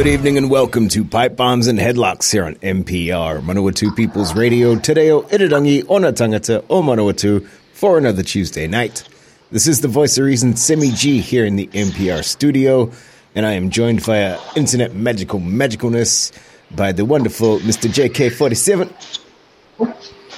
Good 0.00 0.06
evening 0.14 0.38
and 0.38 0.48
welcome 0.48 0.88
to 0.88 1.04
Pipe 1.04 1.36
Bombs 1.36 1.66
and 1.66 1.78
Headlocks 1.78 2.32
here 2.32 2.44
on 2.46 2.54
MPR, 2.54 3.42
Manawatu 3.42 3.94
People's 3.94 4.34
Radio, 4.34 4.74
Te 4.78 4.94
Reo 4.94 5.20
Irirangi 5.24 5.84
Ona 5.90 6.10
Tangata 6.14 6.64
o 6.70 6.80
Manawatu 6.80 7.46
for 7.74 7.98
another 7.98 8.22
Tuesday 8.22 8.66
night. 8.66 9.06
This 9.52 9.66
is 9.66 9.82
the 9.82 9.88
voice 9.88 10.16
of 10.16 10.24
reason, 10.24 10.56
Sammy 10.56 10.90
G, 10.92 11.20
here 11.20 11.44
in 11.44 11.56
the 11.56 11.66
MPR 11.66 12.24
studio, 12.24 12.90
and 13.34 13.44
I 13.44 13.52
am 13.52 13.68
joined 13.68 14.00
via 14.02 14.38
internet 14.56 14.94
magical 14.94 15.38
magicalness 15.38 16.32
by 16.74 16.92
the 16.92 17.04
wonderful 17.04 17.58
Mr. 17.58 17.90
JK47 17.92 18.90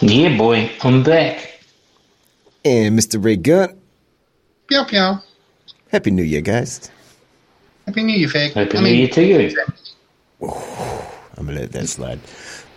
Yeah, 0.00 0.36
boy, 0.36 0.72
I'm 0.82 1.04
back. 1.04 1.60
and 2.64 2.98
Mr. 2.98 3.24
Ray 3.24 3.36
Gunn. 3.36 3.78
Pew 4.66 4.84
pew. 4.86 5.18
Happy 5.92 6.10
New 6.10 6.24
Year, 6.24 6.40
guys. 6.40 6.90
Happy 7.86 8.02
New 8.02 8.14
Year, 8.16 8.28
Fag. 8.28 8.52
Happy 8.52 8.76
I 8.78 8.80
New 8.80 8.84
mean, 8.84 8.98
Year 8.98 9.08
to 9.08 9.24
you. 9.24 9.56
I'm 11.36 11.46
gonna 11.46 11.60
let 11.60 11.72
that 11.72 11.88
slide. 11.88 12.20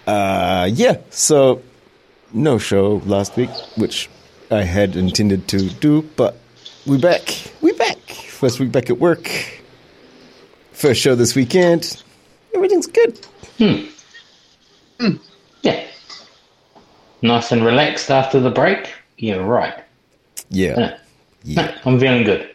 Uh, 0.08 0.70
yeah, 0.72 0.98
so 1.10 1.62
no 2.34 2.58
show 2.58 3.02
last 3.06 3.36
week, 3.38 3.50
which 3.78 4.10
I 4.52 4.62
had 4.64 4.96
intended 4.96 5.48
to 5.50 5.70
do, 5.70 6.02
but 6.16 6.38
we 6.86 6.98
back. 6.98 7.36
We 7.62 7.72
back. 7.74 7.98
First 8.00 8.60
week 8.60 8.72
back 8.72 8.90
at 8.90 9.00
work. 9.00 9.30
First 10.74 11.02
show 11.02 11.16
this 11.16 11.36
weekend. 11.36 12.02
Everything's 12.54 12.88
good. 12.88 13.26
Hmm. 13.58 13.86
Yeah. 15.62 15.84
Nice 17.22 17.52
and 17.52 17.66
relaxed 17.66 18.12
after 18.12 18.40
the 18.40 18.52
break. 18.52 18.94
Yeah, 19.18 19.36
right. 19.36 19.74
Yeah, 20.50 20.76
Yeah. 20.78 20.98
yeah. 21.44 21.62
No, 21.66 21.74
I'm 21.86 22.00
feeling 22.00 22.24
good. 22.24 22.55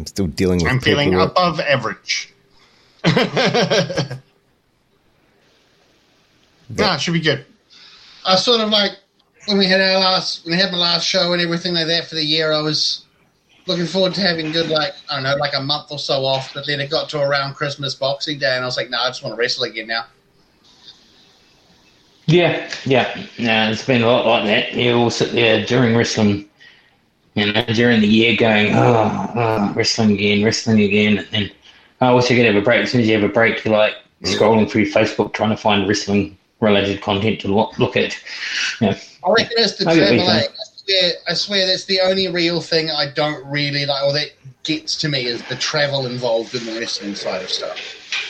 I'm 0.00 0.06
still 0.06 0.28
dealing 0.28 0.62
with. 0.62 0.72
I'm 0.72 0.80
feeling 0.80 1.10
paperwork. 1.10 1.32
above 1.32 1.60
average. 1.60 2.32
nah, 6.70 6.94
it 6.94 7.00
should 7.02 7.12
be 7.12 7.20
good. 7.20 7.44
I 8.26 8.36
sort 8.36 8.62
of 8.62 8.70
like 8.70 8.92
when 9.44 9.58
we 9.58 9.66
had 9.66 9.82
our 9.82 9.98
last, 10.00 10.46
when 10.46 10.56
we 10.56 10.60
had 10.62 10.72
my 10.72 10.78
last 10.78 11.06
show 11.06 11.34
and 11.34 11.42
everything 11.42 11.74
like 11.74 11.86
that 11.88 12.06
for 12.06 12.14
the 12.14 12.24
year. 12.24 12.50
I 12.50 12.62
was 12.62 13.04
looking 13.66 13.84
forward 13.84 14.14
to 14.14 14.22
having 14.22 14.52
good, 14.52 14.70
like 14.70 14.94
I 15.10 15.16
don't 15.16 15.24
know, 15.24 15.36
like 15.36 15.52
a 15.54 15.60
month 15.60 15.92
or 15.92 15.98
so 15.98 16.24
off. 16.24 16.54
But 16.54 16.66
then 16.66 16.80
it 16.80 16.88
got 16.88 17.10
to 17.10 17.20
around 17.20 17.56
Christmas, 17.56 17.94
Boxing 17.94 18.38
Day, 18.38 18.54
and 18.56 18.62
I 18.62 18.66
was 18.66 18.78
like, 18.78 18.88
no, 18.88 18.98
I 18.98 19.08
just 19.08 19.22
want 19.22 19.34
to 19.34 19.38
wrestle 19.38 19.64
again 19.64 19.86
now. 19.86 20.06
Yeah, 22.24 22.72
yeah. 22.86 23.26
Yeah, 23.36 23.70
it's 23.70 23.84
been 23.84 24.02
a 24.02 24.06
lot 24.06 24.24
like 24.24 24.44
that. 24.46 24.72
You 24.72 24.94
all 24.94 25.10
sit 25.10 25.32
there 25.32 25.66
during 25.66 25.94
wrestling, 25.94 26.48
you 27.34 27.52
know, 27.52 27.62
during 27.64 28.00
the 28.00 28.06
year 28.06 28.36
going, 28.36 28.74
oh, 28.74 29.32
oh 29.34 29.72
wrestling 29.74 30.12
again, 30.12 30.44
wrestling 30.44 30.80
again. 30.80 31.18
And 31.18 31.28
then, 31.30 31.50
I 32.00 32.12
wish 32.12 32.26
I 32.26 32.34
could 32.34 32.46
have 32.46 32.56
a 32.56 32.62
break. 32.62 32.82
As 32.82 32.92
soon 32.92 33.02
as 33.02 33.08
you 33.08 33.14
have 33.14 33.28
a 33.28 33.32
break, 33.32 33.64
you're 33.64 33.76
like 33.76 33.94
scrolling 34.22 34.70
through 34.70 34.86
Facebook 34.86 35.32
trying 35.32 35.50
to 35.50 35.56
find 35.56 35.86
wrestling 35.88 36.36
related 36.60 37.00
content 37.02 37.40
to 37.40 37.48
look, 37.48 37.78
look 37.78 37.96
at. 37.96 38.16
Yeah. 38.80 38.98
I 39.24 39.30
reckon 39.32 39.52
it's 39.58 39.76
the 39.76 39.88
I 39.88 39.94
get 39.94 40.00
what 40.00 40.08
travel. 40.08 40.16
you're 40.16 40.26
saying. 40.26 40.48
I 40.48 40.64
swear, 40.74 41.12
I 41.28 41.34
swear 41.34 41.66
that's 41.66 41.84
the 41.84 42.00
only 42.00 42.28
real 42.28 42.60
thing 42.60 42.90
I 42.90 43.10
don't 43.10 43.44
really 43.46 43.86
like, 43.86 44.02
or 44.02 44.12
that 44.14 44.30
gets 44.62 44.96
to 44.96 45.08
me 45.08 45.26
is 45.26 45.42
the 45.48 45.56
travel 45.56 46.06
involved 46.06 46.54
in 46.54 46.64
the 46.64 46.78
wrestling 46.78 47.14
side 47.14 47.42
of 47.42 47.50
stuff. 47.50 47.78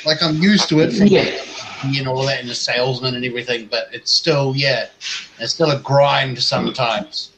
Like 0.04 0.22
I'm 0.22 0.36
used 0.36 0.68
to 0.70 0.80
it 0.80 0.92
from 0.92 1.06
Yeah. 1.06 1.42
and 1.84 2.06
all 2.08 2.24
that, 2.26 2.40
and 2.40 2.48
the 2.48 2.54
salesman 2.54 3.14
and 3.14 3.24
everything, 3.24 3.66
but 3.70 3.88
it's 3.92 4.10
still, 4.10 4.54
yeah, 4.56 4.86
it's 5.38 5.54
still 5.54 5.70
a 5.70 5.78
grind 5.80 6.40
sometimes. 6.42 7.29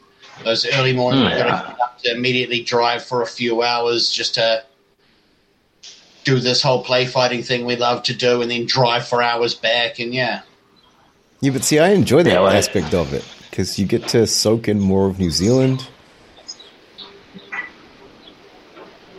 Those 0.45 0.67
early 0.75 0.93
morning, 0.93 1.23
Mm, 1.25 1.31
you've 1.31 1.39
got 1.39 1.47
yeah. 1.47 1.61
to 1.63 1.69
get 1.69 1.81
up 1.81 1.99
to 2.03 2.11
immediately 2.13 2.63
drive 2.63 3.05
for 3.05 3.23
a 3.23 3.27
few 3.27 3.63
hours 3.63 4.11
just 4.11 4.35
to 4.35 4.65
do 6.25 6.39
this 6.39 6.63
whole 6.63 6.83
play 6.85 7.07
fighting 7.07 7.43
thing 7.43 7.65
we 7.67 7.77
love 7.77 8.03
to 8.05 8.15
do, 8.15 8.43
and 8.43 8.51
then 8.51 8.67
drive 8.67 9.07
for 9.07 9.23
hours 9.23 9.55
back, 9.55 9.99
and 9.99 10.15
yeah. 10.15 10.43
Yeah, 11.41 11.51
but 11.53 11.65
see, 11.65 11.79
I 11.79 11.89
enjoy 11.89 12.23
that 12.23 12.33
Yeah, 12.33 12.53
aspect 12.53 12.95
of 12.95 13.13
it 13.13 13.25
because 13.51 13.79
you 13.79 13.87
get 13.87 14.07
to 14.09 14.27
soak 14.27 14.69
in 14.69 14.79
more 14.79 15.09
of 15.09 15.19
New 15.19 15.31
Zealand. 15.31 15.87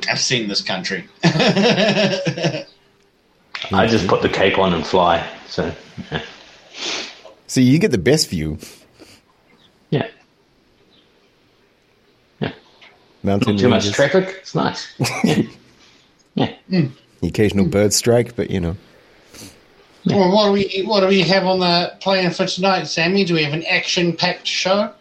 I've 0.10 0.20
seen 0.20 0.48
this 0.50 0.62
country. 0.62 1.08
I 1.24 2.66
just 3.88 4.08
put 4.08 4.22
the 4.22 4.30
cape 4.30 4.58
on 4.58 4.74
and 4.74 4.86
fly. 4.86 5.26
So, 5.48 5.74
yeah. 6.12 6.22
So 7.48 7.62
you 7.62 7.80
get 7.80 7.92
the 7.92 7.98
best 7.98 8.30
view. 8.30 8.58
yeah. 9.92 10.08
Mountain 13.24 13.56
Not 13.56 13.62
too 13.62 13.70
much 13.70 13.92
traffic. 13.92 14.36
It's 14.42 14.56
nice. 14.56 14.94
Yeah. 16.36 16.52
yeah. 16.68 16.88
the 17.22 17.28
occasional 17.28 17.68
bird 17.68 17.94
strike, 17.94 18.36
but 18.36 18.50
you 18.50 18.60
know. 18.60 18.76
Well, 20.06 20.32
what 20.32 20.48
do 20.48 20.52
we 20.52 20.84
what 20.88 21.02
do 21.02 21.08
we 21.08 21.22
have 21.22 21.46
on 21.46 21.60
the 21.60 21.96
plan 22.00 22.32
for 22.32 22.48
tonight, 22.48 22.86
Sammy? 22.86 23.24
Do 23.24 23.36
we 23.36 23.44
have 23.44 23.54
an 23.54 23.64
action 23.66 24.16
packed 24.16 24.48
show? 24.48 24.92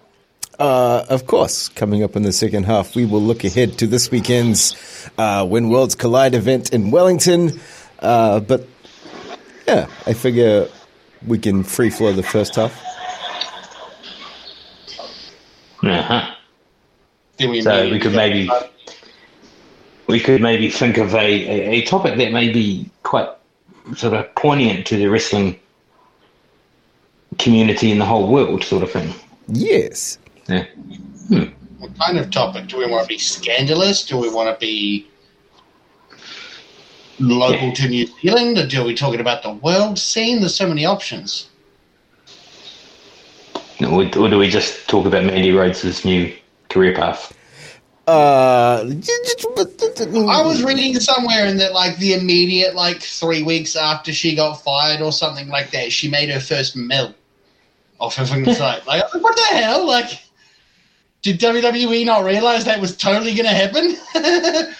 Uh, 0.58 1.06
of 1.08 1.26
course, 1.26 1.68
coming 1.70 2.04
up 2.04 2.14
in 2.14 2.22
the 2.22 2.32
second 2.32 2.64
half, 2.64 2.94
we 2.94 3.06
will 3.06 3.22
look 3.22 3.44
ahead 3.44 3.78
to 3.78 3.86
this 3.86 4.10
weekend's 4.10 5.08
uh, 5.16 5.46
When 5.46 5.70
Worlds 5.70 5.94
Collide 5.94 6.34
event 6.34 6.72
in 6.72 6.90
Wellington. 6.90 7.58
Uh, 7.98 8.40
but 8.40 8.68
yeah, 9.66 9.88
I 10.06 10.12
figure 10.12 10.68
we 11.26 11.38
can 11.38 11.64
free 11.64 11.90
flow 11.90 12.12
the 12.12 12.22
first 12.22 12.56
half. 12.56 12.78
Uh-huh. 15.82 16.20
Then 16.20 16.41
we 17.38 17.62
So 17.62 17.90
we 17.90 17.98
could 17.98 18.14
maybe 18.14 18.48
we 20.06 20.20
could 20.20 20.40
maybe 20.40 20.70
think 20.70 20.98
of 20.98 21.14
a, 21.14 21.18
a, 21.18 21.70
a 21.70 21.82
topic 21.84 22.16
that 22.18 22.32
may 22.32 22.52
be 22.52 22.90
quite 23.02 23.28
sort 23.96 24.14
of 24.14 24.34
poignant 24.34 24.86
to 24.88 24.96
the 24.96 25.06
wrestling 25.06 25.58
community 27.38 27.90
in 27.90 27.98
the 27.98 28.04
whole 28.04 28.28
world, 28.28 28.62
sort 28.64 28.82
of 28.82 28.90
thing. 28.90 29.12
Yes. 29.48 30.18
Yeah. 30.48 30.64
Hmm. 31.28 31.44
What 31.78 31.98
kind 31.98 32.18
of 32.18 32.30
topic? 32.30 32.68
Do 32.68 32.78
we 32.78 32.86
want 32.86 33.04
to 33.04 33.08
be 33.08 33.18
scandalous? 33.18 34.04
Do 34.04 34.18
we 34.18 34.30
want 34.30 34.54
to 34.54 34.60
be 34.60 35.08
local 37.18 37.72
to 37.72 37.88
New 37.88 38.06
Zealand? 38.20 38.58
Or 38.58 38.66
do 38.66 38.84
we 38.84 38.94
talking 38.94 39.20
about 39.20 39.42
the 39.42 39.54
world 39.54 39.98
scene? 39.98 40.40
There's 40.40 40.54
so 40.54 40.68
many 40.68 40.84
options. 40.84 41.48
Or, 43.80 44.02
or 44.02 44.28
do 44.28 44.38
we 44.38 44.48
just 44.48 44.88
talk 44.88 45.06
about 45.06 45.24
Mandy 45.24 45.50
Rose's 45.50 46.04
new 46.04 46.32
career 46.72 46.94
path? 46.94 47.36
Uh, 48.08 48.84
I 48.84 50.42
was 50.44 50.64
reading 50.64 50.98
somewhere 50.98 51.46
in 51.46 51.56
that 51.58 51.72
like 51.72 51.96
the 51.98 52.14
immediate 52.14 52.74
like 52.74 53.00
three 53.00 53.44
weeks 53.44 53.76
after 53.76 54.12
she 54.12 54.34
got 54.34 54.54
fired 54.54 55.00
or 55.00 55.12
something 55.12 55.48
like 55.48 55.70
that, 55.70 55.92
she 55.92 56.10
made 56.10 56.28
her 56.28 56.40
first 56.40 56.74
mill 56.74 57.14
off 58.00 58.18
of 58.18 58.28
things 58.28 58.58
like 58.60 58.84
like 58.86 59.14
what 59.14 59.36
the 59.36 59.56
hell? 59.56 59.86
Like 59.86 60.20
did 61.22 61.38
WWE 61.38 62.04
not 62.04 62.24
realize 62.24 62.64
that 62.64 62.80
was 62.80 62.96
totally 62.96 63.34
gonna 63.36 63.50
happen? 63.50 63.96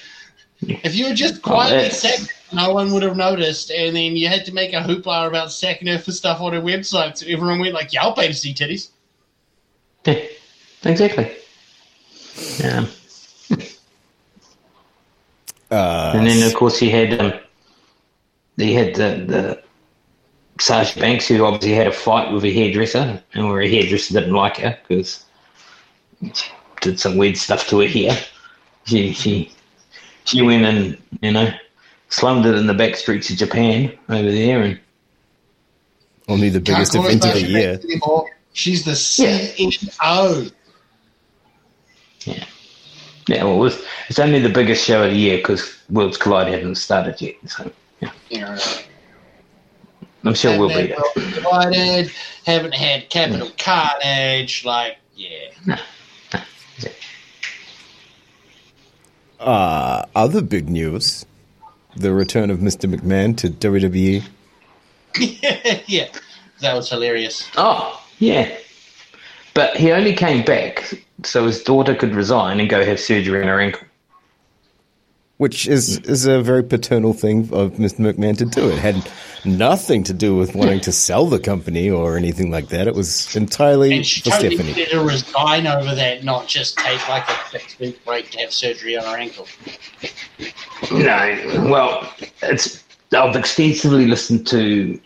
if 0.60 0.96
you 0.96 1.08
were 1.08 1.14
just 1.14 1.42
quietly 1.42 1.76
that's- 1.76 2.00
sacking 2.00 2.26
her, 2.26 2.56
no 2.56 2.74
one 2.74 2.92
would 2.92 3.04
have 3.04 3.16
noticed 3.16 3.70
and 3.70 3.94
then 3.94 4.16
you 4.16 4.26
had 4.26 4.44
to 4.46 4.52
make 4.52 4.72
a 4.72 4.80
hoopla 4.80 5.28
about 5.28 5.52
sacking 5.52 5.86
her 5.86 5.98
for 5.98 6.10
stuff 6.10 6.40
on 6.40 6.52
her 6.54 6.60
website 6.60 7.16
so 7.18 7.26
everyone 7.28 7.60
went 7.60 7.72
like, 7.72 7.92
Yeah, 7.92 8.02
I'll 8.02 8.14
pay 8.14 8.26
to 8.26 8.34
see 8.34 8.52
titties. 8.52 8.90
Yeah, 10.04 10.24
exactly. 10.84 11.36
Yeah. 12.58 12.86
uh, 15.70 16.12
And 16.14 16.26
then, 16.26 16.46
of 16.46 16.54
course, 16.54 16.78
he 16.78 16.90
had 16.90 17.20
um, 17.20 17.32
he 18.56 18.74
had 18.74 18.94
the, 18.94 19.24
the 19.26 19.62
Sasha 20.60 21.00
Banks, 21.00 21.26
who 21.28 21.44
obviously 21.44 21.72
had 21.72 21.86
a 21.86 21.92
fight 21.92 22.32
with 22.32 22.44
a 22.44 22.52
hairdresser, 22.52 23.22
and 23.34 23.48
where 23.48 23.60
a 23.62 23.68
hairdresser 23.68 24.14
didn't 24.14 24.34
like 24.34 24.58
her 24.58 24.78
because 24.86 25.24
she 26.34 26.50
did 26.80 27.00
some 27.00 27.16
weird 27.16 27.36
stuff 27.36 27.66
to 27.68 27.80
her 27.80 27.88
hair. 27.88 28.16
She 28.84 29.12
she 29.12 29.52
she 30.24 30.42
went 30.42 30.64
and 30.64 30.98
you 31.22 31.32
know 31.32 31.50
slummed 32.08 32.44
it 32.46 32.54
in 32.56 32.66
the 32.66 32.74
back 32.74 32.96
streets 32.96 33.30
of 33.30 33.36
Japan 33.36 33.96
over 34.08 34.30
there, 34.30 34.62
and 34.62 34.80
only 36.28 36.48
the 36.50 36.60
biggest 36.60 36.94
event 36.94 37.24
of 37.24 37.32
the 37.34 37.42
year. 37.42 37.80
Anymore. 37.82 38.30
She's 38.54 38.84
the 38.84 38.90
Yeah. 39.22 39.38
CEO. 39.38 40.52
Yeah, 42.26 42.44
yeah. 43.28 43.44
Well, 43.44 43.54
it 43.54 43.58
was, 43.58 43.84
it's 44.08 44.18
only 44.18 44.40
the 44.40 44.48
biggest 44.48 44.84
show 44.84 45.04
of 45.04 45.10
the 45.10 45.16
year 45.16 45.38
because 45.38 45.76
Worlds 45.90 46.16
Collide 46.16 46.48
hadn't 46.48 46.76
started 46.76 47.20
yet. 47.20 47.36
So 47.46 47.70
yeah. 48.00 48.12
You 48.30 48.40
know, 48.40 48.58
I'm 50.24 50.34
sure 50.34 50.58
we'll 50.58 50.68
be 50.68 50.92
well 50.92 51.12
it. 51.16 51.34
divided. 51.34 52.12
Haven't 52.44 52.74
had 52.74 53.08
capital 53.10 53.50
carnage. 53.58 54.64
Like, 54.64 54.98
yeah. 55.14 55.78
Uh, 59.38 60.04
other 60.14 60.40
big 60.40 60.68
news 60.68 61.26
the 61.96 62.12
return 62.12 62.50
of 62.50 62.58
Mr. 62.58 62.92
McMahon 62.92 63.36
to 63.38 63.50
WWE. 63.50 64.24
yeah, 65.86 66.08
that 66.60 66.74
was 66.74 66.88
hilarious. 66.88 67.50
Oh, 67.56 68.02
yeah. 68.18 68.56
But 69.54 69.76
he 69.76 69.92
only 69.92 70.14
came 70.14 70.44
back 70.44 70.94
so 71.24 71.46
his 71.46 71.62
daughter 71.62 71.94
could 71.94 72.14
resign 72.14 72.60
and 72.60 72.68
go 72.68 72.84
have 72.84 72.98
surgery 72.98 73.42
on 73.42 73.48
her 73.48 73.60
ankle. 73.60 73.86
Which 75.38 75.66
is, 75.66 75.98
is 75.98 76.24
a 76.24 76.40
very 76.40 76.62
paternal 76.62 77.12
thing 77.12 77.48
of 77.52 77.72
Mr. 77.72 77.98
McMahon 77.98 78.38
to 78.38 78.44
do. 78.44 78.68
It 78.70 78.78
had 78.78 79.10
nothing 79.44 80.04
to 80.04 80.12
do 80.12 80.36
with 80.36 80.54
wanting 80.54 80.78
to 80.80 80.92
sell 80.92 81.26
the 81.26 81.40
company 81.40 81.90
or 81.90 82.16
anything 82.16 82.52
like 82.52 82.68
that. 82.68 82.86
It 82.86 82.94
was 82.94 83.34
entirely 83.34 83.92
And 83.92 84.06
she 84.06 84.20
for 84.20 84.30
totally 84.30 84.54
Stephanie. 84.54 84.74
needed 84.74 84.90
to 84.90 85.00
resign 85.02 85.66
over 85.66 85.96
that, 85.96 86.22
not 86.22 86.46
just 86.46 86.78
take 86.78 87.08
like 87.08 87.28
a 87.28 87.36
six 87.50 87.76
week 87.80 88.04
break 88.04 88.30
to 88.30 88.38
have 88.38 88.52
surgery 88.52 88.96
on 88.96 89.04
her 89.04 89.16
ankle. 89.18 89.48
No, 90.92 91.68
well, 91.70 92.12
it's 92.42 92.84
I've 93.12 93.34
extensively 93.34 94.06
listened 94.06 94.46
to 94.48 95.00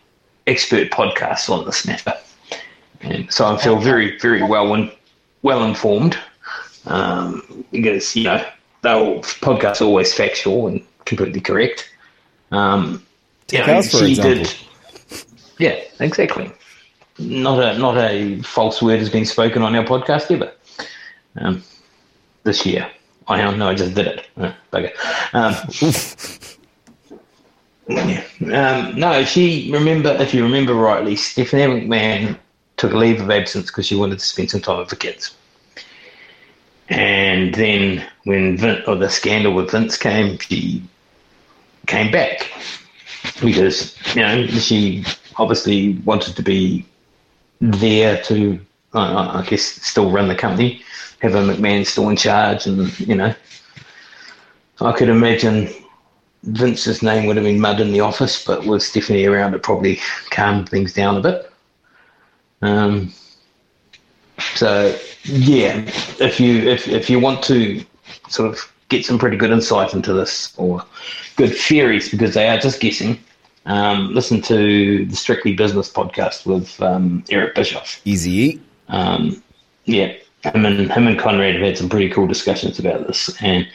expert 0.46 0.90
podcasts 0.90 1.48
on 1.48 1.64
this 1.64 1.86
matter, 1.86 2.12
and 2.12 2.25
so 3.30 3.46
I 3.46 3.56
feel 3.58 3.78
very, 3.78 4.18
very 4.18 4.42
well 4.42 4.74
in, 4.74 4.90
well 5.42 5.64
informed. 5.64 6.18
Um, 6.86 7.64
because 7.72 8.14
you 8.14 8.24
know, 8.24 8.44
they'll 8.82 9.20
podcasts 9.20 9.82
always 9.82 10.14
factual 10.14 10.68
and 10.68 10.82
completely 11.04 11.40
correct. 11.40 11.90
Um, 12.52 13.04
you 13.50 13.58
know, 13.58 13.82
she 13.82 14.14
did, 14.14 14.54
yeah, 15.58 15.80
exactly. 16.00 16.50
Not 17.18 17.62
a 17.62 17.78
not 17.78 17.96
a 17.96 18.40
false 18.42 18.82
word 18.82 18.98
has 18.98 19.08
been 19.08 19.24
spoken 19.24 19.62
on 19.62 19.74
our 19.74 19.84
podcast 19.84 20.30
ever. 20.30 20.52
Um, 21.38 21.62
this 22.44 22.64
year. 22.64 22.90
I 23.28 23.42
don't 23.42 23.58
know, 23.58 23.68
I 23.68 23.74
just 23.74 23.94
did 23.94 24.06
it. 24.06 24.28
Uh, 24.36 24.52
bugger. 24.72 24.92
Um, 25.32 25.54
yeah. 27.88 28.22
Um, 28.40 28.98
no, 28.98 29.24
she 29.24 29.70
remember 29.72 30.10
if 30.20 30.32
you 30.32 30.44
remember 30.44 30.74
rightly, 30.74 31.16
Stephanie 31.16 31.80
McMahon 31.80 32.38
took 32.76 32.92
a 32.92 32.96
leave 32.96 33.20
of 33.20 33.30
absence 33.30 33.66
because 33.66 33.86
she 33.86 33.96
wanted 33.96 34.18
to 34.18 34.24
spend 34.24 34.50
some 34.50 34.60
time 34.60 34.78
with 34.78 34.88
the 34.88 34.96
kids. 34.96 35.34
And 36.88 37.54
then 37.54 38.06
when 38.24 38.56
Vin, 38.56 38.82
or 38.86 38.96
the 38.96 39.08
scandal 39.08 39.52
with 39.52 39.70
Vince 39.70 39.96
came, 39.96 40.38
she 40.38 40.82
came 41.86 42.10
back 42.12 42.50
because 43.40 43.96
you 44.14 44.22
know 44.22 44.46
she 44.46 45.04
obviously 45.36 45.94
wanted 46.04 46.36
to 46.36 46.42
be 46.42 46.86
there 47.60 48.22
to, 48.24 48.60
I 48.92 49.44
guess, 49.48 49.62
still 49.62 50.10
run 50.10 50.28
the 50.28 50.34
company, 50.34 50.82
have 51.20 51.34
a 51.34 51.42
McMahon 51.42 51.86
still 51.86 52.08
in 52.08 52.16
charge, 52.16 52.66
and 52.66 52.98
you 53.00 53.14
know, 53.14 53.34
I 54.80 54.92
could 54.92 55.08
imagine 55.08 55.68
Vince's 56.44 57.02
name 57.02 57.26
would 57.26 57.36
have 57.36 57.44
been 57.44 57.60
mud 57.60 57.80
in 57.80 57.92
the 57.92 58.00
office, 58.00 58.44
but 58.44 58.64
with 58.64 58.82
Stephanie 58.82 59.24
around, 59.24 59.54
it 59.54 59.62
probably 59.62 59.98
calmed 60.30 60.68
things 60.68 60.92
down 60.92 61.16
a 61.16 61.20
bit. 61.20 61.50
Um, 62.62 63.12
so 64.54 64.96
yeah, 65.24 65.82
if 66.20 66.40
you 66.40 66.68
if 66.68 66.88
if 66.88 67.10
you 67.10 67.20
want 67.20 67.42
to 67.44 67.84
sort 68.28 68.48
of 68.50 68.72
get 68.88 69.04
some 69.04 69.18
pretty 69.18 69.36
good 69.36 69.50
insight 69.50 69.94
into 69.94 70.12
this 70.12 70.54
or 70.56 70.82
good 71.36 71.54
theories 71.54 72.08
because 72.10 72.34
they 72.34 72.48
are 72.48 72.58
just 72.58 72.80
guessing, 72.80 73.18
um, 73.66 74.14
listen 74.14 74.40
to 74.42 75.04
the 75.06 75.16
Strictly 75.16 75.54
Business 75.54 75.92
podcast 75.92 76.46
with 76.46 76.80
um, 76.80 77.24
Eric 77.30 77.54
Bischoff. 77.54 78.00
Easy. 78.04 78.60
Um, 78.88 79.42
yeah, 79.84 80.12
him 80.42 80.64
and 80.64 80.90
him 80.90 81.06
and 81.06 81.18
Conrad 81.18 81.54
have 81.54 81.62
had 81.62 81.78
some 81.78 81.88
pretty 81.88 82.10
cool 82.10 82.26
discussions 82.26 82.78
about 82.78 83.06
this, 83.06 83.40
and 83.42 83.68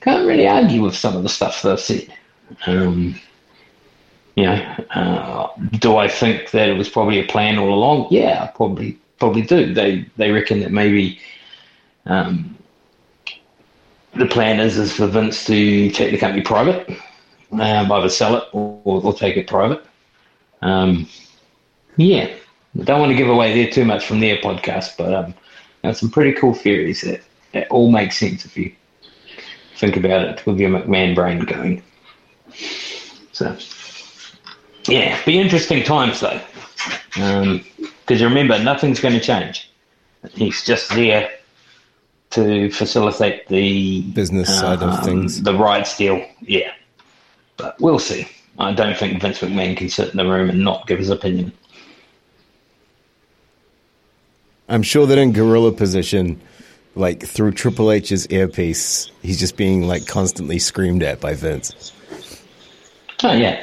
can't 0.00 0.26
really 0.26 0.46
argue 0.46 0.82
with 0.82 0.96
some 0.96 1.16
of 1.16 1.22
the 1.22 1.28
stuff 1.28 1.62
they've 1.62 1.80
said. 1.80 2.12
Um, 2.66 3.20
you 4.36 4.44
know, 4.44 4.84
uh, 4.90 5.48
do 5.78 5.96
I 5.96 6.08
think 6.08 6.50
that 6.50 6.68
it 6.68 6.74
was 6.74 6.88
probably 6.88 7.18
a 7.18 7.26
plan 7.26 7.58
all 7.58 7.72
along? 7.72 8.08
Yeah, 8.10 8.46
probably 8.48 8.98
probably 9.18 9.42
do. 9.42 9.72
They 9.72 10.06
they 10.16 10.30
reckon 10.30 10.60
that 10.60 10.70
maybe 10.70 11.18
um, 12.04 12.56
the 14.14 14.26
plan 14.26 14.60
is 14.60 14.76
is 14.76 14.92
for 14.92 15.06
Vince 15.06 15.44
to 15.46 15.90
take 15.90 16.12
the 16.12 16.18
company 16.18 16.42
private, 16.42 16.88
um, 17.52 17.90
either 17.90 18.08
sell 18.10 18.36
it 18.36 18.44
or, 18.52 18.80
or 18.84 19.12
take 19.12 19.36
it 19.36 19.46
private. 19.46 19.82
Um, 20.62 21.08
yeah, 21.96 22.34
don't 22.84 23.00
want 23.00 23.10
to 23.10 23.16
give 23.16 23.28
away 23.28 23.54
there 23.54 23.70
too 23.70 23.84
much 23.84 24.06
from 24.06 24.20
their 24.20 24.36
podcast, 24.36 24.96
but 24.98 25.14
um, 25.14 25.34
there's 25.82 26.00
some 26.00 26.10
pretty 26.10 26.32
cool 26.32 26.52
theories 26.52 27.00
that, 27.02 27.22
that 27.52 27.68
all 27.68 27.90
make 27.90 28.12
sense 28.12 28.44
if 28.44 28.56
you 28.56 28.72
think 29.76 29.96
about 29.96 30.22
it 30.22 30.46
with 30.46 30.58
your 30.58 30.70
McMahon 30.70 31.14
brain 31.14 31.40
going. 31.40 31.82
So, 33.32 33.56
yeah, 34.88 35.22
be 35.24 35.38
interesting 35.38 35.82
times 35.82 36.20
though, 36.20 36.40
because 37.14 38.22
remember 38.22 38.58
nothing's 38.62 39.00
going 39.00 39.14
to 39.14 39.20
change. 39.20 39.70
He's 40.32 40.64
just 40.64 40.90
there 40.90 41.30
to 42.30 42.70
facilitate 42.70 43.46
the 43.48 44.02
Business 44.02 44.48
side 44.58 44.82
of 44.82 44.90
um, 44.90 45.04
things. 45.04 45.42
the 45.42 45.54
rights 45.54 45.96
deal. 45.96 46.24
Yeah, 46.40 46.72
but 47.56 47.80
we'll 47.80 47.98
see. 47.98 48.28
I 48.58 48.72
don't 48.72 48.96
think 48.96 49.20
Vince 49.20 49.40
McMahon 49.40 49.76
can 49.76 49.88
sit 49.88 50.10
in 50.10 50.16
the 50.16 50.24
room 50.26 50.48
and 50.50 50.64
not 50.64 50.86
give 50.86 50.98
his 50.98 51.10
opinion. 51.10 51.52
I'm 54.68 54.82
sure 54.82 55.06
that 55.06 55.18
in 55.18 55.32
gorilla 55.32 55.72
position, 55.72 56.40
like 56.94 57.22
through 57.22 57.52
Triple 57.52 57.92
H's 57.92 58.26
earpiece, 58.28 59.10
he's 59.22 59.38
just 59.38 59.56
being 59.56 59.86
like 59.86 60.06
constantly 60.06 60.58
screamed 60.58 61.02
at 61.02 61.20
by 61.20 61.34
Vince. 61.34 61.92
Oh 63.22 63.32
yeah. 63.32 63.62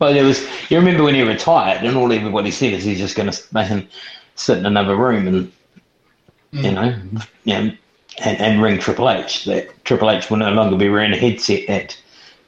Well, 0.00 0.14
there 0.14 0.24
was. 0.24 0.42
You 0.70 0.78
remember 0.78 1.04
when 1.04 1.14
he 1.14 1.22
retired, 1.22 1.84
and 1.84 1.96
all 1.96 2.10
everybody 2.12 2.50
said 2.50 2.72
is 2.72 2.84
he's 2.84 2.98
just 2.98 3.16
going 3.16 3.30
to 3.30 3.42
make 3.52 3.68
him 3.68 3.86
sit 4.34 4.58
in 4.58 4.66
another 4.66 4.96
room 4.96 5.28
and 5.28 5.52
you 6.52 6.72
know, 6.72 6.96
you 7.44 7.54
know, 7.54 7.72
and, 8.18 8.40
and 8.40 8.62
ring 8.62 8.78
Triple 8.78 9.10
H. 9.10 9.44
That 9.44 9.84
Triple 9.84 10.10
H 10.10 10.30
will 10.30 10.38
no 10.38 10.52
longer 10.52 10.76
be 10.76 10.88
wearing 10.88 11.12
a 11.12 11.16
headset 11.16 11.68
at 11.68 12.00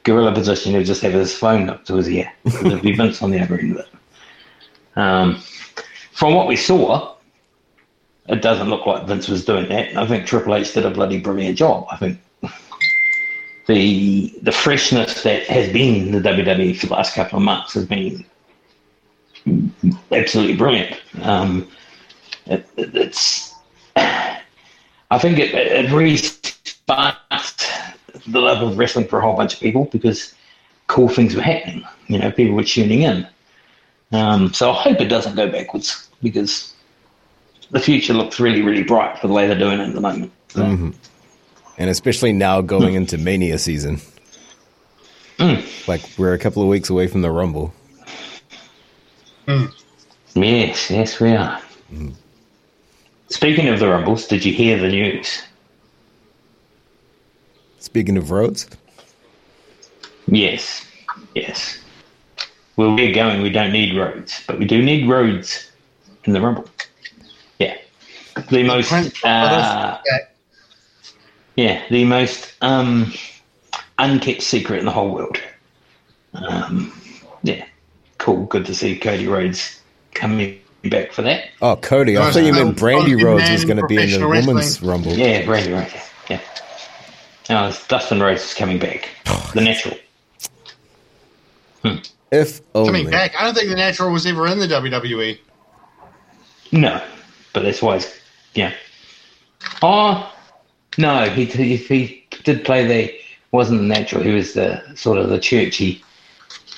gorilla 0.03 0.33
position. 0.33 0.73
He'll 0.73 0.83
just 0.83 1.03
have 1.03 1.13
his 1.13 1.33
phone 1.33 1.69
up 1.69 1.85
to 1.85 1.95
his 1.95 2.09
ear. 2.09 2.31
There'll 2.43 2.79
be 2.79 2.95
Vince 2.95 3.21
on 3.21 3.31
the 3.31 3.39
other 3.39 3.59
end 3.59 3.77
of 3.77 3.77
it. 3.77 3.89
Um, 4.95 5.41
from 6.11 6.33
what 6.33 6.47
we 6.47 6.55
saw, 6.55 7.15
it 8.27 8.41
doesn't 8.41 8.69
look 8.69 8.85
like 8.85 9.07
Vince 9.07 9.27
was 9.27 9.45
doing 9.45 9.69
that. 9.69 9.95
I 9.95 10.07
think 10.07 10.25
Triple 10.25 10.55
H 10.55 10.73
did 10.73 10.85
a 10.85 10.91
bloody 10.91 11.19
brilliant 11.19 11.57
job. 11.57 11.85
I 11.91 11.97
think 11.97 12.19
the 13.67 14.33
the 14.41 14.51
freshness 14.51 15.23
that 15.23 15.43
has 15.43 15.71
been 15.71 16.11
the 16.11 16.19
WWE 16.19 16.75
for 16.77 16.87
the 16.87 16.93
last 16.93 17.13
couple 17.15 17.37
of 17.39 17.43
months 17.45 17.73
has 17.73 17.85
been 17.85 18.25
absolutely 20.11 20.55
brilliant. 20.55 20.99
Um, 21.21 21.67
it, 22.45 22.67
it- 22.77 22.95
it's 22.95 23.53
I 23.95 25.19
think 25.19 25.37
it, 25.37 25.53
it 25.53 25.91
really 25.91 26.17
sparked 26.17 27.69
the 28.27 28.39
love 28.41 28.63
of 28.67 28.77
wrestling 28.79 29.07
for 29.07 29.19
a 29.19 29.21
whole 29.21 29.35
bunch 29.35 29.53
of 29.53 29.59
people 29.59 29.85
because 29.91 30.33
cool 30.87 31.07
things 31.07 31.35
were 31.35 31.41
happening. 31.43 31.83
You 32.07 32.17
know, 32.19 32.31
people 32.31 32.55
were 32.55 32.63
tuning 32.63 33.03
in. 33.03 33.27
Um, 34.11 34.51
so 34.53 34.71
I 34.71 34.81
hope 34.81 35.01
it 35.01 35.09
doesn't 35.09 35.35
go 35.35 35.49
backwards 35.51 36.09
because 36.23 36.73
the 37.71 37.79
future 37.79 38.13
looks 38.13 38.39
really, 38.39 38.61
really 38.63 38.83
bright 38.83 39.19
for 39.19 39.27
the 39.27 39.33
way 39.33 39.45
they're 39.47 39.57
doing 39.57 39.79
it 39.79 39.87
at 39.89 39.93
the 39.93 40.01
moment. 40.01 40.31
So, 40.49 40.63
And 41.77 41.89
especially 41.89 42.33
now 42.33 42.61
going 42.61 42.93
into 42.93 43.17
Mania 43.17 43.57
season. 43.57 43.99
Mm. 45.39 45.87
Like 45.87 46.01
we're 46.17 46.33
a 46.33 46.39
couple 46.39 46.61
of 46.61 46.67
weeks 46.69 46.89
away 46.89 47.07
from 47.07 47.21
the 47.21 47.31
Rumble. 47.31 47.73
Mm. 49.47 49.73
Yes, 50.35 50.89
yes, 50.89 51.19
we 51.19 51.31
are. 51.31 51.59
Mm-hmm. 51.91 52.11
Speaking 53.29 53.67
of 53.67 53.79
the 53.79 53.87
Rumbles, 53.87 54.27
did 54.27 54.45
you 54.45 54.53
hear 54.53 54.77
the 54.77 54.89
news? 54.89 55.41
Speaking 57.79 58.17
of 58.17 58.31
roads, 58.31 58.67
Yes, 60.27 60.85
yes. 61.35 61.79
Where 62.75 62.89
we're 62.89 63.13
going, 63.13 63.41
we 63.41 63.49
don't 63.49 63.71
need 63.71 63.95
roads, 63.95 64.43
but 64.47 64.57
we 64.57 64.65
do 64.65 64.81
need 64.81 65.07
roads 65.07 65.69
in 66.23 66.33
the 66.33 66.41
Rumble. 66.41 66.65
Yeah. 67.59 67.77
The 68.49 68.63
most, 68.63 68.91
uh, 69.23 69.99
Okay. 69.99 70.23
Yeah, 71.55 71.83
the 71.89 72.03
most 72.05 72.53
um, 72.61 73.13
unkept 73.99 74.41
secret 74.41 74.79
in 74.79 74.85
the 74.85 74.91
whole 74.91 75.13
world. 75.13 75.37
Um, 76.33 76.91
yeah, 77.43 77.65
cool. 78.17 78.45
Good 78.45 78.65
to 78.65 78.73
see 78.75 78.97
Cody 78.97 79.27
Rhodes 79.27 79.79
coming 80.13 80.59
back 80.85 81.11
for 81.11 81.21
that. 81.21 81.45
oh 81.61 81.75
Cody, 81.77 82.17
I 82.17 82.21
Nice. 82.25 82.33
thought 82.33 82.43
you 82.43 82.53
meant 82.53 82.77
Brandi 82.77 83.15
Nice. 83.15 83.23
Rhodes 83.23 83.49
was 83.51 83.65
going 83.65 83.77
to 83.77 83.85
be 83.87 83.95
in 83.95 84.09
the 84.11 84.17
Professional 84.19 84.29
women's. 84.55 84.81
Rumble. 84.81 85.13
Yeah, 85.13 85.43
Brandi 85.43 85.73
Rhodes. 85.79 85.93
Yeah. 86.29 86.39
Oh, 87.49 87.67
it's 87.67 87.85
Dustin 87.87 88.19
Rhodes 88.21 88.43
is 88.43 88.53
coming 88.53 88.79
back. 88.79 89.09
The 89.53 89.61
natural. 89.61 89.95
If 92.31 92.61
only. 92.73 92.87
Coming 92.89 93.11
back, 93.11 93.33
I 93.39 93.43
don't 93.43 93.53
think 93.53 93.69
the 93.69 93.75
natural 93.75 94.11
was 94.11 94.25
ever 94.25 94.47
in 94.47 94.57
the 94.57 94.65
WWE. 94.67 95.37
No, 96.71 96.99
but 97.53 97.61
that's 97.63 97.81
why 97.81 97.97
it's 97.97 98.19
yeah. 98.55 98.73
Oh 99.83 100.32
no, 100.97 101.29
he 101.29 101.45
he, 101.45 101.75
he 101.77 102.25
did 102.43 102.65
play 102.65 102.85
the 102.85 103.13
wasn't 103.51 103.79
the 103.81 103.87
natural. 103.87 104.23
He 104.23 104.31
was 104.31 104.53
the 104.53 104.81
sort 104.95 105.17
of 105.17 105.29
the 105.29 105.39
churchy 105.39 106.03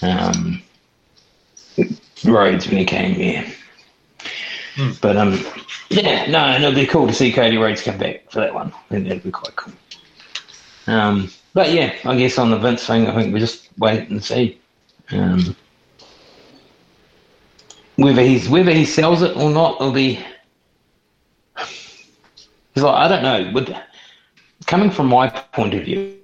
um, 0.02 0.62
Rhodes 2.24 2.68
when 2.68 2.78
he 2.78 2.86
came. 2.86 3.20
Yeah, 3.20 3.50
Hmm. 4.76 4.92
but 5.02 5.16
um, 5.16 5.40
yeah, 5.90 6.26
no, 6.30 6.40
and 6.40 6.64
it'll 6.64 6.76
be 6.76 6.86
cool 6.86 7.08
to 7.08 7.14
see 7.14 7.32
Cody 7.32 7.58
Rhodes 7.58 7.82
come 7.82 7.98
back 7.98 8.30
for 8.30 8.42
that 8.42 8.54
one. 8.54 8.74
I 8.74 8.94
think 8.94 9.08
that'd 9.08 9.24
be 9.24 9.32
quite 9.32 9.56
cool. 9.56 9.74
Um, 10.88 11.30
but 11.54 11.72
yeah, 11.72 11.94
I 12.04 12.16
guess 12.18 12.38
on 12.38 12.52
the 12.52 12.58
Vince 12.58 12.86
thing, 12.86 13.08
I 13.08 13.16
think 13.16 13.34
we 13.34 13.40
just 13.40 13.70
wait 13.78 14.10
and 14.10 14.22
see. 14.24 14.60
Um, 15.12 15.56
whether 17.96 18.22
he's 18.22 18.50
whether 18.50 18.72
he 18.72 18.86
sells 18.86 19.22
it 19.22 19.36
or 19.38 19.50
not, 19.50 19.76
it'll 19.76 19.94
be. 19.94 20.20
He's 22.74 22.84
like, 22.84 22.94
I 22.96 23.08
don't 23.08 23.24
know. 23.24 23.52
With 23.54 23.74
coming 24.66 24.92
from 24.92 25.08
my 25.08 25.30
point 25.30 25.74
of 25.74 25.84
view 25.84 26.18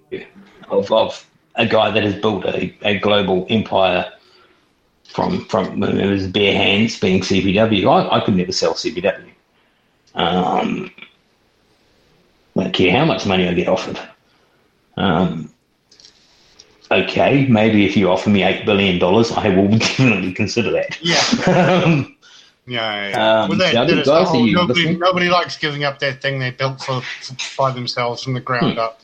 of, 0.70 0.92
of 0.92 1.26
a 1.56 1.66
guy 1.66 1.92
that 1.92 2.04
has 2.04 2.16
built 2.16 2.46
a, 2.46 2.76
a 2.82 3.00
global 3.00 3.46
empire 3.50 4.12
from 5.12 5.46
from 5.46 5.80
was 5.80 6.28
bare 6.28 6.54
hands 6.54 7.00
being 7.00 7.22
CPW, 7.22 7.88
I, 7.88 8.18
I 8.18 8.20
could 8.22 8.36
never 8.36 8.52
sell 8.52 8.74
CPW. 8.74 9.30
Um, 10.16 10.92
I 12.56 12.64
don't 12.64 12.74
care 12.74 12.98
how 12.98 13.06
much 13.06 13.26
money 13.26 13.48
I 13.48 13.54
get 13.54 13.68
offered. 13.68 14.00
Um, 14.98 15.54
okay, 16.92 17.46
maybe 17.48 17.86
if 17.86 17.96
you 17.98 18.10
offer 18.10 18.30
me 18.30 18.44
eight 18.44 18.66
billion 18.66 19.00
dollars, 19.00 19.32
I 19.32 19.50
will 19.50 19.68
definitely 19.78 20.34
consider 20.34 20.72
that. 20.72 20.98
Yeah. 21.02 21.22
Um, 21.84 22.16
Yeah, 22.68 23.10
yeah. 23.10 23.42
Um, 23.44 23.50
well, 23.50 23.58
that, 23.58 23.88
the 23.88 23.96
that 23.96 24.00
is 24.02 24.06
the 24.06 24.24
whole- 24.24 24.46
nobody, 24.46 24.96
nobody 24.96 25.30
likes 25.30 25.58
giving 25.58 25.84
up 25.84 26.00
that 26.00 26.22
thing 26.22 26.40
they 26.40 26.52
built 26.52 26.82
for, 26.82 27.02
by 27.58 27.72
themselves 27.72 28.24
from 28.24 28.34
the 28.34 28.40
ground 28.40 28.74
Hmm. 28.74 28.80
up. 28.80 29.00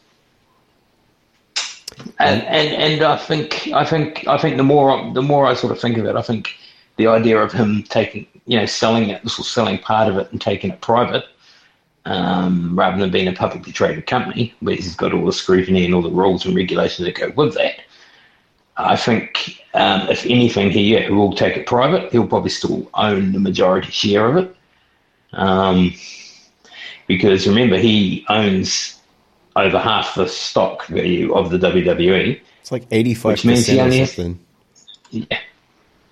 and, 2.20 2.44
and 2.44 2.70
and 2.76 3.02
I 3.04 3.18
think 3.18 3.70
I 3.74 3.84
think 3.84 4.28
I 4.28 4.38
think 4.38 4.58
the 4.58 4.64
more 4.64 5.12
the 5.14 5.22
more 5.22 5.48
I 5.48 5.56
sort 5.56 5.72
of 5.72 5.80
think 5.80 5.98
of 5.98 6.06
it, 6.06 6.16
I 6.16 6.22
think 6.22 6.56
the 6.98 7.08
idea 7.08 7.40
of 7.40 7.52
him 7.52 7.84
taking 7.90 8.28
you 8.46 8.60
know 8.60 8.66
selling 8.68 9.10
it, 9.10 9.28
selling 9.30 9.80
part 9.80 10.08
of 10.08 10.18
it 10.18 10.32
and 10.32 10.40
taking 10.40 10.72
it 10.72 10.82
private, 10.82 11.26
um, 12.06 12.78
rather 12.78 12.98
than 13.00 13.10
being 13.10 13.28
a 13.28 13.34
publicly 13.34 13.72
traded 13.72 14.06
company, 14.06 14.54
where 14.60 14.76
he's 14.76 14.96
got 14.96 15.14
all 15.14 15.26
the 15.26 15.34
scrutiny 15.34 15.86
and 15.86 15.96
all 15.96 16.04
the 16.04 16.12
rules 16.12 16.46
and 16.46 16.56
regulations 16.56 17.06
that 17.08 17.16
go 17.16 17.32
with 17.36 17.56
that. 17.56 17.82
I 18.78 18.96
think 18.96 19.62
um, 19.74 20.08
if 20.10 20.26
anything, 20.26 20.70
he 20.72 20.94
yeah, 20.94 21.08
he 21.08 21.12
will 21.12 21.34
take 21.34 21.58
it 21.58 21.66
private. 21.66 22.12
He'll 22.12 22.28
probably 22.28 22.50
still 22.52 22.90
own 22.94 23.32
the 23.32 23.40
majority 23.40 23.92
share 23.92 24.28
of 24.28 24.38
it, 24.38 24.56
um, 25.34 25.94
because 27.08 27.48
remember 27.48 27.78
he 27.78 28.26
owns 28.30 29.00
over 29.56 29.80
half 29.80 30.14
the 30.16 30.28
stock 30.28 30.86
value 30.88 31.34
of 31.34 31.50
the 31.50 31.58
WWE. 31.58 32.40
It's 32.62 32.72
like 32.72 32.88
85% 32.90 33.24
Which 33.26 33.46
means 33.46 33.66
he 33.66 33.80
only 33.80 34.00
has- 34.00 34.20
Yeah. 35.10 35.40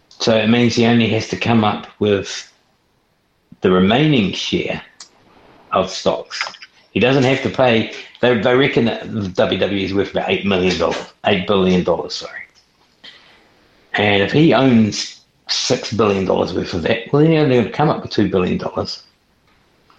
So 0.10 0.36
it 0.36 0.48
means 0.48 0.74
he 0.76 0.86
only 0.86 1.08
has 1.10 1.28
to 1.30 1.38
come 1.38 1.64
up 1.64 1.86
with 2.00 2.52
the 3.62 3.70
remaining 3.70 4.32
share 4.32 4.82
of 5.72 5.92
stocks. 5.92 6.42
He 6.92 7.00
doesn't 7.00 7.24
have 7.24 7.44
to 7.44 7.50
pay. 7.50 7.94
They, 8.22 8.40
they 8.40 8.56
reckon 8.56 8.86
that 8.86 9.12
the 9.12 9.28
WWE 9.30 9.84
is 9.84 9.94
worth 9.94 10.12
about 10.12 10.30
eight 10.30 10.46
million 10.46 10.80
dollars, 10.80 11.14
eight 11.26 11.46
billion 11.46 11.84
dollars. 11.84 12.16
Sorry. 12.16 12.45
And 13.98 14.22
if 14.22 14.32
he 14.32 14.54
owns 14.54 15.22
six 15.50 15.94
billion 15.94 16.26
dollars 16.26 16.54
worth 16.54 16.74
of 16.74 16.82
that, 16.84 17.12
well, 17.12 17.22
then 17.22 17.32
he 17.32 17.38
only 17.38 17.56
going 17.56 17.66
to 17.68 17.72
come 17.72 17.90
up 17.90 18.02
with 18.02 18.12
two 18.12 18.30
billion 18.30 18.58
dollars. 18.58 19.04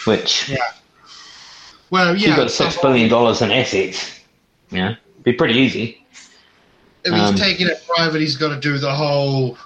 Which 0.04 0.48
Yeah. 0.48 0.58
Well, 1.90 2.16
yeah. 2.16 2.28
you've 2.28 2.36
got 2.36 2.50
six 2.50 2.76
billion 2.80 3.08
dollars 3.08 3.42
in 3.42 3.50
assets, 3.50 4.20
yeah, 4.70 4.96
be 5.22 5.32
pretty 5.32 5.54
easy. 5.54 6.04
If 7.04 7.14
he's 7.14 7.22
um, 7.22 7.36
taking 7.36 7.68
it 7.68 7.84
private, 7.86 8.20
he's 8.20 8.36
got 8.36 8.48
to 8.48 8.60
do 8.60 8.78
the 8.78 8.92
whole 8.92 9.56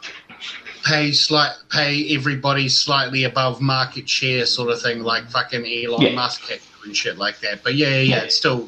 pay 0.85 1.13
slight 1.13 1.53
pay 1.71 2.15
everybody 2.15 2.69
slightly 2.69 3.25
above 3.25 3.61
market 3.61 4.09
share 4.09 4.47
sort 4.47 4.71
of 4.71 4.81
thing, 4.81 5.03
like 5.03 5.29
fucking 5.31 5.65
Elon 5.67 6.03
Yeah. 6.03 6.15
Musk 6.15 6.43
had 6.43 6.61
to 6.61 6.67
do 6.83 6.87
and 6.87 6.97
shit 6.97 7.19
like 7.19 7.41
that. 7.41 7.63
But 7.63 7.75
yeah, 7.75 7.89
yeah, 7.89 8.01
yeah, 8.01 8.19
it's 8.25 8.37
still 8.37 8.67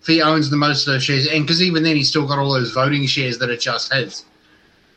if 0.00 0.06
he 0.06 0.22
owns 0.22 0.50
the 0.50 0.56
most 0.56 0.86
of 0.86 0.92
those 0.92 1.04
shares, 1.04 1.26
and 1.26 1.44
because 1.46 1.62
even 1.62 1.82
then 1.82 1.96
he's 1.96 2.08
still 2.08 2.26
got 2.26 2.38
all 2.38 2.52
those 2.52 2.72
voting 2.72 3.06
shares 3.06 3.38
that 3.38 3.50
are 3.50 3.56
just 3.56 3.92
his. 3.92 4.24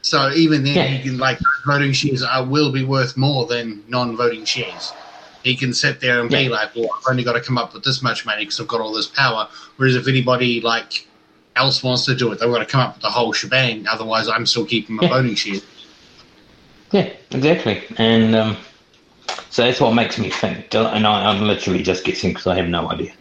So 0.04 0.32
even 0.32 0.64
then, 0.64 0.76
Yeah. 0.76 0.84
he 0.84 1.00
can 1.00 1.18
like 1.18 1.40
voting 1.66 1.94
shares 1.94 2.22
are, 2.24 2.44
will 2.44 2.72
be 2.72 2.84
worth 2.84 3.18
more 3.18 3.46
than 3.48 3.84
non-voting 3.88 4.46
shares. 4.46 4.94
He 5.44 5.56
can 5.56 5.74
sit 5.74 6.00
there 6.00 6.22
and 6.22 6.30
be 6.30 6.48
like, 6.50 6.76
"Well, 6.76 6.90
I've 6.96 7.10
only 7.10 7.24
got 7.24 7.34
to 7.34 7.42
come 7.42 7.58
up 7.58 7.74
with 7.74 7.84
this 7.84 8.02
much 8.02 8.26
money 8.26 8.44
because 8.44 8.60
I've 8.60 8.68
got 8.68 8.80
all 8.82 8.94
this 8.94 9.08
power." 9.08 9.48
Whereas 9.78 9.96
if 9.96 10.08
anybody 10.08 10.62
like 10.62 11.08
else 11.56 11.84
wants 11.84 12.06
to 12.06 12.16
do 12.16 12.32
it, 12.32 12.40
they've 12.40 12.52
got 12.52 12.60
to 12.60 12.66
come 12.66 12.82
up 12.82 12.96
with 12.96 13.02
the 13.02 13.10
whole 13.10 13.34
shebang. 13.34 13.88
Otherwise, 13.88 14.28
I'm 14.28 14.46
still 14.46 14.66
keeping 14.66 14.96
my 14.96 15.04
Yeah. 15.04 15.10
voting 15.10 15.36
share. 15.36 15.62
Yeah, 16.92 17.10
exactly. 17.32 17.84
And 17.98 18.36
um, 18.36 18.58
so 19.50 19.64
that's 19.64 19.82
what 19.82 19.94
makes 19.94 20.18
me 20.20 20.30
think. 20.30 20.74
And 20.76 21.08
I, 21.08 21.32
I'm 21.32 21.42
literally 21.44 21.82
just 21.82 22.04
guessing 22.06 22.32
because 22.32 22.48
I 22.48 22.56
have 22.56 22.68
no 22.68 22.90
idea. 22.90 23.14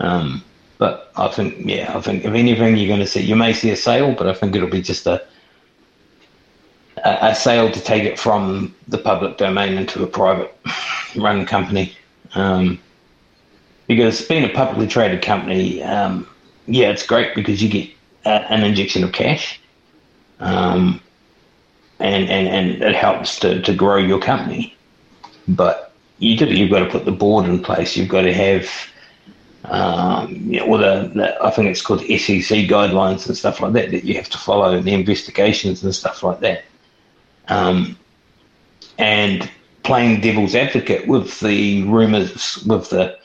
Um, 0.00 0.42
but 0.78 1.12
I 1.16 1.28
think, 1.28 1.56
yeah, 1.64 1.96
I 1.96 2.00
think 2.00 2.24
if 2.24 2.32
anything, 2.32 2.76
you're 2.76 2.88
going 2.88 3.00
to 3.00 3.06
see, 3.06 3.22
you 3.22 3.36
may 3.36 3.52
see 3.52 3.70
a 3.70 3.76
sale, 3.76 4.14
but 4.14 4.26
I 4.26 4.34
think 4.34 4.56
it'll 4.56 4.68
be 4.68 4.82
just 4.82 5.06
a 5.06 5.22
a, 7.04 7.26
a 7.26 7.34
sale 7.34 7.70
to 7.70 7.80
take 7.80 8.04
it 8.04 8.18
from 8.18 8.74
the 8.88 8.98
public 8.98 9.36
domain 9.36 9.74
into 9.74 10.02
a 10.02 10.06
private 10.06 10.56
run 11.16 11.46
company. 11.46 11.96
Um, 12.34 12.78
because 13.86 14.22
being 14.22 14.44
a 14.44 14.48
publicly 14.48 14.86
traded 14.86 15.22
company, 15.22 15.82
um, 15.82 16.26
yeah, 16.66 16.90
it's 16.90 17.06
great 17.06 17.34
because 17.34 17.62
you 17.62 17.68
get 17.68 17.90
a, 18.24 18.30
an 18.52 18.64
injection 18.64 19.04
of 19.04 19.12
cash. 19.12 19.60
Um, 20.40 21.00
and, 21.98 22.28
and, 22.28 22.48
and 22.48 22.82
it 22.82 22.96
helps 22.96 23.38
to, 23.40 23.62
to 23.62 23.74
grow 23.74 23.96
your 23.96 24.20
company. 24.20 24.76
But 25.46 25.92
you 26.18 26.36
do, 26.36 26.46
you've 26.46 26.70
got 26.70 26.80
to 26.80 26.90
put 26.90 27.04
the 27.04 27.12
board 27.12 27.46
in 27.46 27.62
place. 27.62 27.96
You've 27.96 28.08
got 28.08 28.22
to 28.22 28.32
have, 28.32 28.68
um, 29.64 30.32
you 30.32 30.60
know, 30.60 30.66
all 30.66 30.78
the, 30.78 31.12
the, 31.14 31.44
I 31.44 31.50
think 31.50 31.68
it's 31.68 31.82
called 31.82 32.00
SEC 32.00 32.66
guidelines 32.68 33.26
and 33.26 33.36
stuff 33.36 33.60
like 33.60 33.72
that 33.74 33.90
that 33.90 34.04
you 34.04 34.14
have 34.14 34.28
to 34.30 34.38
follow, 34.38 34.72
and 34.72 34.84
the 34.84 34.94
investigations 34.94 35.82
and 35.82 35.94
stuff 35.94 36.22
like 36.22 36.40
that. 36.40 36.64
Um, 37.48 37.98
and 38.98 39.50
playing 39.82 40.20
devil's 40.20 40.54
advocate 40.54 41.06
with 41.08 41.40
the 41.40 41.82
rumors, 41.84 42.62
with 42.64 42.90
the 42.90 43.18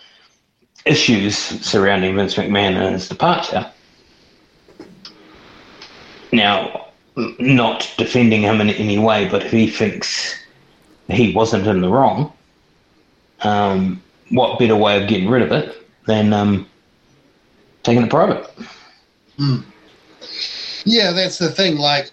issues 0.86 1.38
surrounding 1.38 2.15
Vince 2.15 2.36
McMahon 2.36 2.75
and 2.75 2.93
his 2.93 3.09
departure. 3.09 3.69
Now, 6.31 6.88
not 7.39 7.91
defending 7.97 8.41
him 8.41 8.62
in 8.62 8.69
any 8.69 8.97
way, 8.97 9.27
but 9.29 9.45
if 9.45 9.51
he 9.51 9.69
thinks 9.69 10.36
he 11.09 11.33
wasn't 11.33 11.67
in 11.67 11.81
the 11.81 11.89
wrong, 11.89 12.33
um, 13.41 14.01
what 14.29 14.59
better 14.59 14.75
way 14.75 15.01
of 15.01 15.07
getting 15.07 15.29
rid 15.29 15.41
of 15.41 15.51
it 15.51 15.88
than 16.05 16.33
um, 16.33 16.67
taking 17.83 18.03
it 18.03 18.09
private? 18.09 18.50
Yeah, 20.86 21.12
that's 21.12 21.38
the 21.38 21.50
thing. 21.50 21.77
Like 21.77 22.12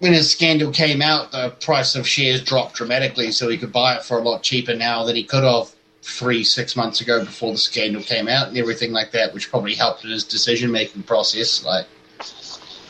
when 0.00 0.14
his 0.14 0.30
scandal 0.30 0.72
came 0.72 1.02
out, 1.02 1.30
the 1.30 1.50
price 1.60 1.94
of 1.94 2.08
shares 2.08 2.42
dropped 2.42 2.74
dramatically, 2.74 3.30
so 3.30 3.48
he 3.48 3.58
could 3.58 3.72
buy 3.72 3.94
it 3.94 4.02
for 4.02 4.18
a 4.18 4.22
lot 4.22 4.42
cheaper 4.42 4.74
now 4.74 5.04
than 5.04 5.14
he 5.14 5.22
could 5.22 5.44
have 5.44 5.70
three, 6.02 6.42
six 6.42 6.74
months 6.74 7.02
ago 7.02 7.22
before 7.22 7.52
the 7.52 7.58
scandal 7.58 8.02
came 8.02 8.26
out 8.26 8.48
and 8.48 8.56
everything 8.56 8.92
like 8.92 9.12
that, 9.12 9.32
which 9.34 9.50
probably 9.50 9.74
helped 9.74 10.02
in 10.02 10.10
his 10.10 10.24
decision 10.24 10.72
making 10.72 11.02
process. 11.02 11.62
Like 11.62 11.86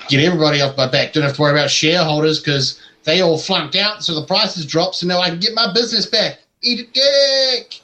get 0.09 0.25
everybody 0.25 0.63
off 0.63 0.77
my 0.77 0.89
back. 0.89 1.13
Don't 1.13 1.25
have 1.25 1.35
to 1.35 1.43
worry 1.43 1.53
about 1.53 1.69
shareholders 1.69 2.39
because 2.41 2.81
they 3.03 3.21
all 3.23 3.39
flunked 3.39 3.75
out, 3.75 4.05
so 4.05 4.15
the 4.15 4.27
prices 4.27 4.65
dropped, 4.65 4.95
so 4.95 5.07
now 5.09 5.21
I 5.21 5.31
can 5.31 5.41
get 5.41 5.55
my 5.55 5.73
business 5.75 6.07
back. 6.07 6.39
Eat 6.63 6.89
a 6.89 6.93
dick. 6.93 7.81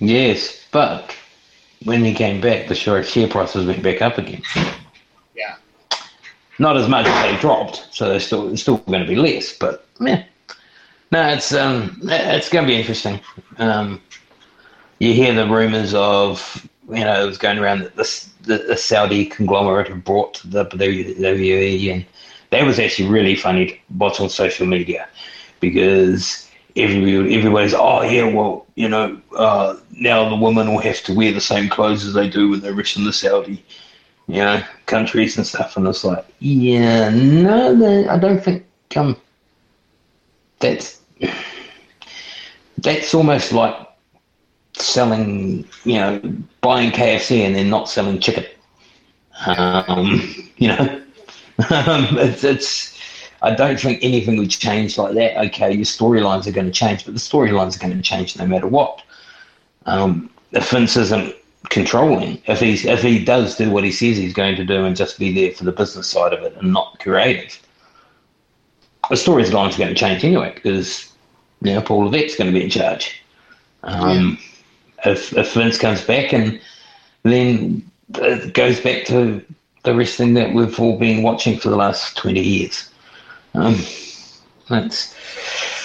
Yes, 0.00 0.66
but 0.72 1.14
when 1.84 2.04
he 2.04 2.14
came 2.14 2.40
back, 2.40 2.66
the 2.66 2.74
share 2.74 3.00
share 3.04 3.28
prices 3.28 3.64
went 3.64 3.84
back 3.84 4.02
up 4.02 4.18
again. 4.18 4.42
Not 6.58 6.76
as 6.76 6.88
much 6.88 7.06
as 7.06 7.22
they 7.22 7.38
dropped, 7.40 7.86
so 7.90 8.08
they're 8.08 8.20
still 8.20 8.50
it's 8.52 8.62
still 8.62 8.78
going 8.78 9.02
to 9.02 9.08
be 9.08 9.16
less. 9.16 9.56
But 9.56 9.86
yeah, 10.00 10.24
no, 11.12 11.28
it's 11.28 11.52
um 11.52 11.98
it's 12.04 12.48
going 12.48 12.64
to 12.64 12.68
be 12.68 12.78
interesting. 12.78 13.20
Um, 13.58 14.00
you 14.98 15.12
hear 15.12 15.34
the 15.34 15.46
rumors 15.46 15.92
of 15.94 16.66
you 16.88 17.04
know 17.04 17.22
it 17.22 17.26
was 17.26 17.38
going 17.38 17.58
around 17.58 17.80
that 17.80 17.96
this 17.96 18.30
the, 18.42 18.58
the 18.58 18.76
Saudi 18.76 19.26
conglomerate 19.26 19.88
have 19.88 20.04
brought 20.04 20.40
the 20.44 20.64
WWE, 20.64 21.92
and 21.92 22.06
that 22.50 22.64
was 22.64 22.78
actually 22.78 23.08
really 23.08 23.36
funny 23.36 23.66
to 23.66 24.22
on 24.22 24.30
social 24.30 24.66
media 24.66 25.08
because 25.60 26.48
everybody 26.76 27.34
everybody's 27.34 27.74
oh 27.74 28.02
yeah 28.02 28.24
well 28.24 28.66
you 28.74 28.88
know 28.88 29.20
uh, 29.36 29.76
now 29.92 30.28
the 30.28 30.36
women 30.36 30.72
will 30.72 30.80
have 30.80 31.02
to 31.02 31.14
wear 31.14 31.32
the 31.32 31.40
same 31.40 31.68
clothes 31.68 32.06
as 32.06 32.14
they 32.14 32.28
do 32.28 32.50
when 32.50 32.60
they're 32.60 32.74
rich 32.74 32.96
in 32.96 33.04
the 33.04 33.12
Saudi 33.12 33.64
you 34.28 34.36
know, 34.36 34.62
countries 34.86 35.36
and 35.36 35.46
stuff, 35.46 35.76
and 35.76 35.86
it's 35.86 36.04
like, 36.04 36.24
yeah, 36.40 37.10
no, 37.10 38.08
I 38.08 38.18
don't 38.18 38.42
think 38.42 38.64
um, 38.96 39.16
that's 40.58 41.00
that's 42.78 43.14
almost 43.14 43.52
like 43.52 43.76
selling, 44.74 45.66
you 45.84 45.94
know, 45.94 46.20
buying 46.60 46.90
KFC 46.90 47.40
and 47.40 47.54
then 47.54 47.70
not 47.70 47.88
selling 47.88 48.20
chicken. 48.20 48.44
Um, 49.46 50.34
you 50.56 50.68
know, 50.68 51.02
um, 51.70 52.18
it's, 52.18 52.44
it's, 52.44 52.98
I 53.42 53.54
don't 53.54 53.78
think 53.78 54.02
anything 54.02 54.38
would 54.38 54.50
change 54.50 54.98
like 54.98 55.14
that. 55.14 55.38
Okay, 55.46 55.72
your 55.72 55.84
storylines 55.84 56.46
are 56.46 56.52
going 56.52 56.66
to 56.66 56.72
change, 56.72 57.04
but 57.04 57.14
the 57.14 57.20
storylines 57.20 57.76
are 57.76 57.80
going 57.80 57.96
to 57.96 58.02
change 58.02 58.36
no 58.36 58.46
matter 58.46 58.66
what. 58.66 59.02
Um, 59.86 60.30
if 60.52 60.70
Vince 60.70 60.96
isn't 60.96 61.34
controlling, 61.70 62.40
if 62.46 62.60
he's 62.60 62.84
if 62.84 63.02
he 63.02 63.24
does 63.24 63.56
do 63.56 63.70
what 63.70 63.84
he 63.84 63.92
says 63.92 64.16
he's 64.16 64.34
going 64.34 64.56
to 64.56 64.64
do 64.64 64.84
and 64.84 64.96
just 64.96 65.18
be 65.18 65.32
there 65.32 65.52
for 65.52 65.64
the 65.64 65.72
business 65.72 66.08
side 66.08 66.32
of 66.32 66.42
it 66.42 66.56
and 66.56 66.72
not 66.72 66.98
creative, 67.00 67.60
the 69.10 69.32
are 69.32 69.52
going 69.52 69.72
to 69.72 69.94
change 69.94 70.24
anyway 70.24 70.52
because 70.54 71.12
you 71.62 71.72
know 71.72 71.80
Paul 71.80 72.08
Levesque's 72.08 72.36
going 72.36 72.52
to 72.52 72.58
be 72.58 72.64
in 72.64 72.70
charge. 72.70 73.22
Um, 73.82 74.38
yeah. 75.04 75.12
If 75.12 75.36
if 75.36 75.52
Vince 75.52 75.78
comes 75.78 76.02
back 76.04 76.32
and 76.32 76.60
then 77.22 77.88
it 78.14 78.54
goes 78.54 78.80
back 78.80 79.04
to 79.06 79.44
the 79.84 79.94
wrestling 79.94 80.34
that 80.34 80.52
we've 80.52 80.78
all 80.80 80.98
been 80.98 81.22
watching 81.22 81.58
for 81.58 81.68
the 81.68 81.76
last 81.76 82.16
twenty 82.16 82.40
years. 82.40 82.90
Um, 83.54 83.78
that's 84.68 85.14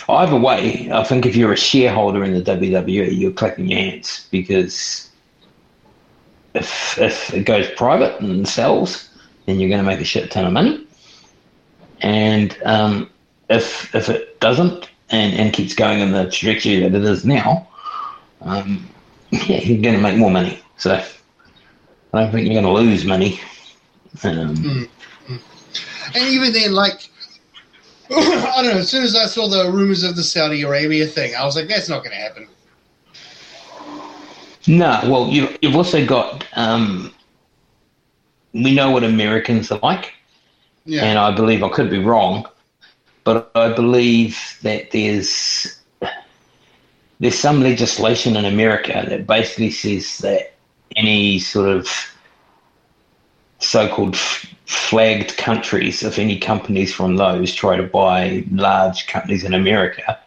either 0.10 0.36
way. 0.38 0.90
I 0.92 1.04
think 1.04 1.26
if 1.26 1.36
you're 1.36 1.54
a 1.54 1.58
shareholder 1.58 2.24
in 2.24 2.34
the 2.34 2.42
WWE, 2.42 3.18
you're 3.18 3.32
clapping 3.32 3.70
your 3.70 3.80
hands 3.80 4.28
because 4.32 5.11
if 6.54 6.98
if 7.00 7.34
it 7.34 7.46
goes 7.46 7.70
private 7.72 8.20
and 8.22 8.48
sells, 8.48 9.10
then 9.46 9.60
you're 9.60 9.70
going 9.70 9.84
to 9.84 9.88
make 9.88 10.02
a 10.02 10.06
shit 10.06 10.32
ton 10.32 10.46
of 10.46 10.54
money. 10.54 10.86
And 12.02 12.58
um, 12.66 13.10
if 13.50 13.94
if 13.96 14.10
it 14.10 14.40
doesn't 14.40 14.90
and, 15.10 15.34
and 15.36 15.54
keeps 15.54 15.74
going 15.74 16.00
in 16.00 16.12
the 16.12 16.30
trajectory 16.30 16.80
that 16.82 16.96
it 16.96 17.04
is 17.04 17.26
now, 17.26 17.68
um, 18.42 18.88
yeah, 19.32 19.60
you're 19.60 19.82
going 19.82 19.96
to 19.96 20.02
make 20.02 20.18
more 20.18 20.32
money. 20.32 20.60
So 20.78 20.94
I 22.14 22.22
don't 22.22 22.32
think 22.32 22.48
you're 22.48 22.62
going 22.62 22.76
to 22.76 22.82
lose 22.82 23.06
money. 23.06 23.40
Um, 24.24 24.56
mm-hmm. 24.56 25.36
And 26.14 26.24
even 26.26 26.52
then, 26.52 26.74
like 26.74 27.10
I 28.14 28.62
don't 28.62 28.74
know. 28.74 28.80
As 28.80 28.90
soon 28.90 29.04
as 29.04 29.16
I 29.16 29.26
saw 29.26 29.48
the 29.48 29.72
rumors 29.72 30.04
of 30.04 30.18
the 30.18 30.24
Saudi 30.24 30.64
Arabia 30.64 31.08
thing, 31.08 31.34
I 31.34 31.46
was 31.46 31.56
like, 31.56 31.70
that's 31.70 31.88
not 31.88 32.00
going 32.04 32.12
to 32.12 32.18
happen. 32.18 32.48
No, 34.68 35.00
well, 35.06 35.28
you, 35.28 35.50
you've 35.62 35.76
also 35.76 36.06
got. 36.06 36.46
Um, 36.54 37.14
we 38.54 38.74
know 38.74 38.92
what 38.92 39.04
Americans 39.04 39.72
are 39.72 39.80
like, 39.80 40.14
yeah. 40.86 41.04
and 41.04 41.18
I 41.18 41.34
believe 41.34 41.64
I 41.64 41.70
could 41.70 41.90
be 41.90 42.00
wrong, 42.00 42.46
but 43.24 43.50
I 43.56 43.74
believe 43.74 44.38
that 44.62 44.92
there's 44.92 45.80
there's 47.20 47.38
some 47.38 47.62
legislation 47.62 48.36
in 48.36 48.46
America 48.46 49.06
that 49.08 49.28
basically 49.28 49.70
says 49.70 50.18
that 50.20 50.54
any 50.96 51.40
sort 51.40 51.70
of 51.70 51.88
so-called 53.60 54.18
flagged 54.66 55.38
countries, 55.38 56.02
if 56.02 56.18
any 56.18 56.40
companies 56.40 56.94
from 56.94 57.18
those 57.18 57.54
try 57.54 57.78
to 57.78 57.84
buy 57.84 58.44
large 58.52 59.06
companies 59.08 59.44
in 59.44 59.54
America, 59.54 60.20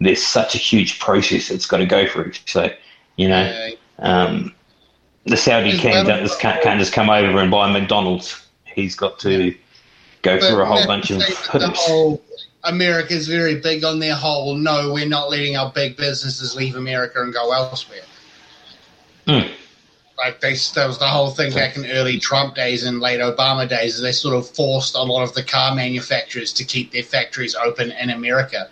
there's 0.00 0.24
such 0.24 0.54
a 0.54 0.58
huge 0.58 0.98
process 0.98 1.48
that's 1.48 1.66
got 1.66 1.78
to 1.78 1.86
go 1.86 2.06
through. 2.06 2.32
So, 2.46 2.70
you 3.16 3.28
know, 3.28 3.70
um, 3.98 4.54
the 5.24 5.36
Saudi 5.36 5.76
king 5.76 6.06
just 6.06 6.40
can't, 6.40 6.62
can't, 6.62 6.78
just 6.78 6.92
come 6.92 7.10
over 7.10 7.38
and 7.38 7.50
buy 7.50 7.70
McDonald's. 7.70 8.46
He's 8.64 8.94
got 8.94 9.18
to 9.20 9.54
go 10.22 10.40
through 10.40 10.60
a 10.60 10.66
whole 10.66 10.86
bunch 10.86 11.10
of 11.10 11.22
hoops. 11.22 12.20
America's 12.64 13.28
very 13.28 13.56
big 13.60 13.84
on 13.84 13.98
their 13.98 14.14
whole. 14.14 14.54
No, 14.54 14.92
we're 14.92 15.06
not 15.06 15.30
letting 15.30 15.56
our 15.56 15.70
big 15.70 15.96
businesses 15.96 16.56
leave 16.56 16.76
America 16.76 17.22
and 17.22 17.32
go 17.32 17.52
elsewhere. 17.52 18.00
Mm. 19.26 19.50
Like 20.16 20.40
they, 20.40 20.54
that 20.54 20.86
was 20.86 20.98
the 20.98 21.08
whole 21.08 21.30
thing 21.30 21.52
back 21.52 21.76
in 21.76 21.86
early 21.86 22.18
Trump 22.18 22.54
days 22.54 22.84
and 22.84 23.00
late 23.00 23.20
Obama 23.20 23.68
days. 23.68 24.00
They 24.00 24.12
sort 24.12 24.34
of 24.36 24.48
forced 24.48 24.94
a 24.94 25.02
lot 25.02 25.22
of 25.22 25.34
the 25.34 25.42
car 25.42 25.74
manufacturers 25.74 26.52
to 26.54 26.64
keep 26.64 26.92
their 26.92 27.02
factories 27.02 27.54
open 27.54 27.92
in 27.92 28.10
America, 28.10 28.70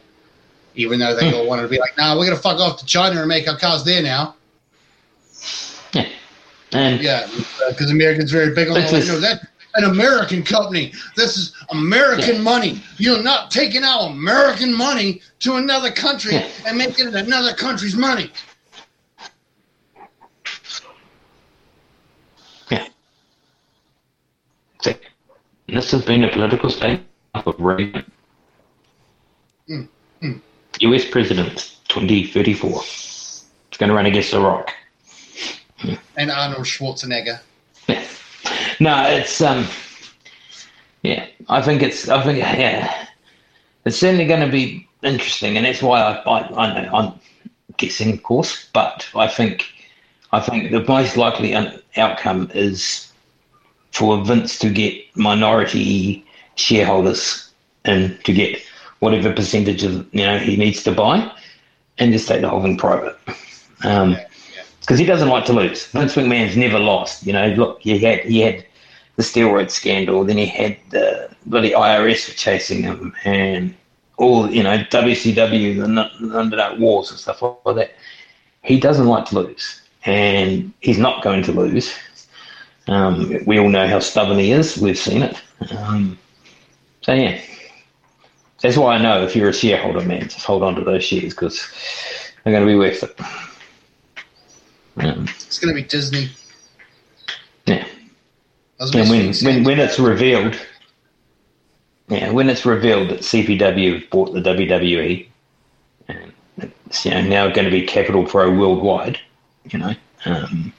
even 0.74 0.98
though 0.98 1.14
they 1.14 1.30
mm. 1.30 1.34
all 1.34 1.46
wanted 1.46 1.62
to 1.62 1.68
be 1.68 1.78
like, 1.78 1.96
"No, 1.96 2.04
nah, 2.04 2.18
we're 2.18 2.26
going 2.26 2.36
to 2.36 2.42
fuck 2.42 2.58
off 2.58 2.78
to 2.78 2.86
China 2.86 3.20
and 3.20 3.28
make 3.28 3.48
our 3.48 3.58
cars 3.58 3.84
there 3.84 4.02
now." 4.02 4.34
Yeah, 5.92 6.08
and 6.72 7.00
yeah, 7.00 7.28
because 7.68 7.90
Americans 7.90 8.30
very 8.30 8.54
big 8.54 8.68
on 8.68 8.76
all 8.76 8.90
that 8.90 9.48
an 9.74 9.84
American 9.84 10.42
company. 10.42 10.92
This 11.16 11.36
is 11.36 11.54
American 11.70 12.36
yeah. 12.36 12.42
money. 12.42 12.82
You're 12.98 13.22
not 13.22 13.50
taking 13.50 13.84
our 13.84 14.10
American 14.10 14.72
money 14.74 15.22
to 15.40 15.56
another 15.56 15.90
country 15.90 16.34
yeah. 16.34 16.48
and 16.66 16.76
making 16.76 17.08
it 17.08 17.14
another 17.14 17.54
country's 17.54 17.96
money. 17.96 18.30
Yeah. 22.70 22.88
This 25.68 25.90
has 25.90 26.04
been 26.04 26.24
a 26.24 26.30
political 26.30 26.68
statement 26.68 27.06
of 27.34 27.54
Reagan. 27.58 28.10
Mm. 29.68 29.88
US 30.80 31.04
President 31.08 31.76
2034. 31.88 32.70
It's 32.70 33.44
going 33.78 33.88
to 33.88 33.94
run 33.94 34.06
against 34.06 34.30
The 34.30 34.40
Rock. 34.40 34.72
And 36.16 36.30
Arnold 36.30 36.66
Schwarzenegger. 36.66 37.40
Yeah. 37.88 38.06
No, 38.80 39.04
it's 39.08 39.40
um, 39.40 39.66
yeah. 41.02 41.26
I 41.48 41.62
think 41.62 41.82
it's. 41.82 42.08
I 42.08 42.22
think 42.22 42.38
yeah. 42.38 43.06
It's 43.84 43.98
certainly 43.98 44.26
going 44.26 44.40
to 44.40 44.50
be 44.50 44.88
interesting, 45.02 45.56
and 45.56 45.66
that's 45.66 45.82
why 45.82 46.00
I, 46.00 46.12
I, 46.22 46.66
I 46.66 46.82
know 46.82 46.94
I'm 46.94 47.20
guessing, 47.76 48.12
of 48.12 48.22
course, 48.22 48.68
but 48.72 49.08
I 49.14 49.26
think 49.26 49.66
I 50.32 50.40
think 50.40 50.70
the 50.70 50.84
most 50.84 51.16
likely 51.16 51.54
outcome 51.96 52.50
is 52.54 53.12
for 53.90 54.24
Vince 54.24 54.58
to 54.60 54.70
get 54.70 55.04
minority 55.16 56.24
shareholders 56.54 57.50
and 57.84 58.22
to 58.24 58.32
get 58.32 58.62
whatever 59.02 59.32
percentage 59.32 59.82
of 59.82 59.92
you 60.14 60.24
know 60.24 60.38
he 60.38 60.56
needs 60.56 60.82
to 60.84 60.92
buy, 60.92 61.30
and 61.98 62.12
just 62.12 62.28
take 62.28 62.40
the 62.40 62.48
whole 62.48 62.62
thing 62.62 62.76
private. 62.76 63.18
Um, 63.84 64.16
because 64.80 64.98
he 64.98 65.04
doesn't 65.04 65.28
like 65.28 65.44
to 65.46 65.52
lose. 65.52 65.86
Vince 65.86 66.14
McMahon's 66.14 66.56
never 66.56 66.78
lost. 66.78 67.26
You 67.26 67.32
know, 67.32 67.48
look, 67.48 67.80
he 67.82 67.98
had 67.98 68.20
he 68.20 68.40
had 68.40 68.64
the 69.16 69.22
steroid 69.22 69.70
scandal, 69.70 70.24
then 70.24 70.38
he 70.38 70.46
had 70.46 70.76
the 70.90 71.30
bloody 71.46 71.70
IRS 71.70 72.34
chasing 72.36 72.82
him, 72.82 73.12
and 73.24 73.74
all 74.18 74.48
you 74.50 74.62
know 74.62 74.78
WCW 74.78 75.76
the 75.76 76.38
underdog 76.38 76.78
wars 76.78 77.10
and 77.10 77.18
stuff 77.18 77.42
like 77.42 77.76
that. 77.76 77.92
He 78.62 78.78
doesn't 78.78 79.06
like 79.06 79.26
to 79.26 79.40
lose, 79.40 79.82
and 80.04 80.72
he's 80.80 80.98
not 80.98 81.24
going 81.24 81.42
to 81.44 81.52
lose. 81.52 81.92
Um, 82.86 83.38
we 83.46 83.58
all 83.58 83.68
know 83.68 83.88
how 83.88 83.98
stubborn 83.98 84.38
he 84.38 84.52
is. 84.52 84.78
We've 84.78 84.98
seen 84.98 85.22
it. 85.22 85.40
Um, 85.76 86.18
so 87.00 87.12
yeah, 87.12 87.40
that's 88.62 88.76
why 88.76 88.94
I 88.94 89.02
know 89.02 89.22
if 89.24 89.34
you're 89.34 89.48
a 89.48 89.52
shareholder, 89.52 90.00
man, 90.00 90.22
just 90.22 90.46
hold 90.46 90.62
on 90.62 90.76
to 90.76 90.84
those 90.84 91.04
shares 91.04 91.34
because 91.34 91.68
they're 92.42 92.52
going 92.52 92.64
to 92.64 92.72
be 92.72 92.78
worth 92.78 93.02
it. 93.02 93.18
Yeah. 94.96 95.22
It's 95.22 95.58
going 95.58 95.74
to 95.74 95.80
be 95.80 95.86
Disney. 95.86 96.30
Yeah. 97.66 97.84
And 98.78 99.10
when, 99.10 99.34
when, 99.42 99.64
when 99.64 99.80
it's 99.80 99.98
revealed, 99.98 100.58
yeah, 102.08 102.30
when 102.30 102.48
it's 102.48 102.64
revealed 102.64 103.10
that 103.10 103.20
CPW 103.20 104.08
bought 104.10 104.32
the 104.32 104.40
WWE, 104.40 105.26
and 106.08 106.32
it's 106.58 107.04
you 107.04 107.10
know, 107.10 107.22
now 107.22 107.48
going 107.48 107.64
to 107.64 107.70
be 107.70 107.86
Capital 107.86 108.24
Pro 108.24 108.50
worldwide, 108.56 109.18
you 109.70 109.78
know, 109.78 109.94
um, 110.24 110.72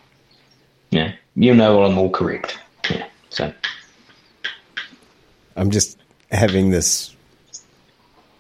yeah, 0.89 1.13
you 1.35 1.53
know 1.53 1.83
I'm 1.83 1.97
all 1.97 2.09
correct. 2.09 2.59
Yeah, 2.89 3.07
so. 3.29 3.53
I'm 5.55 5.71
just 5.71 5.97
having 6.31 6.71
this 6.71 7.15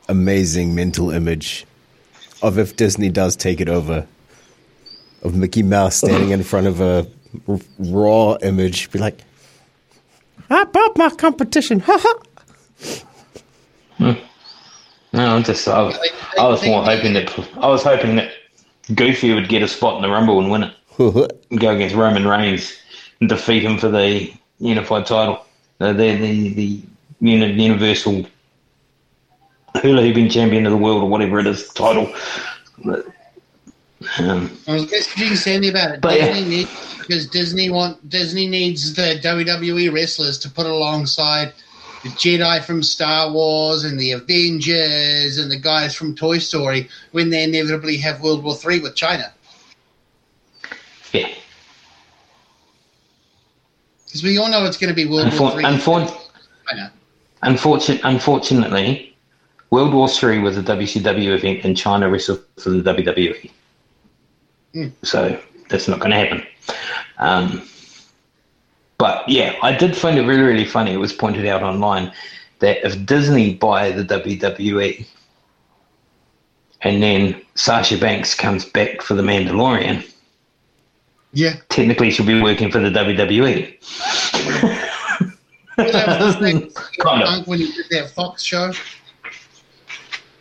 amazing 0.09 0.75
mental 0.75 1.09
image 1.11 1.65
of 2.41 2.57
if 2.57 2.75
Disney 2.75 3.09
does 3.09 3.35
take 3.35 3.61
it 3.61 3.69
over 3.69 4.05
of 5.23 5.35
Mickey 5.35 5.63
Mouse 5.63 5.95
standing 5.95 6.29
in 6.31 6.43
front 6.43 6.67
of 6.67 6.81
a 6.81 7.07
r- 7.47 7.59
raw 7.79 8.35
image, 8.41 8.91
be 8.91 8.99
like, 8.99 9.19
"I 10.49 10.65
bought 10.65 10.97
my 10.97 11.09
competition." 11.09 11.79
Ha 11.79 11.97
ha. 11.97 13.01
Hmm. 13.97 14.11
No, 15.13 15.35
I'm 15.35 15.43
just 15.43 15.67
I 15.67 15.81
was, 15.81 15.97
I 16.37 16.47
was 16.47 16.65
more 16.65 16.83
hoping 16.83 17.13
that 17.13 17.31
I 17.57 17.67
was 17.67 17.83
hoping 17.83 18.15
that 18.17 18.31
Goofy 18.93 19.33
would 19.33 19.47
get 19.47 19.61
a 19.61 19.67
spot 19.67 19.95
in 19.95 20.01
the 20.01 20.09
Rumble 20.09 20.39
and 20.39 20.51
win 20.51 20.63
it, 20.63 20.73
go 21.59 21.69
against 21.69 21.95
Roman 21.95 22.27
Reigns 22.27 22.77
and 23.19 23.29
defeat 23.29 23.63
him 23.63 23.77
for 23.77 23.89
the 23.89 24.33
unified 24.59 25.05
title, 25.05 25.45
the 25.77 25.93
the 25.93 26.15
the, 26.15 26.49
the 26.49 26.81
universal 27.21 28.25
hula 29.81 30.01
hooping 30.01 30.29
champion 30.29 30.65
of 30.65 30.71
the 30.71 30.77
world 30.77 31.03
or 31.03 31.09
whatever 31.09 31.39
it 31.39 31.47
is 31.47 31.69
title. 31.69 32.13
Um, 34.19 34.57
I 34.67 34.73
was 34.73 34.85
just 34.87 35.43
saying 35.43 35.67
about 35.69 35.91
it. 35.95 36.01
But, 36.01 36.15
Disney 36.15 36.41
yeah. 36.41 36.47
needs 36.57 36.97
because 36.99 37.27
Disney 37.27 37.69
want 37.69 38.09
Disney 38.09 38.47
needs 38.47 38.93
the 38.95 39.19
WWE 39.23 39.93
wrestlers 39.93 40.37
to 40.39 40.49
put 40.49 40.65
alongside 40.65 41.53
the 42.03 42.09
Jedi 42.09 42.61
from 42.63 42.83
Star 42.83 43.31
Wars 43.31 43.83
and 43.85 43.97
the 43.99 44.11
Avengers 44.11 45.37
and 45.37 45.49
the 45.49 45.57
guys 45.59 45.95
from 45.95 46.15
Toy 46.15 46.37
Story 46.39 46.89
when 47.11 47.29
they 47.29 47.43
inevitably 47.43 47.97
have 47.97 48.21
World 48.21 48.43
War 48.43 48.55
Three 48.55 48.79
with 48.79 48.95
China. 48.95 49.33
Yeah. 51.13 51.29
Because 54.05 54.23
we 54.23 54.37
all 54.37 54.49
know 54.49 54.65
it's 54.65 54.77
going 54.77 54.89
to 54.89 54.95
be 54.95 55.05
World 55.05 55.31
Unfor- 55.31 55.39
War 55.39 55.51
Three. 55.51 55.63
unfor- 55.63 56.21
China. 56.69 56.91
Unfortunate, 57.41 58.01
unfortunately, 58.03 59.12
World 59.73 59.91
War 59.95 60.07
Three 60.07 60.37
was 60.37 60.55
a 60.55 60.61
WCW 60.61 61.29
event, 61.35 61.65
and 61.65 61.75
Chyna 61.75 62.11
wrestled 62.11 62.43
for 62.59 62.69
the 62.69 62.83
WWE. 62.93 63.49
Hmm. 64.73 64.87
So 65.01 65.41
that's 65.67 65.87
not 65.87 65.99
going 65.99 66.11
to 66.11 66.17
happen. 66.17 66.45
Um, 67.17 67.67
but 68.99 69.27
yeah, 69.27 69.55
I 69.63 69.75
did 69.75 69.97
find 69.97 70.19
it 70.19 70.27
really, 70.27 70.43
really 70.43 70.65
funny. 70.65 70.93
It 70.93 70.97
was 70.97 71.11
pointed 71.11 71.47
out 71.47 71.63
online 71.63 72.13
that 72.59 72.85
if 72.85 73.03
Disney 73.03 73.55
buy 73.55 73.89
the 73.89 74.03
WWE, 74.03 75.07
and 76.81 77.01
then 77.01 77.41
Sasha 77.55 77.97
Banks 77.97 78.35
comes 78.35 78.65
back 78.65 79.01
for 79.01 79.15
the 79.15 79.23
Mandalorian, 79.23 80.07
Yeah. 81.31 81.55
technically 81.69 82.11
she'll 82.11 82.27
be 82.27 82.43
working 82.43 82.69
for 82.71 82.77
the 82.79 82.91
WWE. 82.91 83.75
Well, 85.79 85.91
that 85.91 86.21
was 86.21 86.35
the 86.35 86.41
thing. 86.41 86.71
Kind 86.99 87.23
of. 87.23 87.47
When 87.47 87.57
he 87.57 87.71
did 87.71 87.87
that 87.89 88.11
Fox 88.11 88.43
show. 88.43 88.71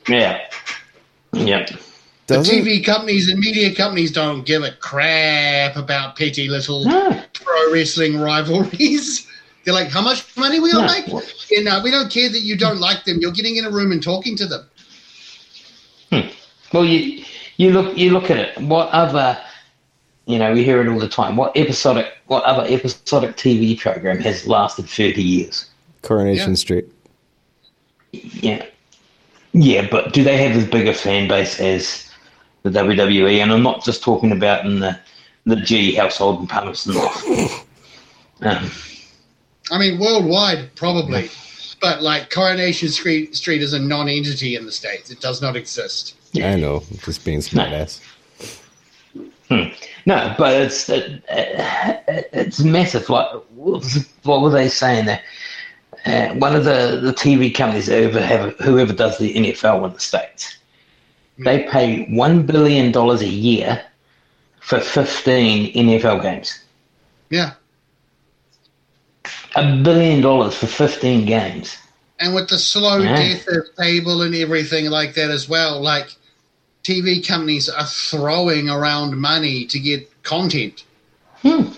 Yeah. 0.09 0.41
Yep. 1.33 1.71
The 2.29 2.35
Doesn't 2.37 2.55
TV 2.65 2.85
companies 2.85 3.29
and 3.29 3.38
media 3.38 3.75
companies 3.75 4.12
don't 4.12 4.45
give 4.47 4.62
a 4.62 4.73
crap 4.73 5.77
about 5.77 6.17
petty 6.17 6.49
little 6.49 6.85
No. 6.85 7.23
pro 7.33 7.73
wrestling 7.73 8.19
rivalries. 8.21 9.27
They're 9.65 9.75
like, 9.75 9.88
how 9.88 10.03
much 10.03 10.37
money 10.37 10.59
we 10.61 10.73
all 10.73 10.83
No. 10.83 10.88
make? 10.88 11.07
And 11.57 11.69
uh, 11.69 11.81
we 11.85 11.91
don't 11.91 12.11
care 12.11 12.29
that 12.29 12.41
you 12.41 12.57
don't 12.57 12.79
like 12.81 13.05
them. 13.05 13.19
You're 13.21 13.33
getting 13.33 13.57
in 13.57 13.65
a 13.65 13.71
room 13.71 13.93
and 13.93 14.03
talking 14.03 14.37
to 14.37 14.47
them. 14.47 14.69
Well, 16.73 16.85
you 16.85 17.23
you 17.59 17.71
look 17.71 17.97
you 17.97 18.11
look 18.11 18.31
at 18.31 18.38
it. 18.38 18.59
What 18.59 18.88
other, 18.91 19.38
you 20.27 20.38
know, 20.38 20.53
we 20.55 20.65
hear 20.65 20.81
it 20.81 20.88
all 20.88 20.99
the 20.99 21.09
time. 21.09 21.37
What 21.37 21.55
episodic, 21.57 22.12
what 22.27 22.43
other 22.45 22.67
episodic 22.67 23.37
TV 23.37 23.79
program 23.79 24.19
has 24.21 24.47
lasted 24.47 24.88
thirty 24.88 25.23
years? 25.23 25.67
Coronation 26.03 26.51
Yeah. 26.51 26.57
Street. 26.57 26.87
Yeah, 28.12 28.67
yeah, 29.53 29.87
but 29.91 30.12
do 30.12 30.23
they 30.25 30.37
have 30.38 30.57
as 30.57 30.67
big 30.67 30.88
a 30.88 30.95
fan 30.95 31.29
base 31.29 31.61
as 31.61 32.11
the 32.62 32.71
WWE? 32.71 33.43
And 33.43 33.53
I'm 33.53 33.62
not 33.62 33.85
just 33.85 34.03
talking 34.03 34.33
about 34.33 34.65
in 34.65 34.81
the 34.81 34.99
the 35.45 35.57
G 35.57 35.95
household 35.95 36.41
in 36.41 36.47
Palmerston 36.47 36.95
North. 36.95 37.69
Um, 38.45 38.73
I 39.71 39.79
mean, 39.79 40.01
worldwide, 40.01 40.75
probably. 40.75 41.31
But 41.81 42.03
like 42.03 42.31
Coronation 42.31 42.88
Street, 42.88 43.37
Street 43.37 43.62
is 43.62 43.73
a 43.73 43.79
non-entity 43.79 44.57
in 44.57 44.67
the 44.67 44.73
states. 44.73 45.12
It 45.12 45.21
does 45.21 45.41
not 45.41 45.55
exist. 45.55 46.17
I 46.35 46.57
know, 46.57 46.83
just 47.05 47.25
being 47.25 47.38
smartass. 47.38 48.01
No, 50.07 50.35
but 50.37 50.61
it's 50.61 50.88
it, 50.88 51.23
it, 51.29 52.29
it's 52.33 52.61
massive. 52.61 53.09
Like, 53.09 53.29
what 53.55 54.43
were 54.43 54.51
they 54.51 54.69
saying 54.69 55.07
there? 55.07 55.23
Uh, 56.07 56.35
one 56.35 56.57
of 56.57 56.64
the, 56.64 57.00
the 57.02 57.12
TV 57.12 57.55
companies 57.55 57.87
that 57.87 58.02
ever 58.02 58.20
have 58.20 58.57
whoever 58.59 58.92
does 58.92 59.18
the 59.18 59.35
NFL 59.35 59.87
in 59.87 59.92
the 59.92 60.00
states, 60.00 60.57
they 61.38 61.64
pay 61.64 62.05
one 62.07 62.44
billion 62.46 62.92
dollars 62.92 63.20
a 63.20 63.28
year 63.28 63.85
for 64.61 64.81
fifteen 64.81 65.72
NFL 65.74 66.22
games. 66.22 66.62
Yeah. 67.31 67.52
A 69.55 69.76
billion 69.83 70.20
dollars 70.22 70.57
for 70.57 70.66
fifteen 70.66 71.26
games. 71.26 71.76
And 72.18 72.35
with 72.35 72.48
the 72.48 72.59
slow 72.59 72.98
Yeah. 72.98 73.16
death 73.16 73.46
of 73.48 73.64
cable 73.78 74.22
and 74.22 74.35
everything 74.35 74.87
like 74.90 75.14
that 75.14 75.31
as 75.31 75.48
well, 75.48 75.81
like 75.81 76.14
TV 76.85 77.26
companies 77.26 77.68
are 77.68 77.87
throwing 77.87 78.68
around 78.70 79.16
money 79.20 79.66
to 79.66 79.78
get 79.78 80.09
content. 80.22 80.85
Hmm. 81.42 81.72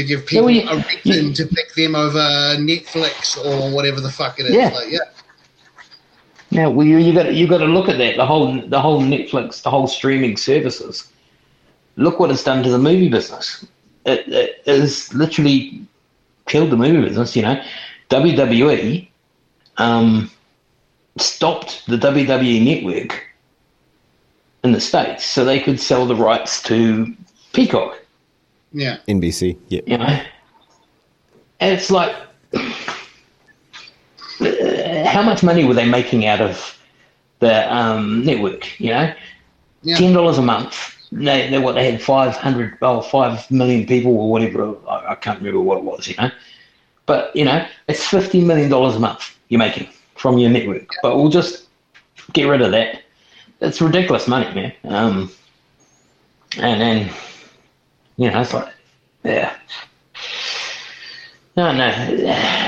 To 0.00 0.06
give 0.06 0.26
people 0.26 0.46
well, 0.46 0.54
you- 0.54 0.68
a 0.68 0.84
reason 1.04 1.34
to 1.34 1.46
pick 1.46 1.74
them 1.74 1.94
over 1.94 2.18
Netflix 2.56 3.36
or 3.44 3.74
whatever 3.74 4.00
the 4.00 4.10
fuck 4.10 4.40
it 4.40 4.46
is. 4.46 4.52
Yeah. 4.54 4.68
Like, 4.68 4.90
yeah. 4.90 4.98
Now, 6.50 6.70
well, 6.70 6.86
you 6.86 6.96
you 6.98 7.12
got 7.12 7.34
you 7.34 7.46
got 7.46 7.58
to 7.58 7.66
look 7.66 7.88
at 7.88 7.98
that. 7.98 8.16
The 8.16 8.26
whole 8.26 8.60
the 8.66 8.80
whole 8.80 9.02
Netflix, 9.02 9.62
the 9.62 9.70
whole 9.70 9.86
streaming 9.86 10.36
services. 10.36 11.08
Look 11.96 12.18
what 12.18 12.30
it's 12.30 12.42
done 12.42 12.62
to 12.62 12.70
the 12.70 12.78
movie 12.78 13.08
business. 13.08 13.66
It, 14.06 14.26
it 14.26 14.66
has 14.66 15.12
literally 15.12 15.86
killed 16.46 16.70
the 16.70 16.76
movie 16.76 17.06
business. 17.06 17.36
You 17.36 17.42
know, 17.42 17.62
WWE 18.08 19.08
um, 19.76 20.30
stopped 21.18 21.86
the 21.86 21.96
WWE 21.98 22.64
network 22.64 23.22
in 24.64 24.72
the 24.72 24.80
states 24.80 25.24
so 25.24 25.44
they 25.44 25.60
could 25.60 25.78
sell 25.78 26.06
the 26.06 26.16
rights 26.16 26.62
to 26.64 27.14
Peacock. 27.52 27.99
Yeah. 28.72 28.98
NBC. 29.08 29.56
Yeah. 29.68 29.80
You 29.86 29.98
know, 29.98 30.22
and 31.60 31.74
it's 31.74 31.90
like, 31.90 32.14
how 35.06 35.22
much 35.22 35.42
money 35.42 35.64
were 35.64 35.74
they 35.74 35.88
making 35.88 36.26
out 36.26 36.40
of 36.40 36.78
the 37.40 37.72
um, 37.74 38.24
network? 38.24 38.78
You 38.80 38.90
know, 38.90 39.14
Yeah. 39.82 39.96
ten 39.96 40.12
dollars 40.12 40.38
a 40.38 40.42
month. 40.42 40.96
They, 41.12 41.50
they 41.50 41.58
what 41.58 41.74
they 41.74 41.90
had 41.90 42.00
five 42.00 42.36
hundred, 42.36 42.78
oh, 42.82 43.00
five 43.02 43.50
million 43.50 43.86
people 43.86 44.16
or 44.16 44.30
whatever. 44.30 44.76
I, 44.88 45.12
I 45.12 45.14
can't 45.16 45.38
remember 45.38 45.60
what 45.60 45.78
it 45.78 45.84
was. 45.84 46.06
You 46.06 46.14
know, 46.16 46.30
but 47.06 47.34
you 47.34 47.44
know, 47.44 47.66
it's 47.88 48.06
fifty 48.06 48.40
million 48.44 48.70
dollars 48.70 48.94
a 48.96 49.00
month 49.00 49.36
you're 49.48 49.58
making 49.58 49.88
from 50.14 50.38
your 50.38 50.50
network. 50.50 50.88
But 51.02 51.16
we'll 51.16 51.28
just 51.30 51.66
get 52.32 52.44
rid 52.44 52.62
of 52.62 52.70
that. 52.70 53.02
It's 53.60 53.80
ridiculous 53.80 54.28
money, 54.28 54.54
man. 54.54 54.72
Um, 54.84 55.30
and 56.58 56.80
then 56.80 57.10
you 58.20 58.30
know, 58.30 58.42
it's 58.42 58.52
like, 58.52 58.70
yeah. 59.24 59.56
No, 61.56 61.72
no. 61.72 61.88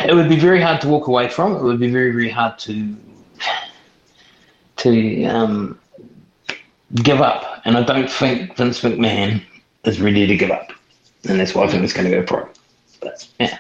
It 0.09 0.15
would 0.15 0.31
be 0.31 0.38
very 0.38 0.62
hard 0.62 0.81
to 0.81 0.88
walk 0.88 1.09
away 1.09 1.29
from. 1.29 1.55
It 1.57 1.62
would 1.62 1.79
be 1.79 1.91
very, 1.91 2.11
very 2.11 2.31
hard 2.31 2.59
to 2.61 2.97
to 4.79 5.25
um, 5.27 5.79
give 6.95 7.21
up. 7.21 7.61
And 7.67 7.77
I 7.77 7.83
don't 7.83 8.11
think 8.11 8.57
Vince 8.57 8.81
McMahon 8.81 9.43
is 9.85 10.01
ready 10.01 10.27
to 10.27 10.37
give 10.37 10.51
up. 10.51 10.73
And 11.29 11.38
that's 11.38 11.55
why 11.55 11.65
I 11.65 11.69
think 11.69 11.85
it's 11.85 11.93
going 11.93 12.11
to 12.11 12.17
go 12.17 12.23
pro. 12.23 12.49
But 13.01 13.29
yeah, 13.38 13.59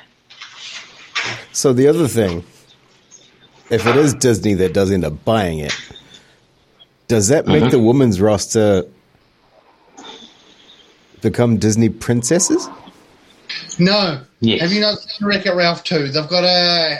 So 1.52 1.74
the 1.74 1.88
other 1.88 2.08
thing, 2.08 2.42
if 3.68 3.86
it 3.86 3.96
is 3.96 4.14
Disney 4.14 4.54
that 4.54 4.72
does 4.72 4.90
end 4.90 5.04
up 5.04 5.24
buying 5.26 5.58
it, 5.58 5.74
does 7.06 7.28
that 7.28 7.46
make 7.46 7.70
the 7.70 7.78
women's 7.78 8.18
roster 8.18 8.84
become 11.22 11.56
Disney 11.56 11.88
princesses? 11.88 12.68
No. 13.78 14.20
Yes. 14.40 14.60
Have 14.60 14.72
you 14.72 14.80
not 14.80 14.98
seen 14.98 15.26
Wreck 15.26 15.46
It 15.46 15.54
Ralph 15.54 15.84
2? 15.84 16.08
They've 16.08 16.28
got 16.28 16.40
to 16.42 16.98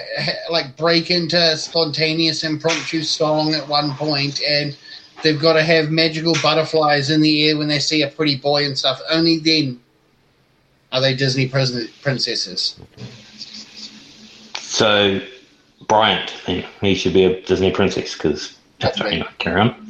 like 0.51 0.77
break 0.77 1.11
into 1.11 1.57
spontaneous 1.57 2.45
impromptu 2.45 3.03
song 3.03 3.55
at 3.55 3.67
one 3.69 3.95
point, 3.95 4.41
and 4.43 4.77
they've 5.23 5.41
got 5.41 5.55
to 5.55 5.63
have 5.63 5.91
magical 5.91 6.35
butterflies 6.43 7.11
in 7.11 7.21
the 7.21 7.49
air 7.49 7.59
when 7.59 7.69
they 7.69 7.79
see 7.79 8.03
a 8.03 8.09
pretty 8.09 8.37
boy 8.37 8.65
and 8.65 8.79
stuff. 8.79 9.01
Only 9.11 9.39
then 9.39 9.81
are 10.93 11.01
they 11.01 11.15
Disney 11.15 11.49
prin- 11.49 11.89
princesses. 12.03 12.79
So 14.59 15.21
Bryant, 15.89 16.31
he, 16.47 16.65
he 16.81 16.95
should 16.95 17.13
be 17.15 17.25
a 17.25 17.41
Disney 17.43 17.71
princess 17.71 18.15
because 18.15 18.57
That's 18.81 19.01
right. 19.01 19.15
anyway, 19.15 19.29
carry 19.39 19.61
on. 19.61 19.87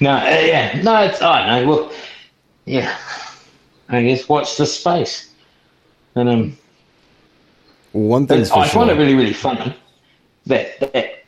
Yeah. 0.00 0.10
No, 0.10 0.16
uh, 0.16 0.40
yeah, 0.40 0.82
no, 0.82 1.02
it's 1.02 1.22
I 1.22 1.60
know. 1.62 1.68
Well, 1.68 1.92
yeah, 2.66 2.96
I 3.88 4.02
guess 4.02 4.28
watch 4.28 4.56
the 4.56 4.66
space, 4.66 5.30
and 6.14 6.28
um, 6.28 6.58
One 7.92 8.26
thing 8.26 8.44
thing's 8.44 8.50
for 8.50 8.60
I 8.60 8.68
find 8.68 8.90
it 8.90 8.94
really, 8.94 9.14
really 9.14 9.32
funny 9.32 9.74
that, 10.46 10.78
that 10.80 11.24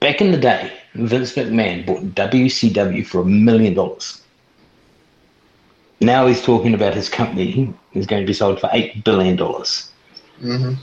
back 0.00 0.20
in 0.20 0.30
the 0.32 0.38
day, 0.38 0.72
Vince 0.94 1.34
McMahon 1.34 1.86
bought 1.86 2.02
WCW 2.14 3.06
for 3.06 3.20
a 3.20 3.24
million 3.24 3.74
dollars. 3.74 4.22
Now 6.00 6.26
he's 6.26 6.42
talking 6.42 6.74
about 6.74 6.94
his 6.94 7.08
company 7.08 7.72
is 7.94 8.06
going 8.06 8.22
to 8.22 8.26
be 8.26 8.32
sold 8.32 8.60
for 8.60 8.68
eight 8.72 9.04
billion 9.04 9.36
dollars. 9.36 9.90
hmm 10.40 10.74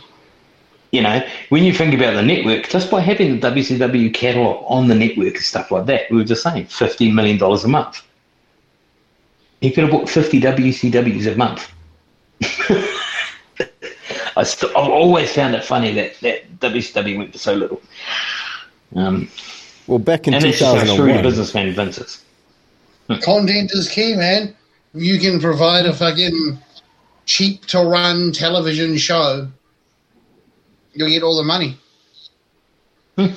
You 0.96 1.02
know, 1.02 1.22
when 1.50 1.64
you 1.66 1.74
think 1.74 1.94
about 1.94 2.14
the 2.14 2.22
network, 2.22 2.70
just 2.70 2.90
by 2.90 3.02
having 3.02 3.38
the 3.40 3.52
WCW 3.52 4.14
catalog 4.14 4.64
on 4.68 4.88
the 4.88 4.96
network 4.96 5.34
and 5.36 5.44
stuff 5.44 5.70
like 5.70 5.86
that, 5.88 6.10
we 6.10 6.16
were 6.18 6.24
just 6.24 6.42
saying 6.42 6.68
fifteen 6.68 7.14
million 7.14 7.38
dollars 7.38 7.66
a 7.66 7.68
month. 7.68 8.02
He 9.60 9.72
could 9.72 9.84
have 9.84 9.92
bought 9.92 10.10
fifty 10.10 10.40
WCWs 10.40 11.34
a 11.34 11.36
month. 11.36 11.70
I 14.38 14.44
st- 14.44 14.72
I've 14.76 14.90
always 14.90 15.34
found 15.34 15.56
it 15.56 15.64
funny 15.64 15.94
that, 15.94 16.20
that 16.22 16.60
WCW 16.60 17.18
went 17.18 17.32
for 17.34 17.40
so 17.40 17.54
little. 17.56 17.82
Um, 18.96 19.30
Well, 19.88 20.00
back 20.00 20.28
in 20.28 20.34
and 20.34 20.44
it's 20.46 20.60
just 20.60 20.76
how 20.76 20.84
shrewd 20.84 21.10
a 21.18 21.22
2001, 21.22 21.24
businessman 21.24 21.72
Vince 21.74 21.98
is. 21.98 22.24
Content 23.22 23.72
is 23.74 23.90
key, 23.90 24.16
man. 24.16 24.56
you 24.94 25.20
can 25.20 25.40
provide 25.40 25.86
a 25.86 25.94
fucking 25.94 26.58
cheap 27.26 27.66
to 27.68 27.80
run 27.84 28.32
television 28.32 28.98
show, 28.98 29.48
you'll 30.96 31.10
get 31.10 31.24
all 31.24 31.38
the 31.38 31.44
money. 31.44 31.78
Hmm. 33.18 33.28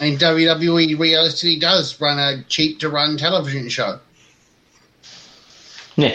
And 0.00 0.18
WWE 0.18 0.98
realistically 0.98 1.58
does 1.58 1.98
run 2.00 2.18
a 2.18 2.42
cheap 2.44 2.80
to 2.80 2.90
run 2.90 3.16
television 3.16 3.68
show. 3.68 3.98
Yeah. 5.96 6.14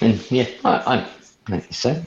And 0.00 0.30
yeah, 0.30 0.46
I, 0.64 0.96
I 0.96 1.06
think 1.50 1.72
so. 1.74 2.02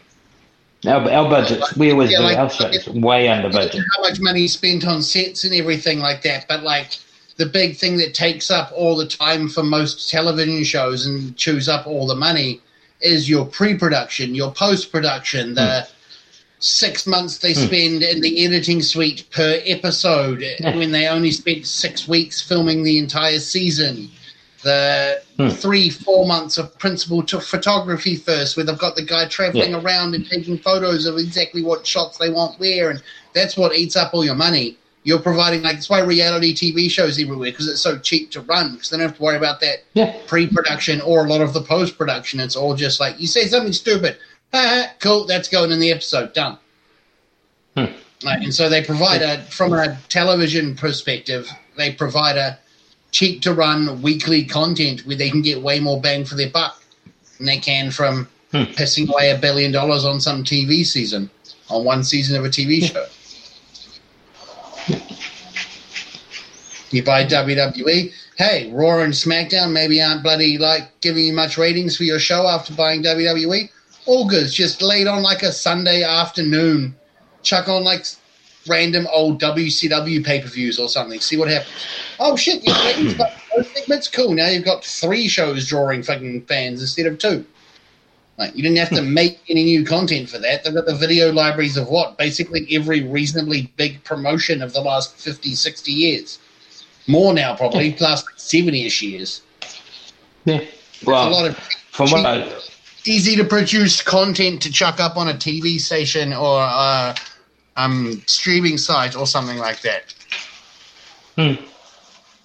Our, 0.88 1.12
our 1.12 1.30
budgets, 1.30 1.76
we 1.78 1.92
always 1.92 2.10
Yeah, 2.12 2.20
do 2.20 2.24
like- 2.24 2.38
our 2.38 2.50
shows 2.50 2.88
way 2.90 3.28
under 3.28 3.50
budget. 3.50 3.84
how 3.96 4.02
much 4.02 4.20
money 4.20 4.46
is 4.46 4.54
spent 4.54 4.88
on 4.88 5.04
sets 5.04 5.44
and 5.44 5.54
everything 5.54 6.00
like 6.00 6.24
that. 6.24 6.48
But 6.48 6.64
like 6.64 6.98
the 7.38 7.46
big 7.46 7.78
thing 7.78 7.98
that 7.98 8.16
takes 8.16 8.50
up 8.50 8.72
all 8.76 8.96
the 8.96 9.06
time 9.08 9.48
for 9.48 9.62
most 9.62 10.10
television 10.10 10.64
shows 10.64 11.06
and 11.06 11.38
chews 11.38 11.70
up 11.70 11.86
all 11.86 12.08
the 12.08 12.16
money 12.16 12.62
is 13.02 13.30
your 13.30 13.46
pre-production, 13.46 14.34
your 14.34 14.52
post-production, 14.52 15.54
the 15.56 15.88
six 16.62 17.08
months 17.08 17.40
they 17.40 17.54
spend 17.54 18.04
in 18.04 18.22
the 18.22 18.46
editing 18.46 18.82
suite 18.82 19.26
per 19.32 19.60
episode 19.66 20.42
Yeah. 20.60 20.76
when 20.78 20.92
they 20.92 21.08
only 21.08 21.32
spent 21.32 21.66
six 21.66 22.08
weeks 22.08 22.40
filming 22.40 22.84
the 22.84 22.98
entire 23.00 23.40
season. 23.40 24.10
The 24.64 25.22
Hmm. 25.40 25.50
three, 25.50 25.90
four 25.90 26.28
months 26.28 26.60
of 26.60 26.78
principal 26.78 27.24
to 27.24 27.40
photography 27.40 28.16
first, 28.16 28.56
where 28.56 28.64
they've 28.66 28.78
got 28.78 28.96
the 28.96 29.02
guy 29.02 29.26
traveling 29.26 29.72
Yeah. 29.72 29.82
around 29.82 30.14
and 30.14 30.30
taking 30.30 30.60
photos 30.60 31.08
of 31.08 31.18
exactly 31.18 31.64
what 31.64 31.86
shots 31.88 32.20
they 32.20 32.30
want 32.30 32.60
where, 32.60 32.92
and 32.92 33.02
that's 33.34 33.58
what 33.58 33.76
eats 33.76 33.96
up 33.96 34.12
all 34.14 34.24
your 34.24 34.36
money. 34.36 34.78
You're 35.04 35.18
providing 35.18 35.64
like 35.64 35.78
that's 35.78 35.90
why 35.90 36.02
reality 36.02 36.54
TV 36.54 36.88
shows 36.88 37.18
everywhere 37.20 37.50
because 37.50 37.68
it's 37.68 37.82
so 37.82 37.98
cheap 37.98 38.30
to 38.32 38.42
run 38.42 38.74
because 38.74 38.92
they 38.92 38.98
don't 38.98 39.08
have 39.08 39.18
to 39.18 39.24
worry 39.24 39.38
about 39.38 39.60
that 39.62 39.84
Yeah. 39.96 40.14
pre-production 40.28 41.02
or 41.02 41.26
a 41.26 41.28
lot 41.30 41.42
of 41.42 41.54
the 41.54 41.62
post-production. 41.62 42.40
It's 42.40 42.56
all 42.56 42.76
just 42.76 43.00
like 43.00 43.16
you 43.20 43.26
say 43.26 43.48
something 43.48 43.74
stupid, 43.74 44.18
cool, 45.00 45.26
that's 45.26 45.48
going 45.48 45.72
in 45.72 45.80
the 45.80 45.92
episode, 45.92 46.34
done. 46.34 46.58
Hmm. 47.76 47.86
Like, 48.24 48.44
and 48.44 48.54
so 48.54 48.70
they 48.70 48.84
provide 48.84 49.22
a 49.22 49.42
from 49.44 49.74
a 49.74 49.98
television 50.10 50.76
perspective, 50.76 51.50
they 51.78 51.92
provide 51.94 52.38
a 52.38 52.60
cheap 53.12 53.42
to 53.42 53.54
run 53.54 54.02
weekly 54.02 54.46
content 54.46 55.06
where 55.06 55.16
they 55.16 55.30
can 55.30 55.42
get 55.42 55.62
way 55.62 55.80
more 55.80 56.00
bang 56.00 56.24
for 56.26 56.36
their 56.36 56.50
buck 56.50 56.82
than 57.38 57.48
they 57.48 57.58
can 57.58 57.92
from 57.92 58.28
Hmm. 58.52 58.64
pissing 58.64 59.08
away 59.08 59.32
a 59.32 59.38
billion 59.38 59.72
dollars 59.72 60.04
on 60.04 60.20
some 60.20 60.44
TV 60.44 60.86
season, 60.86 61.30
on 61.70 61.86
one 61.86 62.04
season 62.04 62.36
of 62.36 62.44
a 62.44 62.50
TV 62.50 62.84
show. 62.84 63.06
You 66.90 67.02
buy 67.02 67.24
WWE, 67.24 68.12
hey, 68.38 68.70
Raw 68.74 69.00
and 69.00 69.14
SmackDown 69.14 69.72
maybe 69.72 70.02
aren't 70.02 70.24
bloody 70.24 70.58
like 70.58 71.00
giving 71.00 71.24
you 71.24 71.32
much 71.32 71.58
ratings 71.58 71.96
for 71.96 72.04
your 72.04 72.20
show 72.20 72.46
after 72.46 72.74
buying 72.74 73.02
WWE. 73.02 73.70
All 74.06 74.28
good. 74.28 74.44
It's 74.44 74.54
just 74.54 74.82
laid 74.82 75.08
on 75.08 75.22
like 75.22 75.44
a 75.44 75.52
Sunday 75.52 76.04
afternoon. 76.04 76.96
Chuck 77.44 77.68
on 77.70 77.84
like 77.84 78.06
random 78.68 79.08
old 79.12 79.42
WCW 79.42 80.24
pay 80.24 80.42
per 80.42 80.48
views 80.48 80.80
or 80.80 80.90
something. 80.90 81.20
See 81.20 81.38
what 81.38 81.50
happens. 81.50 81.86
Oh 82.20 82.36
shit, 82.36 82.64
your 82.64 82.76
ratings 82.76 83.14
got 83.16 83.32
those 83.56 83.72
segments 83.72 84.08
cool. 84.08 84.34
Now 84.34 84.48
you've 84.48 84.66
got 84.66 84.84
three 84.84 85.28
shows 85.28 85.68
drawing 85.68 86.04
fucking 86.04 86.46
fans 86.46 86.82
instead 86.82 87.06
of 87.06 87.18
two. 87.18 87.46
Like 88.38 88.56
you 88.56 88.64
didn't 88.64 88.78
have 88.78 88.90
to 88.90 89.02
hmm. 89.02 89.14
make 89.14 89.40
any 89.50 89.64
new 89.64 89.86
content 89.86 90.30
for 90.30 90.40
that. 90.40 90.64
They've 90.64 90.74
got 90.74 90.86
the 90.86 90.96
video 90.96 91.32
libraries 91.32 91.78
of 91.78 91.88
what? 91.88 92.18
Basically 92.18 92.68
every 92.72 93.04
reasonably 93.04 93.72
big 93.78 94.04
promotion 94.04 94.62
of 94.62 94.74
the 94.74 94.82
last 94.82 95.16
50, 95.18 95.54
60 95.54 95.92
years. 95.92 96.40
More 97.08 97.34
now 97.34 97.56
probably, 97.56 97.92
hmm. 97.92 98.04
last 98.04 98.26
70-ish 98.38 99.02
years. 99.02 99.42
Yeah. 100.46 100.62
a 100.62 100.68
Well, 101.06 101.30
lot 101.32 101.50
of 101.50 101.58
from 101.92 102.10
what 102.12 102.26
I, 102.26 102.52
easy 103.06 103.36
to 103.36 103.44
produce 103.44 104.02
content 104.02 104.62
to 104.62 104.72
chuck 104.72 105.00
up 105.00 105.18
on 105.18 105.28
a 105.28 105.34
TV 105.34 105.80
station 105.80 106.34
or 106.34 106.62
a 106.62 107.16
um, 107.78 108.22
streaming 108.26 108.78
site 108.78 109.16
or 109.16 109.26
something 109.26 109.58
like 109.58 109.82
that. 109.82 110.14
Hmm. 111.38 111.64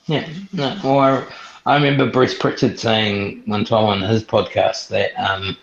Yeah, 0.06 0.28
no, 0.52 0.98
I, 0.98 1.26
I 1.66 1.74
remember 1.74 2.08
Bruce 2.08 2.36
Prichard 2.36 2.78
saying 2.78 3.42
one 3.46 3.64
time 3.64 3.84
on 3.84 4.00
his 4.00 4.22
podcast 4.22 4.88
that 4.88 5.12
um, 5.18 5.56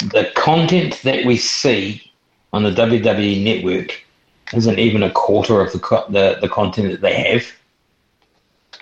the 0.00 0.30
content 0.34 1.00
that 1.04 1.24
we 1.24 1.38
see 1.38 2.12
on 2.52 2.62
the 2.62 2.70
WWE 2.70 3.42
network 3.42 4.04
isn't 4.52 4.78
even 4.78 5.02
a 5.02 5.10
quarter 5.10 5.60
of 5.60 5.72
the 5.72 5.78
co- 5.78 6.04
the, 6.10 6.38
the 6.40 6.48
content 6.48 6.90
that 6.90 7.00
they 7.00 7.14
have. 7.14 7.46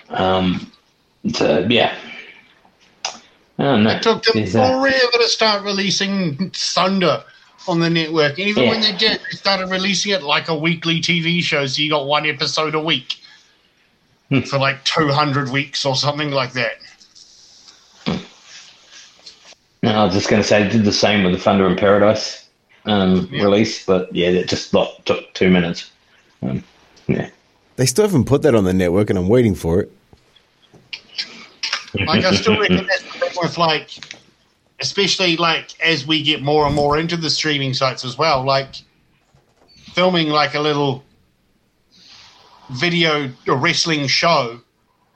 Um, 0.09 0.71
so 1.33 1.65
yeah, 1.69 1.95
I 3.59 3.63
don't. 3.63 3.87
It 3.87 4.01
took 4.03 4.23
them 4.23 4.33
There's 4.35 4.55
a- 4.55 4.67
forever 4.67 5.17
to 5.19 5.27
start 5.27 5.63
releasing 5.63 6.49
Thunder 6.51 7.23
on 7.67 7.79
the 7.79 7.89
network. 7.89 8.37
And 8.39 8.47
even 8.49 8.63
Yeah. 8.63 8.69
when 8.71 8.81
they 8.81 8.91
did, 8.93 9.19
they 9.31 9.37
started 9.37 9.69
releasing 9.69 10.11
it 10.11 10.23
like 10.23 10.49
a 10.49 10.55
weekly 10.55 10.99
TV 10.99 11.41
show, 11.41 11.65
so 11.65 11.81
you 11.81 11.89
got 11.89 12.05
one 12.07 12.25
episode 12.25 12.75
a 12.75 12.79
week 12.79 13.17
Hmm. 14.29 14.41
for 14.41 14.57
like 14.57 14.83
200 14.85 15.49
weeks 15.51 15.85
or 15.85 15.95
something 15.95 16.31
like 16.31 16.53
that. 16.53 16.77
No, 19.81 19.91
I 19.91 20.05
was 20.05 20.13
just 20.13 20.29
going 20.29 20.41
to 20.41 20.47
say, 20.47 20.63
I 20.63 20.67
did 20.69 20.85
the 20.85 20.93
same 20.93 21.23
with 21.23 21.33
the 21.33 21.39
Thunder 21.39 21.67
in 21.67 21.75
Paradise 21.75 22.47
um, 22.85 23.27
Yeah. 23.31 23.43
release, 23.43 23.85
but 23.85 24.13
yeah, 24.15 24.31
that 24.31 24.47
just 24.47 24.73
like, 24.73 24.89
took 25.05 25.33
two 25.33 25.49
minutes. 25.49 25.91
Um, 26.41 26.63
yeah. 27.07 27.29
They 27.75 27.85
still 27.85 28.05
haven't 28.05 28.25
put 28.25 28.41
that 28.43 28.55
on 28.55 28.63
the 28.65 28.73
network, 28.73 29.09
and 29.09 29.17
I'm 29.19 29.27
waiting 29.27 29.55
for 29.55 29.81
it. 29.81 29.91
Like 32.07 32.23
I 32.25 32.33
still 32.35 32.59
reckon 32.59 32.87
that's 32.87 33.03
the 33.19 33.22
with 33.41 33.57
like, 33.57 34.19
especially 34.79 35.37
like 35.37 35.79
as 35.81 36.05
we 36.05 36.23
get 36.23 36.41
more 36.41 36.65
and 36.65 36.75
more 36.75 36.97
into 36.97 37.17
the 37.17 37.29
streaming 37.29 37.73
sites 37.73 38.03
as 38.03 38.17
well. 38.17 38.43
Like 38.43 38.75
filming 39.93 40.29
like 40.29 40.55
a 40.55 40.59
little 40.59 41.03
video 42.71 43.31
a 43.47 43.55
wrestling 43.55 44.07
show, 44.07 44.59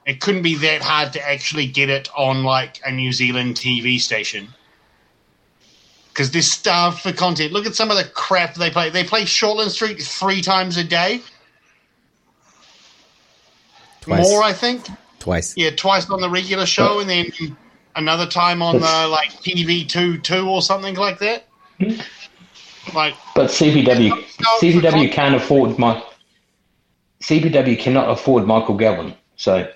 it 0.05 0.21
couldn't 0.21 0.41
be 0.41 0.55
that 0.55 0.81
hard 0.81 1.13
to 1.13 1.27
actually 1.27 1.67
get 1.67 1.89
it 1.89 2.09
on 2.15 2.43
like 2.43 2.79
a 2.85 2.91
New 2.91 3.11
Zealand 3.11 3.55
TV 3.55 3.99
station. 3.99 4.47
Because 6.09 6.31
they're 6.31 6.41
starved 6.41 6.99
for 6.99 7.13
content. 7.13 7.51
Look 7.51 7.67
at 7.67 7.75
some 7.75 7.91
of 7.91 7.97
the 7.97 8.05
crap 8.05 8.55
they 8.55 8.71
play. 8.71 8.89
They 8.89 9.03
play 9.03 9.23
Shortland 9.23 9.69
Street 9.69 10.01
three 10.01 10.41
times 10.41 10.77
a 10.77 10.83
day. 10.83 11.21
Twice. 14.01 14.23
More, 14.23 14.41
I 14.41 14.53
think. 14.53 14.87
Twice. 15.19 15.55
Yeah, 15.57 15.71
twice 15.71 16.09
on 16.09 16.21
the 16.21 16.29
regular 16.29 16.65
show, 16.65 16.99
and 17.01 17.09
then 17.09 17.31
another 17.97 18.25
time 18.27 18.61
on 18.61 18.75
the 18.75 19.07
like 19.07 19.31
TV 19.41 19.87
two 19.87 20.17
two 20.19 20.47
or 20.47 20.61
something 20.61 20.95
like 20.95 21.19
that. 21.19 21.47
Like, 22.93 23.15
But 23.35 23.49
CPW, 23.49 24.09
No, 24.09 24.49
CPW 24.61 25.11
can't 25.11 25.35
afford 25.35 25.77
my. 25.77 26.01
CPW 27.21 27.77
cannot 27.77 28.09
afford 28.09 28.45
Michael 28.45 28.75
Galvin, 28.77 29.13
so 29.35 29.67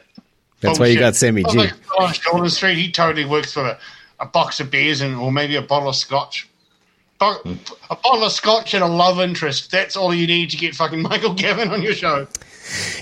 That's 0.62 0.80
oh, 0.80 0.82
why 0.82 0.88
you 0.88 0.94
shit. 0.94 1.00
got 1.02 1.16
Sammy 1.16 1.44
oh, 1.46 1.52
G. 1.52 1.60
on 1.60 1.72
oh, 2.00 2.06
Shortland 2.06 2.52
Street, 2.52 2.78
he 2.78 2.92
totally 2.92 3.26
works 3.26 3.52
for 3.52 3.66
a, 3.66 3.80
a 4.20 4.26
box 4.26 4.60
of 4.60 4.72
beers 4.72 5.02
and 5.02 5.16
or 5.16 5.32
maybe 5.32 5.56
a 5.56 5.62
bottle 5.62 5.90
of 5.90 5.96
scotch. 5.96 6.48
Bo-. 7.20 7.42
A 7.90 7.96
bottle 7.96 8.24
of 8.24 8.32
scotch 8.32 8.74
and 8.74 8.84
a 8.84 8.88
love 8.88 9.20
interest. 9.20 9.72
That's 9.72 9.98
all 9.98 10.14
you 10.14 10.28
need 10.28 10.50
to 10.52 10.58
get 10.58 10.76
fucking 10.76 11.02
Michael 11.12 11.34
Galvin 11.34 11.70
on 11.70 11.82
your 11.82 11.94
show. 11.94 12.28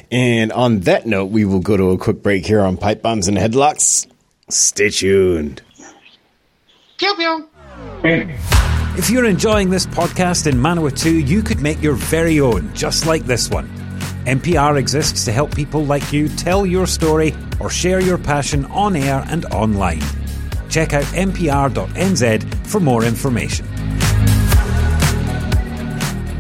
And 0.10 0.52
on 0.54 0.80
that 0.82 1.06
note, 1.06 1.26
we 1.26 1.46
will 1.46 1.60
go 1.60 1.78
to 1.78 1.92
a 1.92 1.98
quick 1.98 2.24
break 2.24 2.46
here 2.46 2.62
on 2.62 2.78
Pipe 2.78 3.02
Bombs 3.02 3.28
and 3.28 3.38
Headlocks. 3.38 4.08
Stay 4.50 4.90
tuned. 4.90 5.62
Pew 6.98 7.16
pew. 7.16 7.50
If 8.98 9.10
you're 9.10 9.26
enjoying 9.26 9.70
this 9.70 9.86
podcast 9.86 10.48
in 10.48 10.56
Manawatu, 10.58 11.28
you 11.28 11.44
could 11.44 11.62
make 11.62 11.82
your 11.82 11.94
very 11.94 12.40
own, 12.40 12.74
just 12.74 13.06
like 13.06 13.24
this 13.26 13.50
one. 13.50 13.70
MPR 14.26 14.78
exists 14.78 15.24
to 15.26 15.32
help 15.32 15.56
people 15.56 15.86
like 15.86 16.12
you 16.12 16.28
tell 16.30 16.66
your 16.66 16.88
story 16.88 17.34
or 17.60 17.70
share 17.70 18.00
your 18.02 18.18
passion 18.18 18.66
on 18.66 18.96
air 18.96 19.24
and 19.30 19.46
online. 19.46 20.02
Check 20.70 20.94
out 20.94 21.04
mpr.nz 21.06 22.68
for 22.68 22.80
more 22.80 23.04
information. 23.06 23.68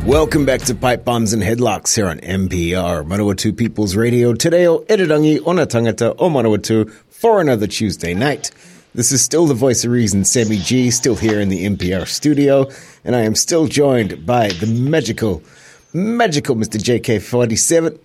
Welcome 0.05 0.43
back 0.43 0.61
to 0.61 0.73
Pipe 0.73 1.05
Bombs 1.05 1.33
and 1.33 1.43
Headlocks 1.43 1.95
here 1.95 2.07
on 2.07 2.19
MPR, 2.21 3.05
Manawatu 3.05 3.55
People's 3.55 3.95
Radio. 3.95 4.33
Today, 4.33 4.65
o 4.65 4.79
Irirangi 4.89 5.45
ona 5.45 5.67
tangata 5.67 6.15
o 6.17 6.29
Manawatu 6.29 6.89
for 7.19 7.41
another 7.41 7.67
Tuesday 7.67 8.13
night. 8.13 8.49
This 8.95 9.11
is 9.11 9.21
still 9.21 9.45
the 9.45 9.53
voice 9.53 9.83
of 9.83 9.91
reason, 9.91 10.23
Sammy 10.23 10.57
G, 10.57 10.89
still 10.89 11.17
here 11.17 11.41
in 11.41 11.49
the 11.49 11.65
MPR 11.65 12.07
studio, 12.07 12.69
and 13.03 13.13
I 13.13 13.19
am 13.23 13.35
still 13.35 13.67
joined 13.67 14.25
by 14.25 14.47
the 14.47 14.67
magical, 14.67 15.43
magical 15.91 16.55
Mr. 16.55 16.79
JK47. 16.79 17.99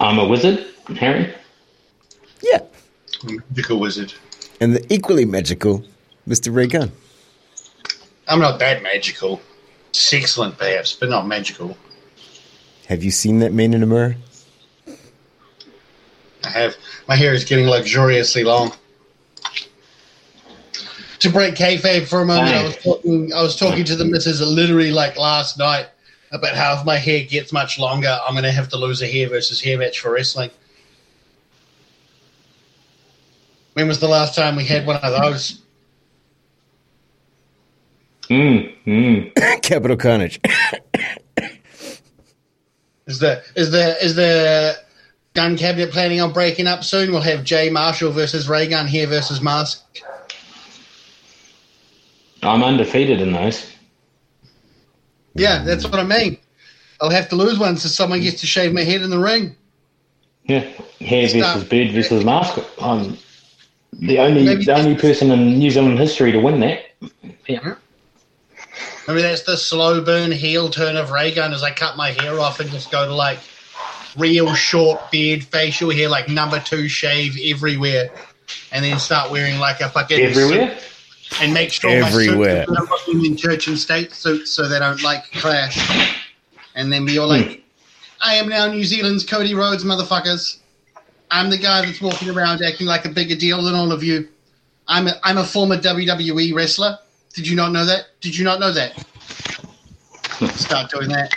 I'm 0.00 0.18
a 0.18 0.26
wizard, 0.26 0.66
Harry. 0.98 1.32
Yeah. 2.42 2.62
Magical 3.22 3.78
wizard. 3.78 4.12
And 4.60 4.74
the 4.74 4.92
equally 4.92 5.24
magical 5.24 5.84
Mr. 6.28 6.52
Ray 6.52 6.66
Gunn. 6.66 6.90
I'm 8.26 8.40
not 8.40 8.58
that 8.58 8.82
magical. 8.82 9.40
It's 9.90 10.12
excellent, 10.12 10.58
perhaps, 10.58 10.94
but 10.94 11.10
not 11.10 11.28
magical. 11.28 11.76
Have 12.88 13.04
you 13.04 13.12
seen 13.12 13.38
that 13.38 13.52
man 13.52 13.72
in 13.72 13.82
the 13.82 13.86
mirror? 13.86 14.16
I 16.44 16.48
have. 16.48 16.76
My 17.08 17.16
hair 17.16 17.34
is 17.34 17.44
getting 17.44 17.66
luxuriously 17.66 18.44
long. 18.44 18.72
To 21.20 21.28
break 21.28 21.54
kayfabe 21.54 22.06
for 22.06 22.22
a 22.22 22.26
moment, 22.26 22.54
I 22.54 22.64
was 22.64 22.76
talking. 22.76 23.32
I 23.34 23.42
was 23.42 23.56
talking 23.56 23.84
to 23.84 23.96
the 23.96 24.04
missus 24.04 24.40
literally 24.40 24.90
like 24.90 25.18
last 25.18 25.58
night 25.58 25.88
about 26.32 26.54
how 26.54 26.78
if 26.78 26.86
my 26.86 26.96
hair 26.96 27.24
gets 27.24 27.52
much 27.52 27.78
longer, 27.78 28.18
I'm 28.26 28.34
going 28.34 28.44
to 28.44 28.52
have 28.52 28.68
to 28.70 28.76
lose 28.76 29.02
a 29.02 29.06
hair 29.06 29.28
versus 29.28 29.60
hair 29.60 29.78
match 29.78 30.00
for 30.00 30.12
wrestling. 30.12 30.50
When 33.74 33.88
was 33.88 34.00
the 34.00 34.08
last 34.08 34.34
time 34.34 34.56
we 34.56 34.64
had 34.64 34.86
one 34.86 34.96
of 34.96 35.22
those? 35.22 35.62
Mm, 38.28 38.74
mm. 38.86 39.62
Capital 39.62 39.96
Carnage. 39.96 40.40
Is 43.06 43.18
the 43.18 43.42
is 43.56 43.72
the 43.72 44.04
is 44.04 44.14
the 44.14 44.78
gun 45.34 45.56
cabinet 45.56 45.90
planning 45.90 46.20
on 46.20 46.32
breaking 46.32 46.66
up 46.66 46.84
soon? 46.84 47.12
We'll 47.12 47.20
have 47.20 47.44
Jay 47.44 47.70
Marshall 47.70 48.12
versus 48.12 48.48
Ray 48.48 48.66
Gunn 48.68 48.86
here 48.86 49.06
versus 49.06 49.40
Mask. 49.40 49.84
I'm 52.42 52.62
undefeated 52.62 53.20
in 53.20 53.32
those. 53.32 53.70
Yeah, 55.34 55.62
that's 55.62 55.84
what 55.84 55.94
I 56.00 56.04
mean. 56.04 56.38
I'll 57.00 57.10
have 57.10 57.28
to 57.30 57.36
lose 57.36 57.58
one 57.58 57.76
so 57.76 57.88
someone 57.88 58.20
gets 58.20 58.40
to 58.40 58.46
shave 58.46 58.72
my 58.72 58.82
head 58.82 59.02
in 59.02 59.10
the 59.10 59.18
ring. 59.18 59.54
Yeah, 60.44 60.60
hair 61.00 61.28
Start- 61.28 61.54
versus 61.54 61.68
beard 61.68 61.92
versus 61.92 62.24
mask. 62.24 62.58
I'm 62.80 63.16
the 63.92 64.18
only 64.18 64.44
Maybe 64.44 64.64
the 64.64 64.74
only 64.74 64.96
person 64.96 65.30
in 65.30 65.58
New 65.58 65.70
Zealand 65.70 65.98
history 65.98 66.32
to 66.32 66.40
win 66.40 66.60
that. 66.60 66.90
Yeah. 67.46 67.74
I 69.06 69.12
mean, 69.12 69.22
that's 69.22 69.42
the 69.42 69.56
slow 69.56 70.00
burn 70.02 70.30
heel 70.30 70.70
turn 70.70 70.96
of 70.96 71.10
Ray 71.10 71.34
Gunn 71.34 71.52
as 71.52 71.62
I 71.62 71.72
cut 71.72 71.96
my 71.96 72.10
hair 72.10 72.38
off 72.38 72.60
and 72.60 72.70
just 72.70 72.90
go 72.90 73.06
to 73.06 73.14
like 73.14 73.38
real 74.16 74.54
short 74.54 75.10
beard, 75.10 75.44
facial 75.44 75.90
hair, 75.90 76.08
like 76.08 76.28
number 76.28 76.60
two 76.60 76.88
shave 76.88 77.36
everywhere, 77.44 78.10
and 78.72 78.84
then 78.84 78.98
start 78.98 79.30
wearing 79.30 79.58
like 79.58 79.80
a 79.80 79.88
fucking 79.88 80.20
Everywhere. 80.20 80.76
suit 80.76 81.40
and 81.40 81.54
make 81.54 81.72
sure 81.72 81.90
Everywhere. 81.90 82.64
my 82.68 82.74
suits 82.74 82.90
are 82.90 83.12
looking 83.12 83.26
in 83.26 83.36
church 83.36 83.68
and 83.68 83.78
state 83.78 84.12
suits 84.12 84.50
so 84.50 84.68
they 84.68 84.78
don't 84.78 85.02
like 85.02 85.24
clash, 85.32 86.20
and 86.74 86.92
then 86.92 87.04
be 87.04 87.18
all 87.18 87.28
like, 87.28 87.46
hmm. 87.46 87.60
"I 88.22 88.34
am 88.34 88.48
now 88.48 88.66
New 88.66 88.84
Zealand's 88.84 89.24
Cody 89.24 89.54
Rhodes, 89.54 89.84
motherfuckers. 89.84 90.58
I'm 91.30 91.50
the 91.50 91.58
guy 91.58 91.84
that's 91.84 92.00
walking 92.00 92.28
around 92.28 92.60
acting 92.62 92.86
like 92.88 93.04
a 93.04 93.08
bigger 93.08 93.36
deal 93.36 93.62
than 93.62 93.74
all 93.74 93.92
of 93.92 94.02
you. 94.02 94.28
I'm 94.88 95.06
a, 95.06 95.12
I'm 95.22 95.38
a 95.38 95.44
former 95.44 95.76
WWE 95.76 96.52
wrestler. 96.54 96.98
Did 97.34 97.46
you 97.46 97.54
not 97.54 97.70
know 97.70 97.84
that? 97.84 98.06
Did 98.20 98.36
you 98.36 98.44
not 98.44 98.58
know 98.58 98.72
that? 98.72 98.92
Hmm. 100.30 100.46
Start 100.46 100.90
doing 100.90 101.08
that. 101.10 101.32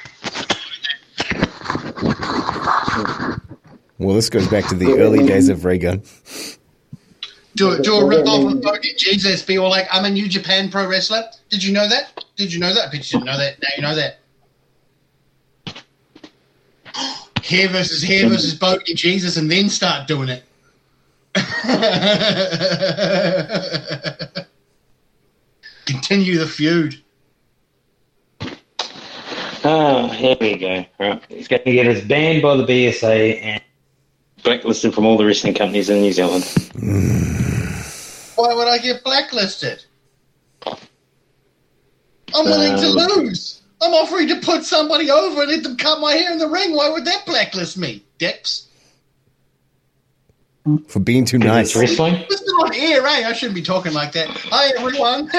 Well, 4.00 4.16
this 4.16 4.30
goes 4.30 4.48
back 4.48 4.68
to 4.68 4.76
the 4.76 5.00
early 5.00 5.26
days 5.26 5.50
of 5.50 5.66
Ray 5.66 5.78
Gunn. 5.78 6.02
Do, 7.56 7.80
do 7.80 7.96
a 7.96 8.06
rip 8.06 8.28
off 8.28 8.52
of 8.52 8.62
Bogey 8.62 8.94
Jesus. 8.98 9.44
Be 9.44 9.58
all 9.58 9.70
like, 9.70 9.88
I'm 9.92 10.06
a 10.06 10.10
New 10.10 10.28
Japan 10.28 10.72
pro 10.72 10.88
wrestler. 10.88 11.24
Did 11.50 11.64
you 11.64 11.72
know 11.72 11.88
that? 11.88 12.26
Did 12.36 12.52
you 12.52 12.60
know 12.60 12.74
that? 12.74 12.90
But 12.92 13.00
you 13.00 13.20
didn't 13.20 13.26
know 13.26 13.38
that. 13.38 13.62
Now 13.62 13.70
you 13.78 13.84
know 13.84 13.96
that. 13.96 14.20
Hair 17.44 17.70
versus 17.70 18.02
hair 18.02 18.28
versus 18.28 18.56
Bogey 18.56 18.96
Jesus, 18.96 19.38
and 19.38 19.52
then 19.52 19.70
start 19.70 20.08
doing 20.08 20.30
it. 20.30 20.44
Continue 25.86 26.40
the 26.40 26.48
feud. 26.48 27.03
Oh, 29.63 30.08
here 30.10 30.36
we 30.39 30.58
go. 30.58 30.86
Right. 30.99 31.21
He's 31.30 31.47
going 31.47 31.63
to 31.63 31.71
get 31.71 31.88
us 31.88 32.02
banned 32.02 32.41
by 32.41 32.56
the 32.58 32.65
BSA 32.65 33.41
and 33.41 33.62
blacklisted 34.43 34.93
from 34.93 35.06
all 35.06 35.17
the 35.17 35.26
wrestling 35.26 35.54
companies 35.54 35.89
in 35.89 36.02
New 36.02 36.12
Zealand. 36.12 36.43
Why 38.36 38.54
would 38.54 38.67
I 38.67 38.78
get 38.80 39.04
blacklisted? 39.04 39.86
I'm 42.36 42.45
willing 42.45 42.76
to 42.78 42.88
Um, 42.88 42.95
lose. 43.23 43.62
I'm 43.82 43.93
offering 43.93 44.28
to 44.30 44.39
put 44.41 44.63
somebody 44.65 45.10
over 45.12 45.41
and 45.43 45.52
let 45.52 45.63
them 45.63 45.78
cut 45.78 45.99
my 45.99 46.13
hair 46.13 46.32
in 46.32 46.39
the 46.39 46.47
ring. 46.47 46.73
Why 46.76 46.89
would 46.89 47.06
that 47.06 47.26
blacklist 47.26 47.78
me, 47.78 48.04
dicks? 48.17 48.67
For 50.88 50.99
being 50.99 51.26
too 51.26 51.38
nice. 51.39 51.71
It's 51.71 51.76
wrestling. 51.76 52.26
This 52.30 52.41
is 52.41 52.54
on 52.62 52.73
air, 52.73 53.06
eh? 53.06 53.28
I 53.28 53.34
shouldn't 53.34 53.56
be 53.56 53.62
talking 53.62 53.91
like 53.93 54.13
that. 54.13 54.30
Hi, 54.30 54.71
everyone. 54.78 55.30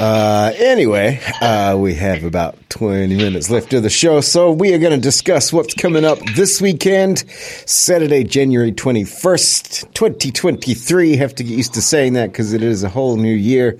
Uh, 0.00 0.52
anyway, 0.56 1.20
uh, 1.42 1.76
we 1.76 1.94
have 1.94 2.24
about 2.24 2.56
20 2.70 3.14
minutes 3.16 3.50
left 3.50 3.74
of 3.74 3.82
the 3.82 3.90
show, 3.90 4.22
so 4.22 4.50
we 4.50 4.72
are 4.72 4.78
going 4.78 4.94
to 4.94 5.00
discuss 5.00 5.52
what's 5.52 5.74
coming 5.74 6.06
up 6.06 6.18
this 6.36 6.58
weekend, 6.58 7.28
Saturday, 7.66 8.24
January 8.24 8.72
21st, 8.72 9.92
2023. 9.92 11.16
Have 11.16 11.34
to 11.34 11.44
get 11.44 11.54
used 11.54 11.74
to 11.74 11.82
saying 11.82 12.14
that 12.14 12.32
because 12.32 12.54
it 12.54 12.62
is 12.62 12.82
a 12.82 12.88
whole 12.88 13.16
new 13.16 13.34
year. 13.34 13.78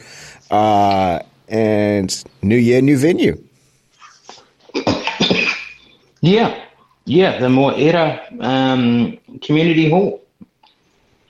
Uh, 0.50 1.20
and 1.48 2.22
new 2.42 2.56
year, 2.56 2.82
new 2.82 2.98
venue. 2.98 3.42
Yeah, 6.20 6.62
yeah, 7.10 7.38
the 7.38 7.48
Moera 7.48 8.20
um, 8.40 9.18
Community 9.42 9.90
Hall. 9.90 10.22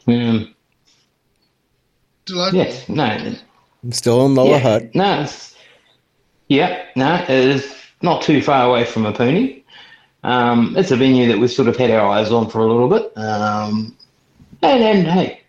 Um, 0.06 0.54
Delightful. 2.26 2.58
yes, 2.58 2.88
no, 2.88 3.34
Still 3.90 4.26
in 4.26 4.34
Lower 4.34 4.50
yeah, 4.50 4.58
Hut. 4.58 4.94
no, 4.94 5.22
it's, 5.22 5.56
yeah, 6.48 6.84
no, 6.96 7.14
it 7.14 7.30
is 7.30 7.74
not 8.02 8.22
too 8.22 8.42
far 8.42 8.68
away 8.68 8.84
from 8.84 9.04
Apuni. 9.04 9.62
Um, 10.22 10.74
it's 10.76 10.90
a 10.90 10.96
venue 10.96 11.26
that 11.28 11.38
we've 11.38 11.50
sort 11.50 11.68
of 11.68 11.76
had 11.76 11.90
our 11.90 12.06
eyes 12.06 12.30
on 12.30 12.50
for 12.50 12.58
a 12.58 12.66
little 12.66 12.88
bit. 12.88 13.16
Um, 13.16 13.96
and, 14.62 14.82
and 14.82 15.06
hey, 15.06 15.40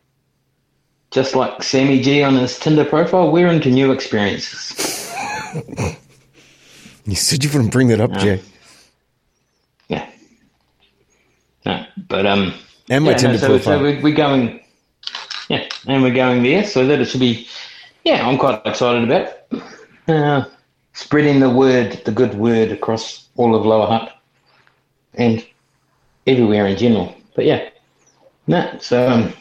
just 1.11 1.35
like 1.35 1.61
Sammy 1.61 2.01
G 2.01 2.23
on 2.23 2.35
his 2.35 2.57
Tinder 2.57 2.85
profile, 2.85 3.31
we're 3.31 3.49
into 3.49 3.69
new 3.69 3.91
experiences. 3.91 5.13
You 7.05 7.15
said 7.15 7.43
you 7.43 7.49
wouldn't 7.49 7.71
bring 7.71 7.87
that 7.87 7.99
up, 7.99 8.11
Jay. 8.13 8.39
Yeah. 9.89 10.07
No, 11.65 11.85
but 12.07 12.25
um, 12.25 12.53
And 12.89 13.05
my 13.05 13.11
yeah, 13.11 13.21
no, 13.21 13.37
so, 13.37 13.47
profile. 13.47 13.77
So 13.79 13.81
we're, 13.81 14.01
we're 14.01 14.15
going, 14.15 14.61
yeah, 15.49 15.67
and 15.87 16.01
we're 16.01 16.13
going 16.13 16.43
there, 16.43 16.65
so 16.65 16.85
that 16.87 16.99
it 16.99 17.05
should 17.05 17.19
be, 17.19 17.47
yeah, 18.03 18.27
I'm 18.27 18.37
quite 18.37 18.61
excited 18.65 19.03
about 19.03 19.33
it. 19.51 19.63
Uh, 20.07 20.45
spreading 20.93 21.39
the 21.39 21.49
word, 21.49 22.01
the 22.05 22.11
good 22.11 22.33
word 22.35 22.71
across 22.71 23.27
all 23.35 23.55
of 23.55 23.65
Lower 23.65 23.87
Hutt 23.87 24.21
and 25.13 25.45
everywhere 26.27 26.67
in 26.67 26.77
general. 26.77 27.15
But 27.35 27.45
yeah, 27.45 27.69
no, 28.47 28.77
so 28.79 29.09
um, 29.09 29.33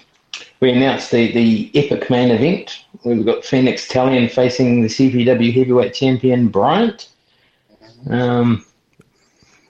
we 0.61 0.70
announced 0.70 1.11
the, 1.11 1.33
the 1.33 1.70
epic 1.74 2.11
main 2.11 2.30
event. 2.30 2.85
We've 3.02 3.24
got 3.24 3.44
Phoenix 3.44 3.88
Talion 3.88 4.30
facing 4.30 4.83
the 4.83 4.88
CPW 4.88 5.52
heavyweight 5.54 5.94
champion 5.94 6.48
Bryant. 6.48 7.09
Um, 8.09 8.64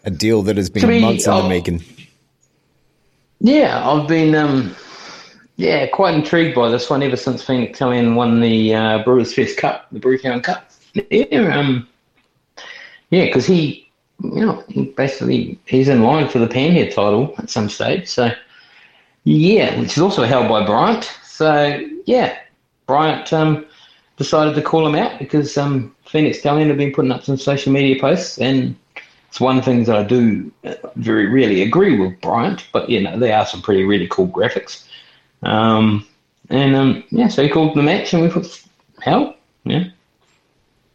a 0.04 0.10
deal 0.10 0.42
that 0.42 0.56
has 0.56 0.70
been 0.70 1.00
months 1.00 1.26
in 1.26 1.34
the 1.34 1.48
making. 1.48 1.84
Yeah, 3.40 3.88
I've 3.88 4.06
been 4.06 4.34
um, 4.34 4.76
yeah 5.56 5.86
quite 5.86 6.14
intrigued 6.14 6.54
by 6.54 6.68
this 6.68 6.90
one 6.90 7.02
ever 7.02 7.16
since 7.16 7.42
Phoenix 7.42 7.78
Talion 7.78 8.14
won 8.14 8.40
the 8.40 8.74
uh, 8.74 9.02
Brewers 9.02 9.34
Fest 9.34 9.56
Cup, 9.56 9.86
the 9.92 9.98
Brewtown 10.00 10.42
Cup. 10.42 10.70
Yeah, 11.10 11.56
um, 11.56 11.88
yeah, 13.10 13.26
because 13.26 13.46
he, 13.46 13.90
you 14.22 14.44
know, 14.44 14.62
he 14.68 14.86
basically 14.86 15.58
he's 15.64 15.88
in 15.88 16.02
line 16.02 16.28
for 16.28 16.38
the 16.38 16.48
Panhead 16.48 16.94
title 16.94 17.34
at 17.38 17.48
some 17.48 17.68
stage. 17.70 18.08
So 18.08 18.30
yeah, 19.24 19.78
which 19.80 19.96
is 19.96 20.02
also 20.02 20.24
held 20.24 20.48
by 20.48 20.64
Bryant. 20.66 21.04
So 21.24 21.80
yeah, 22.04 22.38
Bryant 22.86 23.32
um, 23.32 23.64
decided 24.16 24.54
to 24.54 24.62
call 24.62 24.86
him 24.86 24.96
out 24.96 25.18
because 25.18 25.56
um, 25.56 25.94
Phoenix 26.04 26.42
Talion 26.42 26.66
had 26.66 26.76
been 26.76 26.92
putting 26.92 27.12
up 27.12 27.24
some 27.24 27.38
social 27.38 27.72
media 27.72 27.98
posts 27.98 28.38
and 28.38 28.76
it's 29.30 29.40
one 29.40 29.56
of 29.56 29.64
the 29.64 29.70
things 29.70 29.86
that 29.86 29.96
I 29.96 30.02
do 30.02 30.50
uh, 30.64 30.74
very 30.96 31.26
rarely 31.26 31.62
agree 31.62 31.96
with 31.96 32.20
Bryant, 32.20 32.66
but 32.72 32.90
you 32.90 33.00
know 33.00 33.16
they 33.16 33.32
are 33.32 33.46
some 33.46 33.62
pretty 33.62 33.84
really 33.84 34.08
cool 34.08 34.26
graphics. 34.26 34.84
Um, 35.44 36.04
and 36.48 36.74
um, 36.74 37.04
yeah, 37.10 37.28
so 37.28 37.44
he 37.44 37.48
called 37.48 37.76
the 37.76 37.82
match, 37.82 38.12
and 38.12 38.22
we 38.22 38.28
thought, 38.28 38.60
hell, 39.00 39.36
yeah, 39.62 39.84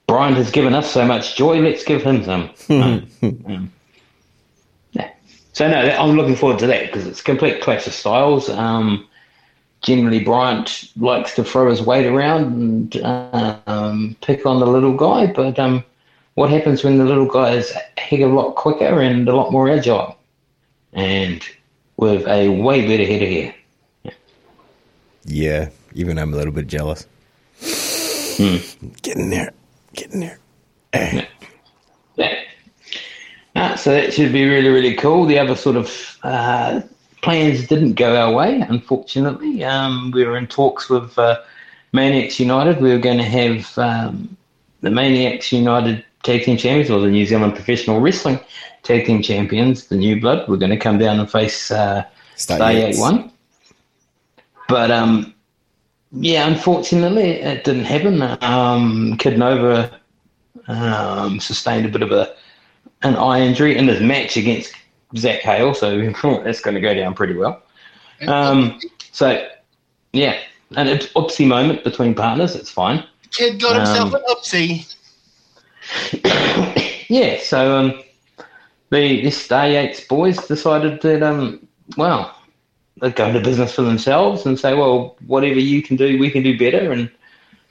Bryant 0.06 0.36
has 0.36 0.52
given 0.52 0.76
us 0.76 0.92
so 0.92 1.06
much 1.06 1.38
joy. 1.38 1.60
Let's 1.60 1.86
give 1.86 2.04
him 2.04 2.26
some. 2.26 2.50
Um, 2.70 3.08
um, 3.22 3.72
yeah. 4.92 5.12
So 5.54 5.70
no, 5.70 5.78
I'm 5.78 6.18
looking 6.18 6.36
forward 6.36 6.60
to 6.60 6.68
that 6.68 6.88
because 6.88 7.08
it's 7.08 7.22
a 7.22 7.24
complete 7.24 7.62
clash 7.62 7.88
of 7.88 7.94
styles. 7.94 8.50
Um, 8.50 9.08
generally, 9.82 10.22
Bryant 10.26 10.92
likes 10.98 11.36
to 11.36 11.44
throw 11.46 11.70
his 11.70 11.82
weight 11.82 12.06
around 12.06 12.98
and 12.98 13.64
um, 13.66 14.18
pick 14.22 14.46
on 14.46 14.60
the 14.60 14.68
little 14.68 14.98
guy, 14.98 15.28
but 15.28 15.58
um, 15.58 15.86
what 16.36 16.50
happens 16.50 16.84
when 16.84 16.98
the 16.98 17.06
little 17.06 17.26
guy 17.26 17.52
is 17.52 17.72
a 17.72 18.00
heck 18.00 18.20
of 18.20 18.32
a 18.32 18.34
lot 18.34 18.56
quicker 18.56 19.02
and 19.02 19.28
a 19.28 19.36
lot 19.36 19.52
more 19.52 19.70
agile 19.70 20.18
and 20.94 21.44
with 21.98 22.28
a 22.28 22.50
way 22.50 22.86
better 22.86 23.06
head 23.06 23.22
of 23.22 23.30
hair. 23.30 23.56
Yeah, 25.26 25.70
even 25.94 26.20
I'm 26.20 26.34
a 26.34 26.38
little 26.38 26.54
bit 26.54 26.68
jealous. 26.68 27.08
Hmm. 27.62 28.58
Getting 29.02 29.30
there. 29.30 29.54
Getting 29.94 30.20
there. 30.20 30.40
Yeah. 32.18 32.42
Uh, 33.56 33.76
so 33.76 33.92
that 33.92 34.14
should 34.14 34.34
be 34.34 34.48
really, 34.48 34.70
really 34.70 34.94
cool. 34.94 35.26
The 35.26 35.40
other 35.40 35.56
sort 35.56 35.78
of 35.78 36.18
uh, 36.24 36.82
plans 37.22 37.68
didn't 37.68 37.94
go 37.94 38.16
our 38.16 38.34
way, 38.34 38.60
unfortunately. 38.62 39.64
Um, 39.64 40.12
we 40.12 40.26
were 40.26 40.38
in 40.38 40.48
talks 40.48 40.90
with 40.90 41.18
uh, 41.18 41.42
Maniacs 41.94 42.40
United. 42.40 42.82
We 42.82 42.92
were 42.92 43.00
going 43.00 43.18
to 43.18 43.24
have 43.24 43.78
um, 43.78 44.36
the 44.82 44.92
Maniacs 44.92 45.52
United 45.52 46.06
Tag 46.26 46.44
Team 46.44 46.58
Champions, 46.58 46.90
or 46.90 47.00
the 47.00 47.08
New 47.08 47.26
Zealand 47.26 47.54
Professional 47.54 48.02
Wrestling 48.02 48.40
Tag 48.82 49.06
Team 49.06 49.22
Champions, 49.22 49.88
the 49.88 49.96
New 49.96 50.20
Blood. 50.20 50.50
We're 50.50 50.58
going 50.58 50.72
to 50.72 50.78
come 50.78 50.98
down 50.98 51.20
and 51.20 51.32
face 51.32 51.70
uh, 51.70 52.04
Stargate 52.36 53.00
1. 53.00 53.32
But 54.68 54.90
um, 54.90 55.36
yeah, 56.12 56.48
unfortunately, 56.48 57.30
it 57.42 57.64
didn't 57.64 57.86
happen. 57.86 58.24
Um, 58.44 59.16
Kid 59.18 59.38
Nova 59.38 60.00
um, 60.68 61.40
sustained 61.40 61.86
a 61.86 61.90
bit 61.90 62.02
of 62.02 62.12
a 62.12 62.36
an 63.04 63.16
eye 63.16 63.42
injury 63.42 63.78
in 63.78 63.88
his 63.88 64.02
match 64.02 64.36
against 64.36 64.74
Zach 65.16 65.42
Hale, 65.42 65.76
so 65.76 66.12
that's 66.44 66.60
going 66.60 66.74
to 66.74 66.82
go 66.82 66.96
down 66.96 67.14
pretty 67.14 67.36
well. 67.36 67.62
Um, 68.28 68.80
so, 69.12 69.48
yeah, 70.12 70.40
and 70.76 70.90
an 70.90 70.98
oopsie 70.98 71.48
moment 71.48 71.84
between 71.84 72.16
partners. 72.16 72.56
It's 72.56 72.72
fine. 72.72 73.06
Kid 73.30 73.62
got 73.62 73.76
himself 73.76 74.08
um, 74.08 74.16
an 74.16 74.22
oopsie. 74.30 74.96
yeah, 77.10 77.40
so 77.40 77.78
um, 77.78 78.04
the 78.92 79.22
the 79.24 79.32
Star 79.32 79.68
Yates 79.68 80.06
boys 80.06 80.38
decided 80.48 81.02
that 81.02 81.24
um, 81.24 81.68
well, 81.98 82.36
they'd 83.02 83.16
go 83.16 83.28
into 83.28 83.42
business 83.42 83.74
for 83.74 83.82
themselves 83.82 84.46
and 84.46 84.60
say, 84.60 84.74
well, 84.74 85.16
whatever 85.28 85.60
you 85.60 85.82
can 85.82 85.96
do, 85.96 86.18
we 86.18 86.32
can 86.32 86.44
do 86.44 86.58
better. 86.58 86.92
And 86.92 87.10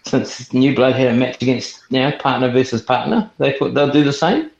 since 0.05 0.53
New 0.53 0.75
Blood 0.75 0.95
had 0.95 1.09
a 1.09 1.17
match 1.17 1.43
against 1.43 1.91
know, 1.91 2.13
partner 2.13 2.51
versus 2.51 2.83
partner, 2.83 3.31
they 3.39 3.57
thought 3.57 3.75
they'll 3.75 3.91
do 3.91 4.05
the 4.05 4.13
same. 4.13 4.51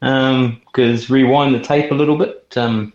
Because 0.00 1.10
um, 1.10 1.14
rewind 1.14 1.54
the 1.54 1.60
tape 1.60 1.90
a 1.90 1.94
little 1.94 2.18
bit, 2.18 2.52
um, 2.56 2.92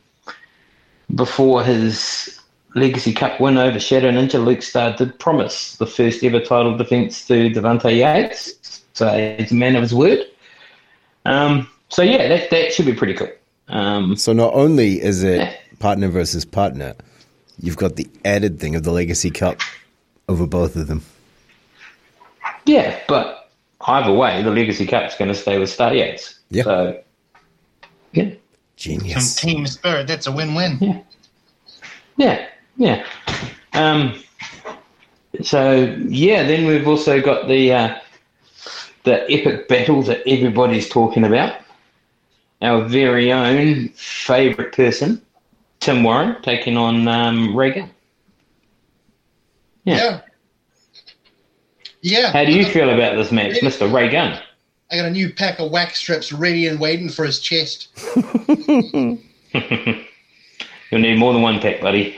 before 1.16 1.64
his 1.64 2.40
Legacy 2.76 3.12
Cup 3.14 3.42
win 3.42 3.58
over 3.58 3.80
Shadow 3.80 4.12
Ninja, 4.12 4.44
Luke 4.44 4.62
Starr 4.62 4.96
did 4.96 5.20
promise 5.20 5.76
the 5.76 5.88
first 5.88 6.24
ever 6.24 6.40
title 6.40 6.78
defense 6.78 7.28
to 7.28 7.50
Devante 7.50 7.98
Yates. 7.98 8.81
So 8.94 9.36
he's 9.38 9.52
a 9.52 9.56
man 9.56 9.76
of 9.76 9.82
his 9.82 9.94
word. 9.94 10.20
Um, 11.26 11.70
so 11.90 12.02
yeah, 12.02 12.28
that, 12.28 12.50
that 12.50 12.74
should 12.74 12.86
be 12.86 12.94
pretty 12.94 13.14
cool. 13.14 13.30
Um, 13.68 14.16
so 14.16 14.34
not 14.34 14.54
only 14.54 15.02
is 15.02 15.24
it 15.24 15.38
yeah. 15.38 15.56
partner 15.80 16.10
versus 16.10 16.46
partner, 16.46 16.96
you've 17.60 17.78
got 17.78 17.96
the 17.96 18.08
added 18.26 18.60
thing 18.60 18.76
of 18.76 18.84
the 18.84 18.92
Legacy 18.92 19.32
Cup 19.32 19.62
over 20.28 20.46
both 20.46 20.76
of 20.76 20.88
them. 20.88 21.04
Yeah, 22.66 23.00
but 23.08 23.50
either 23.82 24.14
way, 24.14 24.44
the 24.44 24.52
Legacy 24.52 24.86
Cup's 24.86 25.18
going 25.18 25.30
to 25.30 25.36
stay 25.36 25.58
with 25.58 25.70
Star 25.70 25.94
Yates. 25.94 26.40
Yeah. 26.50 26.64
So, 26.64 27.02
yeah. 28.14 28.32
Genius. 28.76 29.36
Some 29.36 29.50
team 29.50 29.68
spirit. 29.68 30.08
That's 30.08 30.28
a 30.28 30.32
win-win. 30.32 30.78
Yeah. 30.82 31.02
Yeah. 32.18 32.48
Yeah. 32.78 33.06
Um, 33.74 34.22
so 35.42 35.96
yeah, 36.08 36.44
then 36.44 36.66
we've 36.68 36.88
also 36.88 37.22
got 37.22 37.48
the 37.48 37.74
uh, 37.74 38.00
the 39.04 39.30
epic 39.32 39.68
battle 39.68 40.02
that 40.04 40.22
everybody's 40.28 40.90
talking 40.90 41.24
about. 41.24 41.56
Our 42.62 42.84
very 42.84 43.32
own 43.32 43.90
favourite 43.90 44.72
person, 44.72 45.22
Tim 45.80 46.04
Warren, 46.04 46.42
taking 46.44 46.78
on 46.78 47.08
um, 47.08 47.56
Ray 47.56 47.72
Gunn. 47.72 47.90
Yeah. 49.84 49.96
yeah. 49.96 50.22
Yeah. 52.04 52.32
How 52.32 52.46
do 52.46 52.52
you 52.52 52.66
feel 52.66 52.90
about 52.90 53.16
this 53.16 53.32
match, 53.32 53.60
Mr. 53.62 53.92
Ray 53.92 54.10
Gunn? 54.10 54.40
I 54.92 54.96
got 54.96 55.06
a 55.06 55.12
new 55.12 55.32
pack 55.34 55.60
of 55.60 55.72
wax 55.72 56.00
strips 56.00 56.34
ready 56.34 56.68
and 56.68 56.80
waiting 56.80 57.10
for 57.10 57.26
his 57.26 57.40
chest. 57.40 57.90
You'll 60.92 61.00
need 61.00 61.18
more 61.18 61.34
than 61.34 61.42
one 61.42 61.60
pack, 61.60 61.80
buddy. 61.80 62.18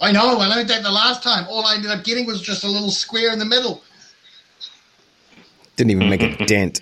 I 0.00 0.12
know. 0.12 0.38
I 0.38 0.46
learned 0.46 0.68
that 0.68 0.82
the 0.82 0.90
last 0.90 1.22
time. 1.22 1.46
All 1.48 1.66
I 1.66 1.74
ended 1.74 1.90
up 1.90 2.04
getting 2.04 2.26
was 2.26 2.40
just 2.40 2.64
a 2.64 2.68
little 2.68 2.90
square 2.90 3.32
in 3.32 3.38
the 3.38 3.44
middle. 3.44 3.82
Didn't 5.76 5.90
even 5.90 6.10
make 6.10 6.22
a 6.22 6.44
dent. 6.46 6.80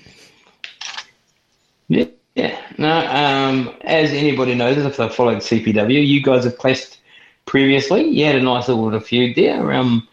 Yeah. 1.88 2.06
Yeah. 2.34 2.60
No, 2.78 3.06
um, 3.06 3.74
as 3.82 4.12
anybody 4.12 4.54
knows, 4.54 4.78
if 4.78 4.96
they've 4.96 5.14
followed 5.14 5.38
CPW, 5.38 6.06
you 6.06 6.22
guys 6.22 6.44
have 6.44 6.56
clashed 6.58 6.98
previously. 7.44 8.06
You 8.08 8.24
had 8.26 8.36
a 8.36 8.42
nice 8.42 8.68
little 8.68 8.98
feud 9.00 9.36
there. 9.36 9.72
Um, 9.72 10.08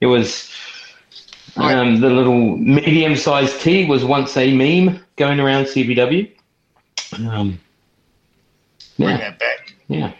it 0.00 0.06
was 0.06 0.50
um, 1.56 2.00
the 2.00 2.10
little 2.10 2.56
medium-sized 2.56 3.60
T 3.60 3.86
was 3.86 4.04
once 4.04 4.36
a 4.36 4.54
meme 4.54 5.04
going 5.16 5.40
around 5.40 5.64
CPW. 5.64 6.30
Um, 7.18 7.58
yeah. 8.96 9.06
Bring 9.06 9.18
that 9.18 9.38
back. 9.38 9.74
Yeah. 9.88 10.12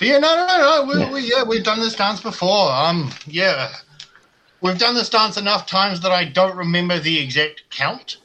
Yeah, 0.00 0.18
no, 0.18 0.36
no, 0.36 0.46
no, 0.46 0.58
no. 0.58 0.92
We, 0.92 1.00
yeah. 1.00 1.12
We, 1.12 1.20
yeah, 1.30 1.42
we've 1.44 1.64
done 1.64 1.80
this 1.80 1.94
dance 1.94 2.20
before. 2.20 2.70
Um, 2.70 3.10
yeah, 3.26 3.72
we've 4.64 4.78
done 4.78 4.94
this 4.94 5.10
dance 5.10 5.36
enough 5.36 5.66
times 5.66 6.00
that 6.00 6.10
I 6.10 6.24
don't 6.24 6.56
remember 6.56 6.98
the 6.98 7.20
exact 7.20 7.64
count. 7.68 8.16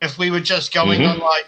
If 0.00 0.18
we 0.18 0.30
were 0.30 0.40
just 0.40 0.72
going 0.72 1.00
mm-hmm. 1.00 1.10
on 1.10 1.18
like 1.18 1.46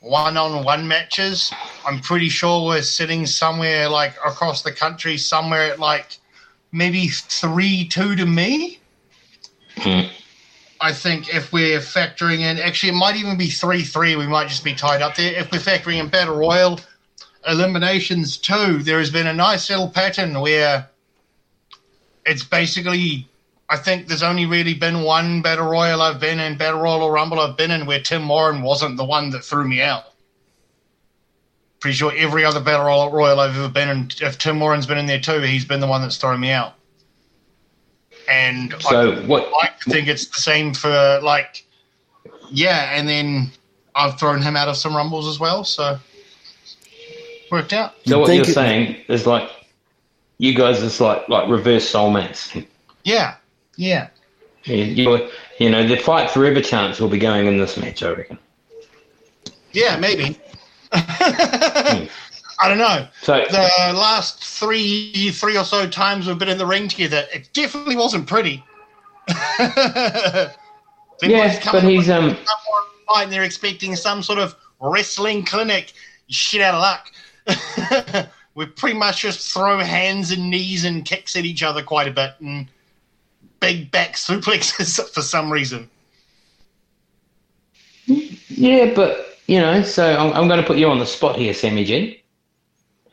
one-on-one 0.00 0.88
matches, 0.88 1.52
I'm 1.86 2.00
pretty 2.00 2.30
sure 2.30 2.66
we're 2.66 2.82
sitting 2.82 3.26
somewhere 3.26 3.88
like 3.88 4.16
across 4.24 4.62
the 4.62 4.72
country, 4.72 5.18
somewhere 5.18 5.70
at 5.70 5.78
like 5.78 6.18
maybe 6.72 7.08
three-two 7.08 8.16
to 8.16 8.26
me. 8.26 8.80
Hmm. 9.76 10.08
I 10.80 10.92
think 10.92 11.34
if 11.34 11.52
we're 11.52 11.78
factoring 11.78 12.40
in, 12.40 12.58
actually, 12.58 12.90
it 12.90 12.96
might 12.96 13.16
even 13.16 13.36
be 13.36 13.48
3 13.48 13.82
3. 13.82 14.16
We 14.16 14.26
might 14.26 14.48
just 14.48 14.64
be 14.64 14.74
tied 14.74 15.02
up 15.02 15.14
there. 15.14 15.32
If 15.34 15.52
we're 15.52 15.58
factoring 15.58 16.00
in 16.00 16.08
Battle 16.08 16.36
Royal 16.36 16.80
eliminations 17.46 18.38
too, 18.38 18.78
there 18.82 18.98
has 18.98 19.10
been 19.10 19.26
a 19.26 19.32
nice 19.32 19.68
little 19.70 19.88
pattern 19.88 20.40
where 20.40 20.88
it's 22.26 22.44
basically, 22.44 23.28
I 23.70 23.76
think 23.76 24.08
there's 24.08 24.22
only 24.22 24.46
really 24.46 24.74
been 24.74 25.02
one 25.02 25.42
Battle 25.42 25.66
Royal 25.66 26.02
I've 26.02 26.20
been 26.20 26.40
in, 26.40 26.58
Battle 26.58 26.80
Royal 26.80 27.02
or 27.02 27.12
Rumble 27.12 27.40
I've 27.40 27.56
been 27.56 27.70
in, 27.70 27.86
where 27.86 28.00
Tim 28.00 28.28
Warren 28.28 28.62
wasn't 28.62 28.96
the 28.96 29.04
one 29.04 29.30
that 29.30 29.44
threw 29.44 29.66
me 29.66 29.80
out. 29.80 30.04
Pretty 31.80 31.96
sure 31.96 32.12
every 32.16 32.44
other 32.44 32.60
Battle 32.60 33.10
Royal 33.10 33.38
I've 33.38 33.56
ever 33.56 33.68
been 33.68 33.88
in, 33.88 34.10
if 34.20 34.38
Tim 34.38 34.58
Warren's 34.60 34.86
been 34.86 34.98
in 34.98 35.06
there 35.06 35.20
too, 35.20 35.40
he's 35.40 35.64
been 35.64 35.80
the 35.80 35.86
one 35.86 36.02
that's 36.02 36.16
thrown 36.16 36.40
me 36.40 36.50
out. 36.50 36.74
And 38.28 38.74
so 38.80 39.12
I 39.12 39.26
what? 39.26 39.48
I 39.62 39.70
think 39.88 40.08
it's 40.08 40.26
the 40.26 40.42
same 40.42 40.74
for 40.74 41.20
like, 41.22 41.64
yeah. 42.50 42.90
And 42.98 43.08
then 43.08 43.52
I've 43.94 44.18
thrown 44.18 44.42
him 44.42 44.56
out 44.56 44.68
of 44.68 44.76
some 44.76 44.96
rumbles 44.96 45.28
as 45.28 45.38
well, 45.38 45.62
so 45.62 45.98
worked 47.52 47.72
out. 47.72 47.94
So 48.04 48.18
what 48.18 48.34
you're 48.34 48.44
saying 48.44 48.96
is 49.06 49.26
like, 49.26 49.48
you 50.38 50.54
guys 50.54 50.82
is 50.82 51.00
like 51.00 51.28
like 51.28 51.48
reverse 51.48 51.90
soulmates. 51.90 52.66
Yeah, 53.04 53.36
yeah. 53.76 54.08
You, 54.64 55.30
you 55.58 55.70
know, 55.70 55.86
the 55.86 55.96
fight 55.96 56.30
forever 56.30 56.60
chance 56.60 57.00
will 57.00 57.08
be 57.08 57.18
going 57.18 57.46
in 57.46 57.56
this 57.56 57.76
match, 57.76 58.02
I 58.02 58.10
reckon. 58.10 58.38
Yeah, 59.72 59.96
maybe. 59.96 60.38
I 60.92 62.08
don't 62.68 62.78
know. 62.78 63.06
So 63.22 63.44
the 63.48 63.92
last 63.94 64.42
three 64.42 65.30
three 65.30 65.56
or 65.56 65.64
so 65.64 65.88
times 65.88 66.26
we've 66.26 66.38
been 66.38 66.48
in 66.48 66.58
the 66.58 66.66
ring 66.66 66.88
together, 66.88 67.26
it 67.32 67.50
definitely 67.52 67.96
wasn't 67.96 68.26
pretty. 68.26 68.64
yeah, 69.58 70.50
but 71.22 71.82
he's 71.84 72.10
um. 72.10 72.36
And 73.14 73.32
they're 73.32 73.44
expecting 73.44 73.94
some 73.94 74.22
sort 74.22 74.38
of 74.38 74.56
wrestling 74.80 75.44
clinic. 75.44 75.92
Shit 76.28 76.60
out 76.60 76.74
of 76.74 76.80
luck. 76.80 78.28
we 78.56 78.64
pretty 78.64 78.98
much 78.98 79.20
just 79.20 79.52
throw 79.52 79.78
hands 79.78 80.32
and 80.32 80.50
knees 80.50 80.84
and 80.84 81.04
kicks 81.04 81.36
at 81.36 81.44
each 81.44 81.62
other 81.62 81.82
quite 81.82 82.08
a 82.08 82.10
bit 82.10 82.34
and 82.40 82.66
big 83.60 83.90
back 83.90 84.14
suplexes 84.14 84.98
for 85.14 85.20
some 85.20 85.52
reason. 85.52 85.88
Yeah, 88.06 88.92
but 88.94 89.38
you 89.46 89.60
know, 89.60 89.82
so 89.82 90.16
I'm, 90.16 90.32
I'm 90.32 90.48
going 90.48 90.60
to 90.60 90.66
put 90.66 90.78
you 90.78 90.88
on 90.88 90.98
the 90.98 91.06
spot 91.06 91.36
here, 91.36 91.52
Sammy 91.52 91.84
G. 91.84 92.22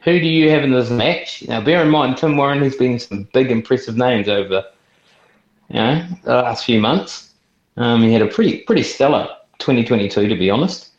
Who 0.04 0.20
do 0.20 0.28
you 0.28 0.50
have 0.50 0.64
in 0.64 0.72
this 0.72 0.90
match? 0.90 1.46
Now, 1.48 1.62
bear 1.62 1.82
in 1.82 1.90
mind, 1.90 2.18
Tim 2.18 2.38
Warren 2.38 2.62
has 2.64 2.76
been 2.76 2.98
some 3.00 3.28
big, 3.34 3.52
impressive 3.52 3.98
names 3.98 4.28
over 4.30 4.64
you 5.70 5.76
know, 5.76 6.06
the 6.24 6.36
last 6.36 6.66
few 6.66 6.80
months. 6.80 7.32
Um, 7.76 8.02
he 8.02 8.14
had 8.14 8.22
a 8.22 8.28
pretty 8.28 8.60
pretty 8.60 8.84
stellar 8.84 9.28
2022, 9.60 10.28
to 10.28 10.36
be 10.36 10.50
honest. 10.50 10.92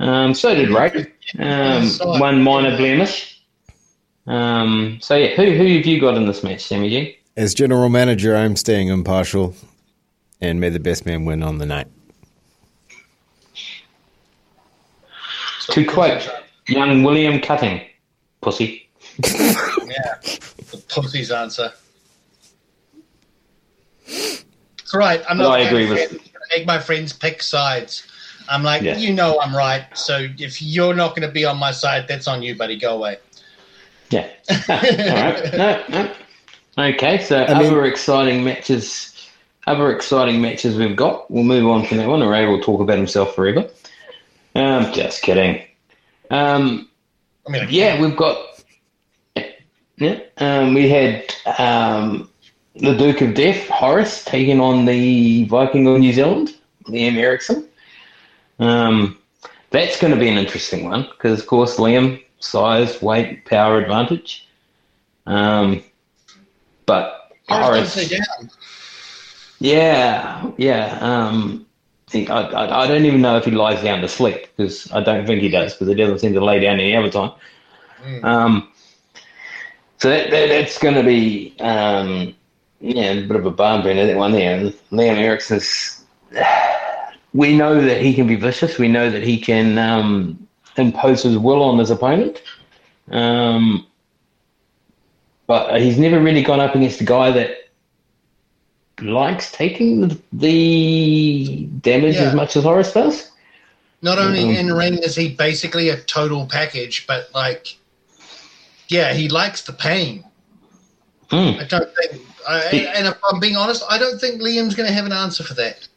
Um, 0.00 0.34
so 0.34 0.54
did 0.54 0.70
Ray. 0.70 1.12
Um, 1.38 1.88
one 2.20 2.42
minor 2.42 2.76
blemish. 2.76 3.35
Um, 4.26 4.98
so 5.00 5.14
yeah, 5.16 5.34
who 5.36 5.44
who 5.52 5.76
have 5.76 5.86
you 5.86 6.00
got 6.00 6.16
in 6.16 6.26
this 6.26 6.42
match, 6.42 6.64
Sammy 6.64 6.90
G? 6.90 7.18
As 7.36 7.54
general 7.54 7.88
manager, 7.88 8.34
I'm 8.36 8.56
staying 8.56 8.88
impartial, 8.88 9.54
and 10.40 10.60
may 10.60 10.68
the 10.70 10.80
best 10.80 11.06
man 11.06 11.24
win 11.24 11.42
on 11.42 11.58
the 11.58 11.66
night. 11.66 11.86
To 15.70 15.84
quote 15.84 16.28
young 16.68 17.02
William 17.02 17.40
Cutting, 17.40 17.82
pussy. 18.40 18.88
yeah, 19.24 20.14
the 20.22 20.82
pussy's 20.88 21.30
answer. 21.30 21.72
That's 24.06 24.94
right. 24.94 25.22
I'm 25.28 25.38
not. 25.38 25.44
No, 25.44 25.50
I 25.50 25.60
agree 25.60 25.88
with. 25.88 26.18
Make 26.56 26.66
my 26.66 26.78
friends 26.78 27.12
pick 27.12 27.42
sides. 27.42 28.06
I'm 28.48 28.62
like, 28.62 28.82
Yeah. 28.82 28.96
you 28.96 29.12
know, 29.12 29.40
I'm 29.40 29.54
right. 29.54 29.84
So 29.94 30.28
if 30.38 30.62
you're 30.62 30.94
not 30.94 31.16
going 31.16 31.26
to 31.26 31.32
be 31.32 31.44
on 31.44 31.58
my 31.58 31.72
side, 31.72 32.06
that's 32.06 32.28
on 32.28 32.42
you, 32.42 32.54
buddy. 32.54 32.76
Go 32.78 32.94
away. 32.96 33.18
Yeah. 34.10 34.28
All 34.50 34.76
right. 34.78 35.52
No, 35.54 35.84
no. 35.88 36.12
Okay, 36.78 37.22
so 37.24 37.44
I 37.44 37.58
mean- 37.58 37.66
other 37.66 37.84
exciting 37.84 38.44
matches. 38.44 39.12
Other 39.66 39.90
exciting 39.94 40.40
matches 40.40 40.76
we've 40.76 40.94
got. 40.94 41.28
We'll 41.28 41.42
move 41.42 41.66
on 41.66 41.84
from 41.86 41.96
that 41.98 42.08
one. 42.08 42.22
Or 42.22 42.30
Ray 42.30 42.46
will 42.46 42.60
talk 42.60 42.80
about 42.80 42.98
himself 42.98 43.34
forever. 43.34 43.68
Um, 44.54 44.92
just 44.92 45.22
kidding. 45.22 45.60
Um, 46.30 46.88
I 47.48 47.50
mean, 47.50 47.66
yeah, 47.68 48.00
we've 48.00 48.16
got. 48.16 48.36
Yeah, 49.98 50.20
um, 50.36 50.74
we 50.74 50.88
had 50.90 51.24
um, 51.58 52.28
the 52.74 52.94
Duke 52.94 53.22
of 53.22 53.34
Death, 53.34 53.66
Horace, 53.68 54.24
taking 54.24 54.60
on 54.60 54.84
the 54.84 55.44
Viking 55.46 55.86
of 55.88 55.98
New 55.98 56.12
Zealand, 56.12 56.54
Liam 56.84 57.16
Erickson. 57.16 57.66
Um, 58.58 59.18
that's 59.70 59.98
going 59.98 60.12
to 60.12 60.20
be 60.20 60.28
an 60.28 60.36
interesting 60.36 60.84
one 60.84 61.08
because, 61.10 61.40
of 61.40 61.46
course, 61.46 61.76
Liam 61.78 62.22
size, 62.38 63.00
weight, 63.02 63.44
power 63.44 63.80
advantage. 63.80 64.46
Um, 65.26 65.82
but 66.86 67.30
Horace 67.48 67.66
Horace, 67.66 67.94
don't 67.94 68.04
stay 68.06 68.16
down. 68.16 68.50
yeah, 69.58 70.50
yeah. 70.56 70.98
Um, 71.00 71.66
he, 72.10 72.28
I, 72.28 72.42
I, 72.42 72.84
I 72.84 72.86
don't 72.86 73.04
even 73.04 73.20
know 73.20 73.36
if 73.36 73.44
he 73.44 73.50
lies 73.50 73.82
down 73.82 74.00
to 74.00 74.08
sleep 74.08 74.48
because 74.56 74.90
I 74.92 75.00
don't 75.02 75.26
think 75.26 75.42
he 75.42 75.48
does 75.48 75.74
because 75.74 75.88
he 75.88 75.94
doesn't 75.94 76.20
seem 76.20 76.34
to 76.34 76.44
lay 76.44 76.60
down 76.60 76.80
any 76.80 76.94
other 76.94 77.10
time. 77.10 77.32
Mm. 78.04 78.24
Um, 78.24 78.72
so 79.98 80.10
that, 80.10 80.30
that, 80.30 80.48
that's 80.48 80.78
going 80.78 80.94
to 80.94 81.02
be 81.02 81.54
um, 81.60 82.34
yeah 82.80 83.12
a 83.12 83.26
bit 83.26 83.36
of 83.36 83.46
a 83.46 83.50
barn 83.50 83.82
burner 83.82 84.06
that 84.06 84.16
one 84.16 84.32
there. 84.32 84.56
And 84.56 84.72
Liam 84.92 85.16
Erickson's. 85.16 86.04
We 87.32 87.54
know 87.54 87.82
that 87.82 88.00
he 88.00 88.14
can 88.14 88.26
be 88.26 88.36
vicious. 88.36 88.78
We 88.78 88.88
know 88.88 89.10
that 89.10 89.22
he 89.22 89.38
can 89.38 89.76
um, 89.76 90.45
impose 90.82 91.22
his 91.22 91.38
will 91.38 91.62
on 91.62 91.78
his 91.78 91.90
opponent. 91.90 92.42
Um, 93.10 93.86
but 95.46 95.80
he's 95.80 95.98
never 95.98 96.20
really 96.20 96.42
gone 96.42 96.60
up 96.60 96.74
against 96.74 97.00
a 97.00 97.04
guy 97.04 97.30
that 97.30 97.68
likes 99.00 99.52
taking 99.52 100.00
the, 100.00 100.18
the 100.32 101.66
damage 101.80 102.16
Yeah. 102.16 102.22
as 102.22 102.34
much 102.34 102.56
as 102.56 102.64
Horace 102.64 102.92
does. 102.92 103.30
Not 104.02 104.18
only 104.18 104.42
Um, 104.44 104.50
in 104.50 104.72
ring 104.72 104.98
is 104.98 105.14
he 105.16 105.28
basically 105.28 105.88
a 105.90 105.96
total 105.96 106.46
package, 106.46 107.06
but 107.06 107.28
like, 107.34 107.76
yeah, 108.88 109.12
he 109.12 109.28
likes 109.28 109.62
the 109.62 109.72
pain. 109.72 110.24
Mm. 111.30 111.60
I 111.60 111.64
don't 111.64 111.90
think, 111.94 112.22
I, 112.48 112.62
and 112.96 113.06
if 113.06 113.16
I'm 113.30 113.40
being 113.40 113.56
honest, 113.56 113.82
I 113.90 113.98
don't 113.98 114.20
think 114.20 114.40
Liam's 114.40 114.74
going 114.74 114.88
to 114.88 114.94
have 114.94 115.06
an 115.06 115.12
answer 115.12 115.42
for 115.42 115.54
that. 115.54 115.88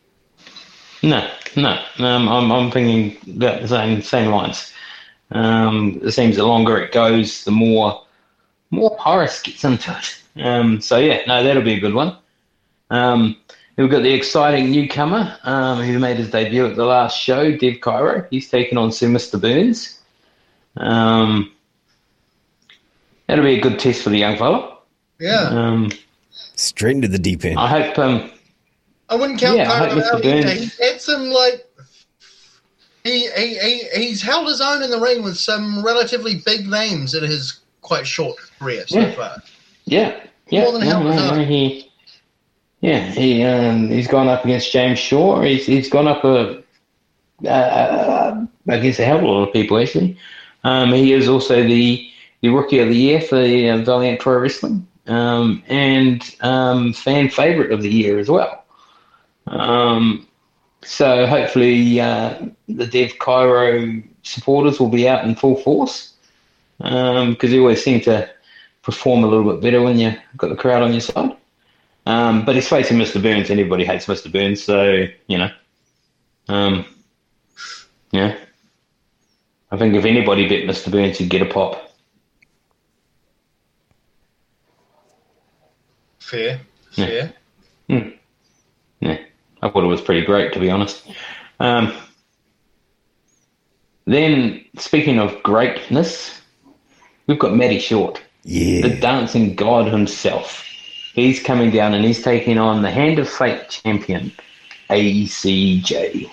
No, 1.01 1.29
no. 1.55 1.81
Um, 1.99 2.27
I'm, 2.27 2.51
I'm 2.51 2.71
thinking 2.71 3.17
that 3.39 3.61
the 3.61 3.67
same 3.67 4.01
same 4.01 4.31
lines. 4.31 4.73
Um, 5.31 5.99
it 6.03 6.11
seems 6.11 6.35
the 6.35 6.45
longer 6.45 6.77
it 6.77 6.91
goes, 6.91 7.43
the 7.43 7.51
more 7.51 8.03
more 8.71 8.95
Horace 8.99 9.41
gets 9.41 9.63
into 9.63 9.97
it. 9.97 10.43
Um, 10.43 10.81
so 10.81 10.97
yeah, 10.97 11.21
no, 11.27 11.43
that'll 11.43 11.63
be 11.63 11.73
a 11.73 11.79
good 11.79 11.93
one. 11.93 12.17
Um, 12.89 13.37
we've 13.77 13.89
got 13.89 14.03
the 14.03 14.13
exciting 14.13 14.71
newcomer 14.71 15.37
um, 15.43 15.81
who 15.81 15.99
made 15.99 16.17
his 16.17 16.31
debut 16.31 16.65
at 16.65 16.75
the 16.75 16.85
last 16.85 17.19
show, 17.19 17.55
Dev 17.55 17.81
Cairo. 17.81 18.25
He's 18.29 18.49
taken 18.49 18.77
on 18.77 18.91
Sir 18.91 19.07
Mr. 19.07 19.39
Burns. 19.39 19.99
Um, 20.77 21.51
that'll 23.27 23.43
be 23.43 23.57
a 23.57 23.61
good 23.61 23.79
test 23.79 24.03
for 24.03 24.09
the 24.09 24.19
young 24.19 24.37
fellow. 24.37 24.79
Yeah. 25.19 25.49
Um, 25.49 25.91
Straight 26.55 26.95
into 26.95 27.07
the 27.07 27.19
deep 27.19 27.45
end. 27.45 27.59
I 27.59 27.67
hope. 27.67 28.29
I 29.09 29.15
wouldn't 29.15 29.39
count 29.39 29.57
Yeah, 29.57 29.71
I 29.71 29.79
Cairo 29.79 30.01
hope 30.01 30.03
Mr. 30.03 30.13
out 30.13 30.23
He's 30.57 30.77
had 30.79 31.01
some 31.01 31.29
like 31.29 31.65
he, 33.03 33.29
he 33.31 33.57
he 33.57 33.83
he's 33.95 34.21
held 34.21 34.47
his 34.47 34.61
own 34.61 34.83
in 34.83 34.91
the 34.91 34.99
ring 34.99 35.23
with 35.23 35.37
some 35.37 35.83
relatively 35.83 36.35
big 36.45 36.67
names 36.67 37.13
in 37.15 37.23
his 37.23 37.59
quite 37.81 38.05
short 38.05 38.37
career 38.59 38.85
so 38.87 38.99
Yeah. 38.99 39.11
far. 39.11 39.35
Yeah, 39.85 40.19
yeah. 40.49 40.63
More 40.63 40.73
than 40.73 40.81
no, 40.81 40.87
held 40.89 41.05
no, 41.05 41.11
his 41.11 41.31
no, 41.31 41.43
he, 41.45 41.91
yeah, 42.81 42.99
he 43.11 43.43
um, 43.43 43.89
he's 43.89 44.07
gone 44.07 44.27
up 44.27 44.45
against 44.45 44.71
James 44.71 44.99
Shaw. 44.99 45.41
He's 45.41 45.65
he's 45.65 45.89
gone 45.89 46.07
up 46.07 46.23
a, 46.23 46.61
uh, 47.47 48.45
against 48.67 48.99
a 48.99 49.05
hell 49.05 49.17
of 49.17 49.23
a 49.23 49.27
lot 49.27 49.47
of 49.47 49.53
people 49.53 49.79
actually. 49.79 50.17
Um, 50.63 50.91
he 50.93 51.13
is 51.13 51.27
also 51.27 51.63
the 51.63 52.05
the 52.41 52.49
rookie 52.49 52.79
of 52.79 52.89
the 52.89 52.95
year 52.95 53.21
for 53.21 53.37
the 53.37 53.69
uh, 53.69 53.77
Valiant 53.79 54.19
Pro 54.19 54.37
Wrestling, 54.37 54.85
um, 55.07 55.63
and 55.67 56.23
um, 56.41 56.93
fan 56.93 57.29
favorite 57.29 57.71
of 57.71 57.81
the 57.81 57.89
year 57.89 58.19
as 58.19 58.29
well. 58.29 58.58
Um, 59.49 60.27
so 60.83 61.25
hopefully 61.25 61.99
uh, 61.99 62.39
the 62.67 62.85
Dev 62.85 63.17
Cairo 63.19 64.01
supporters 64.23 64.79
will 64.79 64.89
be 64.89 65.07
out 65.07 65.25
in 65.25 65.35
full 65.35 65.57
force 65.57 66.13
because 66.77 67.51
you 67.51 67.61
always 67.61 67.83
seem 67.83 67.99
to 68.01 68.29
perform 68.83 69.23
a 69.23 69.27
little 69.27 69.51
bit 69.51 69.61
better 69.61 69.81
when 69.81 69.97
you've 69.97 70.17
got 70.37 70.49
the 70.49 70.55
crowd 70.55 70.83
on 70.83 70.93
your 70.93 71.01
side. 71.01 71.35
Um, 72.05 72.45
but 72.45 72.55
he's 72.55 72.69
facing 72.69 72.97
Mr. 72.97 73.21
Burns. 73.21 73.49
Anybody 73.49 73.85
hates 73.85 74.05
Mr. 74.05 74.31
Burns, 74.31 74.63
so 74.63 75.05
you 75.27 75.37
know. 75.37 75.51
Um, 76.47 76.85
yeah, 78.11 78.35
I 79.69 79.77
think 79.77 79.93
if 79.95 80.05
anybody 80.05 80.47
bit 80.47 80.67
Mr. 80.67 80.91
Burns, 80.91 81.17
he'd 81.17 81.29
get 81.29 81.43
a 81.43 81.45
pop. 81.45 81.93
Fair, 86.17 86.61
fair. 86.91 87.33
Yeah, 89.61 89.67
I 89.67 89.69
thought 89.71 89.83
it 89.83 89.87
was 89.87 90.01
pretty 90.01 90.25
great 90.25 90.53
to 90.53 90.59
be 90.59 90.69
honest. 90.69 91.03
Um, 91.59 91.93
then, 94.05 94.65
speaking 94.77 95.19
of 95.19 95.41
greatness, 95.43 96.41
we've 97.27 97.39
got 97.39 97.55
Matty 97.55 97.79
Short. 97.79 98.21
the 98.81 98.99
dancing 98.99 99.55
god 99.55 99.87
himself. 99.87 100.63
He's 101.13 101.41
coming 101.41 101.71
down 101.71 101.93
and 101.93 102.05
he's 102.05 102.23
taking 102.23 102.57
on 102.57 102.81
the 102.81 102.89
Hand 102.91 103.19
of 103.19 103.29
Fate 103.29 103.69
champion, 103.69 104.31
ACJ. 104.89 106.29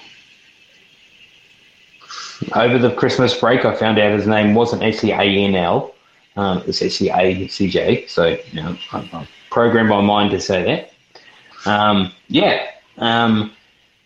Over 2.55 2.79
the 2.79 2.95
Christmas 2.95 3.39
break, 3.39 3.65
I 3.65 3.75
found 3.75 3.99
out 3.99 4.13
his 4.13 4.27
name 4.27 4.55
wasn't 4.55 4.83
actually 4.83 5.13
ANL, 5.13 5.93
um, 6.37 6.63
it's 6.67 6.83
actually 6.83 7.11
ACJ. 7.11 8.09
So, 8.09 8.27
you 8.53 8.63
know, 8.63 8.77
I, 8.93 8.99
I 9.13 9.29
programmed 9.51 9.89
my 9.89 10.01
mind 10.01 10.31
to 10.33 10.41
say 10.41 10.63
that. 10.63 11.71
Um, 11.71 12.13
yeah, 12.29 12.71
um, 12.99 13.53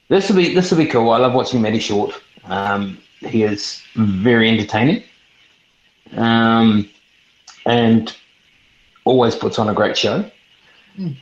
this 0.09 0.29
will 0.29 0.37
be 0.37 0.55
this 0.55 0.71
will 0.71 0.79
be 0.79 0.87
cool. 0.87 1.11
I 1.11 1.19
love 1.19 1.35
watching 1.35 1.63
Matty 1.63 1.79
Short. 1.79 2.21
Um, 2.45 2.99
he 3.21 3.43
is 3.43 3.83
very 3.95 4.49
entertaining. 4.49 5.05
Um, 6.17 6.89
and 7.67 8.15
always 9.05 9.35
puts 9.37 9.59
on 9.59 9.69
a 9.69 9.75
great 9.75 9.97
show. 9.97 10.31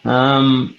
Um, 0.04 0.76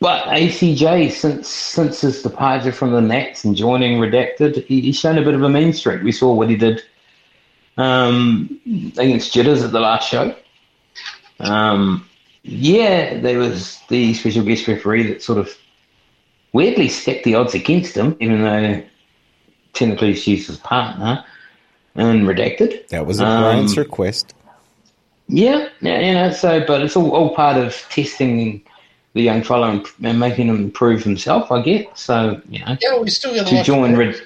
but 0.00 0.24
ACJ, 0.26 1.12
since 1.12 1.48
since 1.48 2.02
his 2.02 2.22
departure 2.22 2.72
from 2.72 2.92
the 2.92 3.00
Nats 3.00 3.44
and 3.44 3.56
joining 3.56 3.98
Redacted, 3.98 4.66
he, 4.66 4.82
he's 4.82 4.98
shown 4.98 5.18
a 5.18 5.22
bit 5.22 5.34
of 5.34 5.42
a 5.42 5.48
mean 5.48 5.72
streak. 5.72 6.02
We 6.02 6.12
saw 6.12 6.34
what 6.34 6.50
he 6.50 6.56
did 6.56 6.82
um, 7.76 8.60
against 8.98 9.32
Jitters 9.32 9.62
at 9.62 9.72
the 9.72 9.80
last 9.80 10.08
show. 10.08 10.36
Um, 11.40 12.08
yeah, 12.44 13.18
there 13.20 13.38
was 13.38 13.80
the 13.88 14.12
special 14.14 14.44
guest 14.44 14.68
referee 14.68 15.04
that 15.08 15.22
sort 15.22 15.38
of 15.38 15.50
weirdly 16.52 16.88
stacked 16.88 17.24
the 17.24 17.34
odds 17.34 17.54
against 17.54 17.96
him, 17.96 18.16
even 18.20 18.42
though 18.42 18.82
technically 19.72 20.14
she's 20.14 20.46
his 20.46 20.58
partner 20.58 21.24
and 21.94 22.26
Redacted. 22.26 22.86
That 22.88 23.06
was 23.06 23.20
a 23.20 23.26
Um, 23.26 23.66
request. 23.76 24.34
Yeah, 25.26 25.68
yeah, 25.80 26.00
you 26.00 26.12
know. 26.12 26.30
So, 26.32 26.62
but 26.66 26.82
it's 26.82 26.96
all, 26.96 27.10
all 27.12 27.34
part 27.34 27.56
of 27.56 27.74
testing 27.88 28.62
the 29.14 29.22
young 29.22 29.42
fellow 29.42 29.70
and, 29.70 29.86
and 30.02 30.20
making 30.20 30.48
him 30.48 30.56
improve 30.56 31.02
himself. 31.02 31.50
I 31.50 31.62
get. 31.62 31.96
So, 31.96 32.40
you 32.50 32.58
know, 32.58 32.76
Yeah, 32.80 32.98
we 32.98 33.08
still 33.08 33.34
got 33.34 33.46
to 33.46 33.62
join 33.62 33.92
to 33.92 33.96
Red, 33.96 34.20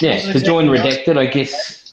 yeah, 0.00 0.32
to 0.32 0.40
join 0.40 0.66
Redacted, 0.66 1.16
I 1.16 1.26
guess. 1.26 1.85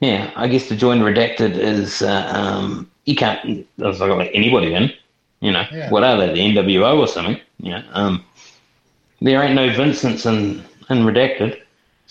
Yeah, 0.00 0.32
I 0.34 0.48
guess 0.48 0.66
to 0.68 0.76
join 0.76 1.00
Redacted 1.00 1.56
is 1.56 2.00
uh, 2.02 2.30
um, 2.34 2.90
you 3.04 3.14
can't. 3.14 3.66
It's 3.78 4.00
like 4.00 4.30
anybody 4.34 4.74
in. 4.74 4.92
You 5.40 5.52
know, 5.52 5.64
Yeah. 5.72 5.90
what 5.90 6.04
are 6.04 6.18
they? 6.18 6.32
The 6.32 6.40
NWO 6.40 6.98
or 6.98 7.06
something? 7.06 7.38
Yeah. 7.58 7.82
Um, 7.92 8.24
there 9.20 9.42
ain't 9.42 9.54
no 9.54 9.70
Vincents 9.74 10.26
in 10.26 10.64
in 10.88 10.98
Redacted. 11.04 11.60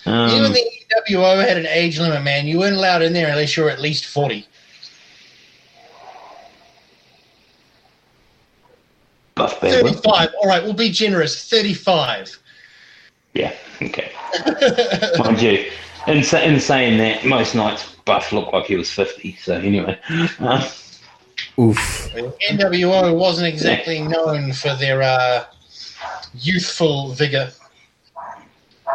Um, 0.06 0.30
Even 0.30 0.54
the 0.54 0.64
NWO 1.10 1.46
had 1.46 1.58
an 1.58 1.66
age 1.68 2.00
limit, 2.00 2.24
man. 2.24 2.48
You 2.48 2.60
weren't 2.60 2.76
allowed 2.76 3.02
in 3.02 3.14
there 3.14 3.30
unless 3.30 3.58
you 3.58 3.64
were 3.64 3.70
at 3.70 3.80
least 3.82 4.06
40. 4.06 4.48
Buff. 9.36 9.60
35. 9.60 10.30
All 10.42 10.48
right, 10.48 10.64
we'll 10.64 10.74
be 10.74 10.90
generous. 10.90 11.50
35. 11.50 12.40
Yeah. 13.34 13.54
Okay. 13.82 14.12
Mind 15.18 15.42
you, 15.42 15.72
in, 16.08 16.18
in 16.18 16.60
saying 16.60 16.98
that, 16.98 17.26
most 17.26 17.56
nights 17.56 17.96
Buff 18.06 18.32
looked 18.32 18.54
like 18.54 18.66
he 18.66 18.76
was 18.76 18.90
50. 18.92 19.36
So, 19.42 19.56
anyway. 19.56 20.00
Uh, 20.40 20.70
Oof. 21.60 21.78
NWO 22.52 23.16
wasn't 23.16 23.48
exactly 23.48 24.02
known 24.02 24.54
for 24.54 24.76
their 24.76 25.02
uh, 25.02 25.46
youthful 26.34 27.12
vigor. 27.14 27.52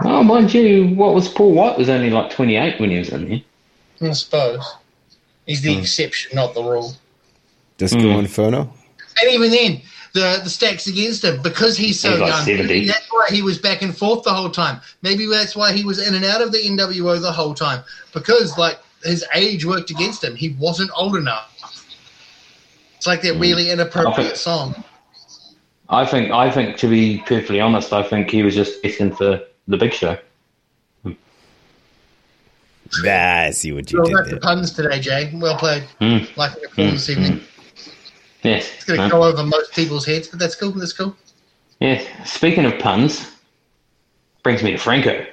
Oh, 0.02 0.22
mind 0.22 0.52
you, 0.52 0.88
what 0.88 1.14
was 1.14 1.28
Paul 1.28 1.52
White 1.52 1.78
was 1.78 1.88
only 1.88 2.10
like 2.10 2.30
28 2.30 2.80
when 2.80 2.90
he 2.90 2.98
was 2.98 3.10
in 3.10 3.28
there. 3.28 4.10
I 4.10 4.12
suppose. 4.12 4.74
He's 5.46 5.62
the 5.62 5.74
Hmm. 5.74 5.80
exception, 5.80 6.34
not 6.34 6.54
the 6.54 6.62
rule. 6.62 6.94
Disco 7.76 7.98
Mm. 7.98 8.18
Inferno. 8.20 8.72
And 9.22 9.30
even 9.32 9.50
then, 9.50 9.82
the 10.14 10.40
the 10.42 10.48
stacks 10.50 10.86
against 10.86 11.22
him 11.24 11.42
because 11.42 11.76
he's 11.76 12.00
so 12.00 12.12
He's 12.12 12.20
like 12.20 12.30
young. 12.30 12.44
70. 12.44 12.86
That's 12.86 13.06
why 13.10 13.26
he 13.30 13.42
was 13.42 13.58
back 13.58 13.82
and 13.82 13.94
forth 13.96 14.22
the 14.22 14.32
whole 14.32 14.48
time. 14.50 14.80
Maybe 15.02 15.26
that's 15.26 15.54
why 15.54 15.72
he 15.72 15.84
was 15.84 16.04
in 16.06 16.14
and 16.14 16.24
out 16.24 16.40
of 16.40 16.52
the 16.52 16.58
NWO 16.58 17.20
the 17.20 17.32
whole 17.32 17.52
time 17.52 17.82
because 18.14 18.56
like 18.56 18.78
his 19.02 19.24
age 19.34 19.66
worked 19.66 19.90
against 19.90 20.24
him. 20.24 20.34
He 20.34 20.50
wasn't 20.58 20.90
old 20.96 21.16
enough. 21.16 21.50
It's 22.96 23.06
like 23.06 23.20
that 23.22 23.34
really 23.34 23.70
inappropriate 23.70 24.18
Okay. 24.30 24.34
song. 24.34 24.82
I 25.90 26.06
think, 26.06 26.30
I 26.30 26.50
think, 26.50 26.78
to 26.78 26.88
be 26.88 27.18
perfectly 27.26 27.60
honest, 27.60 27.92
I 27.92 28.02
think 28.02 28.30
he 28.30 28.42
was 28.42 28.54
just 28.54 28.82
destined 28.82 29.18
for 29.18 29.42
the 29.68 29.76
big 29.76 29.92
show. 29.92 30.16
Ah, 33.06 33.40
I 33.46 33.50
see 33.50 33.72
what 33.72 33.90
you 33.92 33.98
Well, 33.98 34.06
did 34.08 34.16
that's 34.16 34.30
the 34.30 34.36
puns 34.38 34.72
today, 34.72 35.00
Jay. 35.00 35.30
Well 35.34 35.58
played. 35.58 35.84
Mm. 36.00 36.36
Like 36.36 36.54
the 36.54 36.60
before 36.68 36.84
this 36.92 37.10
evening. 37.10 37.40
Yes. 38.44 38.70
It's 38.74 38.84
going 38.84 39.00
to 39.00 39.08
go 39.08 39.24
over 39.24 39.42
most 39.42 39.72
people's 39.72 40.06
heads, 40.06 40.28
but 40.28 40.38
that's 40.38 40.54
cool. 40.54 40.70
That's 40.72 40.92
cool. 40.92 41.16
Yes. 41.80 42.06
Speaking 42.30 42.66
of 42.66 42.78
puns, 42.78 43.28
brings 44.42 44.62
me 44.62 44.72
to 44.72 44.78
Franco. 44.78 45.26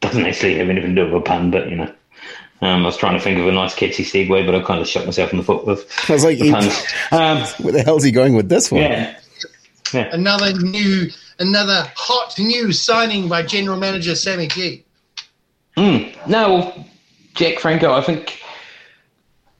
Doesn't 0.00 0.26
actually 0.26 0.56
have 0.56 0.68
anything 0.68 0.94
to 0.94 1.04
do 1.04 1.12
with 1.12 1.22
a 1.22 1.24
pun, 1.24 1.50
but 1.50 1.70
you 1.70 1.76
know. 1.76 1.94
Um, 2.60 2.82
I 2.82 2.86
was 2.86 2.96
trying 2.96 3.14
to 3.14 3.20
think 3.20 3.38
of 3.38 3.46
a 3.46 3.52
nice 3.52 3.74
catchy 3.74 4.04
segue, 4.04 4.46
but 4.46 4.54
I 4.54 4.62
kind 4.62 4.80
of 4.80 4.88
shot 4.88 5.04
myself 5.04 5.32
in 5.32 5.38
the 5.38 5.44
foot 5.44 5.66
with 5.66 5.86
I 6.08 6.12
was 6.14 6.24
like, 6.24 6.38
the 6.38 6.50
puns. 6.50 6.84
Um, 7.12 7.38
where 7.64 7.72
the 7.74 7.82
hell's 7.82 8.02
he 8.02 8.10
going 8.10 8.34
with 8.34 8.48
this 8.48 8.72
one? 8.72 8.82
yeah. 8.82 9.18
Another 9.92 10.52
new, 10.54 11.10
another 11.38 11.90
hot 11.94 12.38
new 12.38 12.72
signing 12.72 13.28
by 13.28 13.42
General 13.42 13.78
Manager 13.78 14.14
Sammy 14.14 14.48
G. 14.48 14.84
Mm. 15.76 16.26
No, 16.26 16.86
Jack 17.34 17.58
Franco, 17.58 17.92
I 17.92 18.00
think 18.00 18.40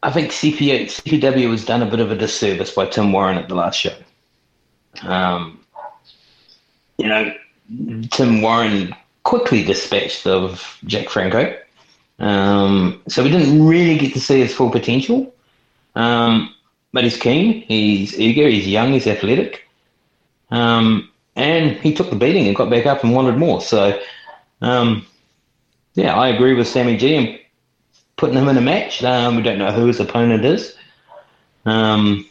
I 0.05 0.11
think 0.11 0.30
CPA, 0.30 0.84
CPW 0.84 1.50
has 1.50 1.64
done 1.64 1.82
a 1.82 1.86
bit 1.86 1.98
of 1.98 2.12
a 2.12 2.14
disservice 2.14 2.70
by 2.72 2.84
Tim 2.86 3.11
Warren 3.11 3.38
at 3.38 3.48
the 3.48 3.55
last 3.55 3.80
show. 3.80 3.94
Um, 5.02 5.64
you 6.98 7.09
know, 7.09 7.34
Tim 8.11 8.42
Warren 8.42 8.94
quickly 9.22 9.64
dispatched 9.64 10.26
of 10.26 10.78
Jack 10.84 11.09
Franco. 11.09 11.59
Um, 12.18 13.02
so 13.09 13.22
we 13.24 13.30
didn't 13.30 13.66
really 13.66 13.96
get 13.96 14.12
to 14.12 14.20
see 14.20 14.40
his 14.40 14.55
full 14.55 14.70
potential. 14.70 15.34
Um, 15.94 16.55
but 16.92 17.05
he's 17.05 17.16
keen, 17.16 17.62
he's 17.62 18.18
eager, 18.20 18.46
he's 18.46 18.68
young, 18.68 18.92
he's 18.92 19.07
athletic. 19.07 19.66
Um, 20.50 21.11
and 21.34 21.78
he 21.78 21.94
took 21.94 22.11
the 22.11 22.16
beating 22.16 22.46
and 22.46 22.55
got 22.55 22.68
back 22.68 22.84
up 22.84 23.02
and 23.02 23.14
wanted 23.14 23.38
more. 23.38 23.62
So, 23.62 23.98
um, 24.61 25.07
yeah, 25.94 26.14
I 26.14 26.28
agree 26.28 26.52
with 26.52 26.68
Sammy 26.68 26.98
G 26.98 27.16
and 27.16 27.40
putting 28.25 28.39
him 28.39 28.49
in 28.49 28.57
a 28.57 28.62
match. 28.62 29.05
Um, 29.05 29.37
we 29.37 29.43
don't 29.43 29.59
know 29.59 29.70
who 29.70 29.85
his 29.85 30.01
opponent 30.01 30.47
is, 30.47 30.75
um, 31.66 32.27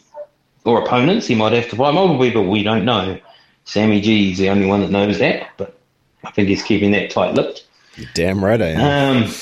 or 0.66 0.84
opponents. 0.84 1.28
He 1.28 1.36
might 1.36 1.54
have 1.54 1.70
to 1.70 1.76
fight 1.76 1.94
multiple 1.94 2.20
people. 2.20 2.44
But 2.44 2.50
we 2.50 2.64
don't 2.64 2.84
know. 2.84 3.20
Sammy 3.66 4.02
G 4.02 4.32
is 4.32 4.40
the 4.40 4.50
only 4.50 4.66
one 4.66 4.82
that 4.82 4.90
knows 4.90 5.20
that, 5.20 5.50
but 5.56 5.78
I 6.24 6.32
think 6.32 6.48
he's 6.48 6.64
keeping 6.64 6.90
that 6.94 7.12
tight-lipped. 7.12 7.64
You're 7.96 8.10
damn 8.16 8.44
right 8.44 8.60
I 8.60 8.70
am. 8.70 9.18
Um, 9.18 9.34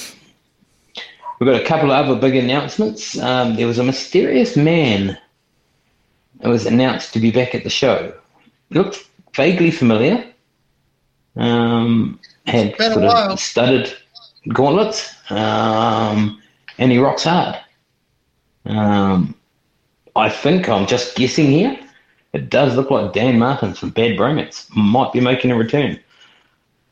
we've 1.40 1.50
got 1.50 1.62
a 1.62 1.66
couple 1.66 1.90
of 1.90 2.06
other 2.06 2.20
big 2.20 2.36
announcements. 2.36 3.18
Um, 3.18 3.56
there 3.56 3.66
was 3.66 3.80
a 3.80 3.84
mysterious 3.84 4.58
man 4.58 5.18
that 6.42 6.50
was 6.50 6.66
announced 6.66 7.14
to 7.14 7.20
be 7.22 7.32
back 7.32 7.56
at 7.56 7.64
the 7.64 7.70
show. 7.70 8.14
Looked 8.72 9.08
vaguely 9.34 9.72
familiar. 9.72 10.26
Um, 11.38 12.20
had 12.46 12.76
sort 12.76 13.06
of 13.06 13.40
studded 13.40 13.94
gauntlets, 14.50 15.16
um, 15.30 16.41
and 16.82 16.92
he 16.92 16.98
rocks 16.98 17.24
hard. 17.24 17.58
Um, 18.66 19.36
I 20.16 20.30
think 20.30 20.68
I'm 20.68 20.88
just 20.88 21.16
guessing 21.16 21.46
here. 21.50 21.78
It 22.34 22.50
does 22.50 22.76
look 22.76 22.90
like 22.90 23.14
Dan 23.14 23.38
Martin 23.40 23.74
from 23.74 23.92
Bad 23.92 24.18
Bromance 24.18 24.68
might 24.76 25.14
be 25.14 25.20
making 25.20 25.52
a 25.52 25.56
return. 25.56 26.00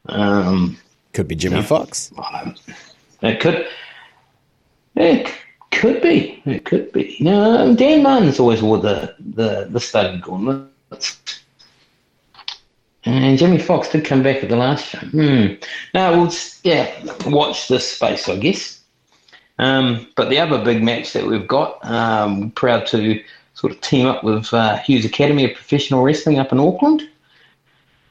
Um, 0.05 0.77
Could 1.13 1.27
be 1.27 1.35
Jimmy 1.35 1.57
yeah. 1.57 1.63
Fox. 1.63 2.11
um, 2.17 2.55
It 3.21 3.39
could. 3.39 3.67
It 4.95 5.33
could 5.71 6.01
be. 6.01 6.41
It 6.45 6.65
could 6.65 6.91
be. 6.91 7.17
No, 7.19 7.73
Dan 7.75 8.03
Martin's 8.03 8.39
always 8.39 8.61
wore 8.61 8.77
the 8.77 9.15
the 9.19 9.67
the 9.69 9.79
studded 9.79 10.21
gauntlets. 10.21 11.17
And 13.05 13.37
Jimmy 13.37 13.57
Fox 13.59 13.89
did 13.89 14.05
come 14.05 14.21
back 14.21 14.43
at 14.43 14.49
the 14.49 14.55
last 14.57 14.85
show. 14.85 14.99
Hmm. 14.99 15.53
No, 15.93 16.17
we'll 16.19 16.33
yeah 16.63 16.91
watch 17.25 17.69
this 17.69 17.93
space, 17.93 18.27
I 18.27 18.35
guess. 18.37 18.78
Um, 19.60 20.07
but 20.16 20.30
the 20.30 20.39
other 20.39 20.64
big 20.64 20.82
match 20.82 21.14
that 21.14 21.26
we've 21.26 21.47
got, 21.47 21.84
um, 21.86 22.51
proud 22.51 22.88
to 22.88 23.22
sort 23.53 23.74
of 23.74 23.82
team 23.82 24.07
up 24.07 24.24
with 24.24 24.53
uh, 24.53 24.78
Hughes 24.78 25.05
Academy 25.05 25.43
of 25.45 25.53
Professional 25.53 26.01
Wrestling 26.01 26.39
up 26.39 26.51
in 26.51 26.60
Auckland. 26.60 27.03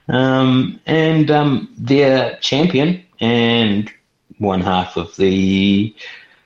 Um, 0.08 0.80
and 0.86 1.30
um, 1.30 1.74
their 1.76 2.36
champion 2.36 3.02
and 3.20 3.90
one 4.38 4.60
half 4.60 4.96
of 4.96 5.16
the 5.16 5.94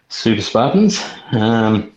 Super 0.09 0.43
Spartans. 0.43 1.03
Um, 1.33 1.93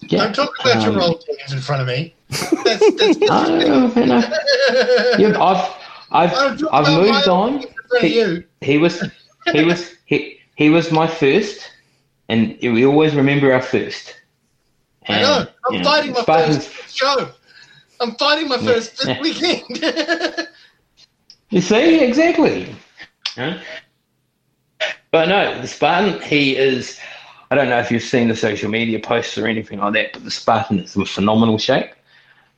yeah, 0.00 0.24
Don't 0.24 0.34
talk 0.34 0.50
about 0.60 0.82
your 0.82 0.92
um, 0.92 0.98
roll 0.98 1.20
in 1.50 1.60
front 1.60 1.82
of 1.82 1.88
me. 1.88 2.14
That's, 2.28 2.96
that's, 2.96 3.18
I 3.30 3.46
don't 3.46 3.58
know, 3.58 4.00
you 4.00 4.06
know. 4.06 4.22
Yeah, 5.18 5.42
I've 5.42 5.74
I've 6.10 6.64
I've 6.70 6.92
moved 6.92 7.28
on. 7.28 7.54
in 7.54 7.62
front 7.88 8.04
of 8.04 8.10
you. 8.10 8.44
He 8.60 8.78
was 8.78 9.02
he 9.52 9.64
was 9.64 9.94
he 10.06 10.38
he 10.56 10.70
was 10.70 10.92
my 10.92 11.06
first, 11.06 11.70
and 12.28 12.58
we 12.60 12.84
always 12.84 13.14
remember 13.14 13.52
our 13.52 13.62
first. 13.62 14.14
I 15.08 15.22
know. 15.22 15.46
I'm 15.66 15.72
you 15.72 15.78
know, 15.78 15.84
fighting 15.84 16.12
my 16.12 16.20
Spartans- 16.20 16.66
first 16.66 16.96
show. 16.96 17.30
I'm 18.00 18.14
fighting 18.14 18.48
my 18.48 18.58
first 18.58 19.04
yeah. 19.06 19.20
weekend. 19.22 19.82
You 21.50 21.62
see, 21.62 22.04
exactly. 22.04 22.74
Huh? 23.28 23.58
But 25.10 25.28
no, 25.30 25.60
the 25.62 25.66
Spartan, 25.66 26.20
he 26.20 26.56
is. 26.56 26.98
I 27.50 27.54
don't 27.54 27.70
know 27.70 27.78
if 27.78 27.90
you've 27.90 28.02
seen 28.02 28.28
the 28.28 28.36
social 28.36 28.68
media 28.70 29.00
posts 29.00 29.38
or 29.38 29.46
anything 29.46 29.78
like 29.78 29.94
that, 29.94 30.12
but 30.12 30.24
the 30.24 30.30
Spartan 30.30 30.80
is 30.80 30.94
in 30.94 31.06
phenomenal 31.06 31.56
shape. 31.56 31.90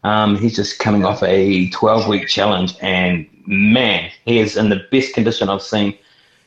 Um, 0.03 0.37
he's 0.37 0.57
just 0.57 0.81
coming 0.81 1.05
off 1.05 1.23
a 1.23 1.71
12 1.71 2.09
week 2.09 2.27
challenge, 2.27 2.75
and 2.81 3.29
man, 3.47 4.11
he 4.25 4.41
is 4.41 4.57
in 4.57 4.71
the 4.71 4.85
best 4.91 5.14
condition 5.14 5.49
I've 5.49 5.62
seen 5.62 5.97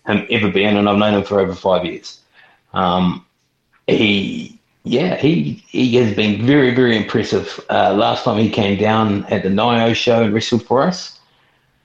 him 0.05 0.27
ever 0.29 0.51
be 0.51 0.65
in, 0.65 0.75
and 0.75 0.89
I've 0.89 0.97
known 0.97 1.13
him 1.13 1.23
for 1.23 1.39
over 1.39 1.55
five 1.55 1.85
years. 1.85 2.19
Um, 2.73 3.25
he, 3.87 4.59
yeah, 4.83 5.15
he 5.15 5.63
he 5.67 5.95
has 5.95 6.15
been 6.15 6.45
very, 6.45 6.73
very 6.73 6.97
impressive. 6.97 7.59
Uh, 7.69 7.93
last 7.93 8.23
time 8.23 8.37
he 8.37 8.49
came 8.49 8.79
down 8.79 9.25
at 9.25 9.43
the 9.43 9.49
Nio 9.49 9.95
show 9.95 10.23
and 10.23 10.33
wrestled 10.33 10.65
for 10.65 10.83
us. 10.83 11.19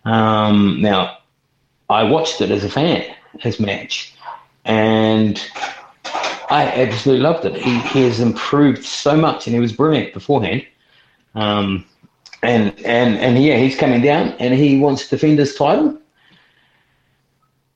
Um, 0.04 0.80
now, 0.80 1.18
I 1.90 2.02
watched 2.04 2.40
it 2.40 2.50
as 2.50 2.64
a 2.64 2.70
fan, 2.70 3.04
his 3.40 3.60
match, 3.60 4.14
and 4.64 5.40
I 6.50 6.64
absolutely 6.74 7.22
loved 7.22 7.44
it. 7.44 7.56
He, 7.56 7.78
he 7.80 8.02
has 8.04 8.20
improved 8.20 8.84
so 8.84 9.16
much, 9.16 9.46
and 9.46 9.54
he 9.54 9.60
was 9.60 9.72
brilliant 9.72 10.14
beforehand. 10.14 10.66
Um, 11.34 11.84
and 12.42 12.74
and 12.84 13.16
and 13.18 13.42
yeah, 13.42 13.58
he's 13.58 13.76
coming 13.76 14.00
down, 14.00 14.28
and 14.38 14.54
he 14.54 14.78
wants 14.78 15.04
to 15.04 15.10
defend 15.10 15.38
his 15.38 15.54
title. 15.54 15.98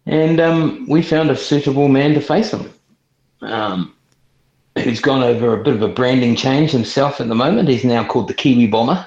And 0.06 0.40
um, 0.40 0.86
we 0.88 1.02
found 1.02 1.30
a 1.30 1.36
suitable 1.36 1.88
man 1.88 2.14
to 2.14 2.20
face 2.20 2.52
him. 2.52 2.72
Um, 3.42 3.94
who's 4.78 5.00
gone 5.00 5.22
over 5.22 5.52
a 5.52 5.62
bit 5.62 5.74
of 5.74 5.82
a 5.82 5.88
branding 5.88 6.36
change 6.36 6.70
himself 6.70 7.20
at 7.20 7.28
the 7.28 7.34
moment. 7.34 7.68
He's 7.68 7.84
now 7.84 8.04
called 8.04 8.28
the 8.28 8.34
Kiwi 8.34 8.68
Bomber, 8.68 9.06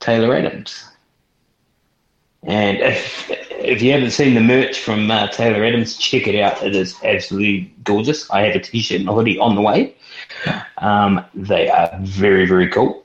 Taylor 0.00 0.34
Adams. 0.34 0.84
And 2.44 2.78
if 2.78 3.30
if 3.50 3.82
you 3.82 3.92
haven't 3.92 4.12
seen 4.12 4.34
the 4.34 4.40
merch 4.40 4.78
from 4.78 5.10
uh, 5.10 5.26
Taylor 5.28 5.64
Adams, 5.64 5.96
check 5.96 6.28
it 6.28 6.40
out. 6.40 6.62
It 6.62 6.76
is 6.76 6.94
absolutely 7.02 7.72
gorgeous. 7.82 8.30
I 8.30 8.42
have 8.42 8.54
a 8.54 8.60
t-shirt 8.60 9.00
and 9.00 9.08
a 9.08 9.12
hoodie 9.12 9.38
on 9.38 9.56
the 9.56 9.60
way. 9.60 9.94
Um, 10.78 11.24
they 11.34 11.68
are 11.68 11.90
very 12.00 12.46
very 12.46 12.68
cool. 12.68 13.04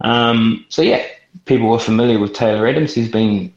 Um, 0.00 0.64
so 0.68 0.80
yeah, 0.82 1.06
people 1.44 1.70
are 1.72 1.78
familiar 1.78 2.18
with 2.18 2.32
Taylor 2.32 2.66
Adams. 2.66 2.94
He's 2.94 3.10
been 3.10 3.52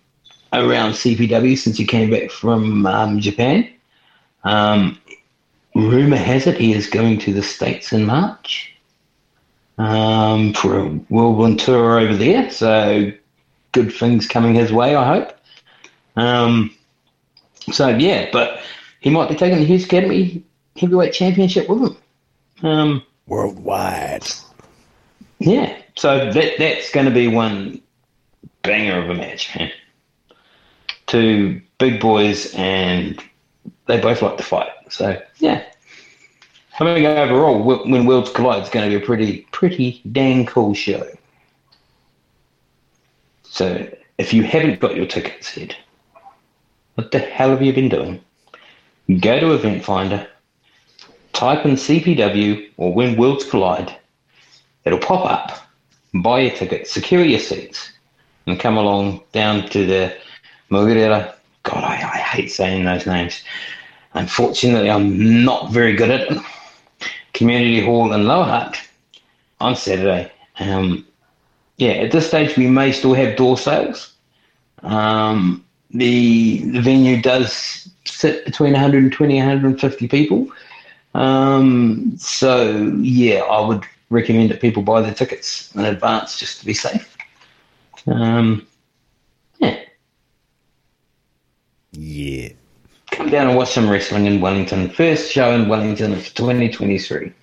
around 0.51 0.93
CPW 0.93 1.57
since 1.57 1.77
he 1.77 1.85
came 1.85 2.09
back 2.09 2.31
from 2.31 2.85
um, 2.85 3.19
Japan. 3.19 3.69
Um, 5.75 5.89
rumor 5.89 6.17
has 6.17 6.47
it 6.47 6.57
he 6.59 6.73
is 6.73 6.87
going 6.87 7.19
to 7.19 7.33
the 7.33 7.43
States 7.43 7.93
in 7.93 8.05
March 8.05 8.73
um, 9.77 10.53
for 10.53 10.79
a 10.79 10.85
whirlwind 10.85 11.59
tour 11.59 11.99
over 11.99 12.15
there. 12.15 12.49
So 12.49 13.11
good 13.71 13.93
things 13.93 14.27
coming 14.27 14.55
his 14.55 14.71
way, 14.71 14.95
I 14.95 15.05
hope. 15.15 15.37
Um, 16.15 16.75
so 17.71 17.87
yeah, 17.89 18.29
but 18.31 18.61
he 18.99 19.09
might 19.09 19.29
be 19.29 19.35
taking 19.35 19.59
the 19.59 19.65
Hughes 19.65 19.85
Academy 19.85 20.43
Heavyweight 20.75 21.13
Championship 21.13 21.69
with 21.69 21.81
him. 21.81 21.97
Um, 22.63 23.03
Worldwide. 23.27 24.27
yeah, 25.39 25.77
so 25.95 26.31
that 26.31 26.53
that's 26.57 26.91
going 26.91 27.05
to 27.05 27.11
be 27.11 27.27
one 27.27 27.81
banger 28.63 29.01
of 29.01 29.09
a 29.09 29.13
match, 29.13 29.55
man. 29.55 29.71
two 31.07 31.61
big 31.77 32.01
boys, 32.01 32.53
and 32.55 33.23
they 33.89 33.99
both 33.99 34.21
like 34.21 34.37
to 34.37 34.43
fight. 34.43 34.69
So 34.89 35.21
yeah, 35.39 35.65
I 36.75 36.77
think 36.77 37.05
overall, 37.05 37.61
when 37.61 38.05
worlds 38.05 38.29
collide, 38.31 38.61
it's 38.61 38.69
going 38.69 38.89
to 38.89 38.97
be 38.97 39.03
a 39.03 39.05
pretty 39.05 39.41
pretty 39.51 40.01
dang 40.11 40.45
cool 40.45 40.73
show. 40.73 41.05
So 43.43 43.89
if 44.17 44.33
you 44.33 44.43
haven't 44.43 44.79
got 44.79 44.95
your 44.95 45.07
tickets 45.07 45.57
yet, 45.57 45.75
what 46.95 47.11
the 47.11 47.19
hell 47.19 47.49
have 47.49 47.61
you 47.63 47.73
been 47.73 47.89
doing? 47.89 48.21
Go 49.19 49.39
to 49.39 49.53
Event 49.53 49.83
Finder, 49.83 50.27
type 51.33 51.65
in 51.65 51.71
CPW 51.71 52.69
or 52.77 52.93
When 52.93 53.17
Worlds 53.17 53.43
Collide. 53.43 53.95
It'll 54.85 54.99
pop 54.99 55.25
up. 55.25 55.57
Buy 56.13 56.41
your 56.41 56.55
ticket, 56.55 56.87
secure 56.87 57.23
your 57.23 57.39
seats, 57.39 57.91
and 58.45 58.59
come 58.59 58.77
along 58.77 59.21
down 59.31 59.67
to 59.69 59.85
the 59.85 60.15
Moera. 60.71 61.35
God, 61.63 61.83
I, 61.83 61.95
I 61.95 62.17
hate 62.17 62.51
saying 62.51 62.85
those 62.85 63.05
names. 63.05 63.43
Unfortunately, 64.13 64.89
I'm 64.89 65.43
not 65.43 65.71
very 65.71 65.93
good 65.95 66.09
at 66.09 66.31
it. 66.31 66.41
Community 67.33 67.81
Hall 67.81 68.11
in 68.11 68.25
Lower 68.25 68.43
Hutt 68.43 68.77
on 69.59 69.75
Saturday. 69.75 70.31
Um, 70.59 71.05
yeah, 71.77 71.91
at 71.91 72.11
this 72.11 72.27
stage, 72.27 72.57
we 72.57 72.67
may 72.67 72.91
still 72.91 73.13
have 73.13 73.37
door 73.37 73.57
sales. 73.57 74.13
Um, 74.83 75.63
the, 75.91 76.69
the 76.71 76.81
venue 76.81 77.21
does 77.21 77.89
sit 78.05 78.45
between 78.45 78.73
120 78.73 79.37
and 79.37 79.47
150 79.47 80.07
people. 80.07 80.51
Um, 81.13 82.15
so, 82.17 82.93
yeah, 83.01 83.39
I 83.41 83.65
would 83.65 83.83
recommend 84.09 84.51
that 84.51 84.61
people 84.61 84.83
buy 84.83 85.01
their 85.01 85.13
tickets 85.13 85.73
in 85.75 85.85
advance 85.85 86.37
just 86.37 86.59
to 86.59 86.65
be 86.65 86.73
safe. 86.73 87.15
Um, 88.07 88.67
yeah. 89.59 89.79
Yeah. 91.91 92.49
Come 93.19 93.29
down 93.31 93.47
and 93.49 93.57
watch 93.57 93.71
some 93.71 93.89
wrestling 93.89 94.27
in 94.27 94.39
Wellington. 94.39 94.89
First 94.91 95.29
show 95.29 95.51
in 95.51 95.67
Wellington 95.67 96.13
of 96.13 96.33
2023. 96.35 97.33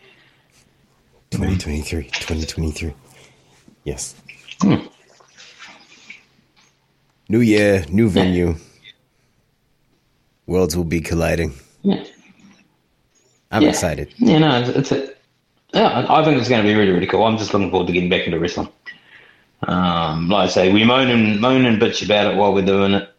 2023. 1.30 2.04
2023. 2.04 2.94
Yes. 3.84 4.14
Hmm. 4.62 4.76
New 7.28 7.40
year, 7.40 7.84
new 7.90 8.08
venue. 8.08 8.54
Worlds 10.46 10.74
will 10.74 10.84
be 10.84 11.02
colliding. 11.02 11.52
Yeah. 11.82 12.02
I'm 13.50 13.60
Yeah. 13.60 13.68
excited. 13.68 14.14
Yeah, 14.16 14.38
no, 14.38 14.60
it's, 14.60 14.70
it's 14.70 14.92
a, 14.92 15.10
yeah, 15.74 16.06
I 16.08 16.24
think 16.24 16.38
it's 16.40 16.48
going 16.48 16.62
to 16.62 16.66
be 16.66 16.74
really, 16.74 16.92
really 16.92 17.06
cool. 17.06 17.22
I'm 17.24 17.36
just 17.36 17.52
looking 17.52 17.70
forward 17.70 17.88
to 17.88 17.92
getting 17.92 18.08
back 18.08 18.22
into 18.24 18.38
wrestling. 18.40 18.70
Um, 19.68 20.30
like 20.30 20.46
I 20.48 20.50
say, 20.50 20.72
we 20.72 20.84
moan 20.84 21.10
and 21.10 21.38
moan 21.38 21.66
and 21.66 21.78
bitch 21.78 22.02
about 22.02 22.32
it 22.32 22.38
while 22.38 22.54
we're 22.54 22.64
doing 22.64 22.92
it. 22.94 23.10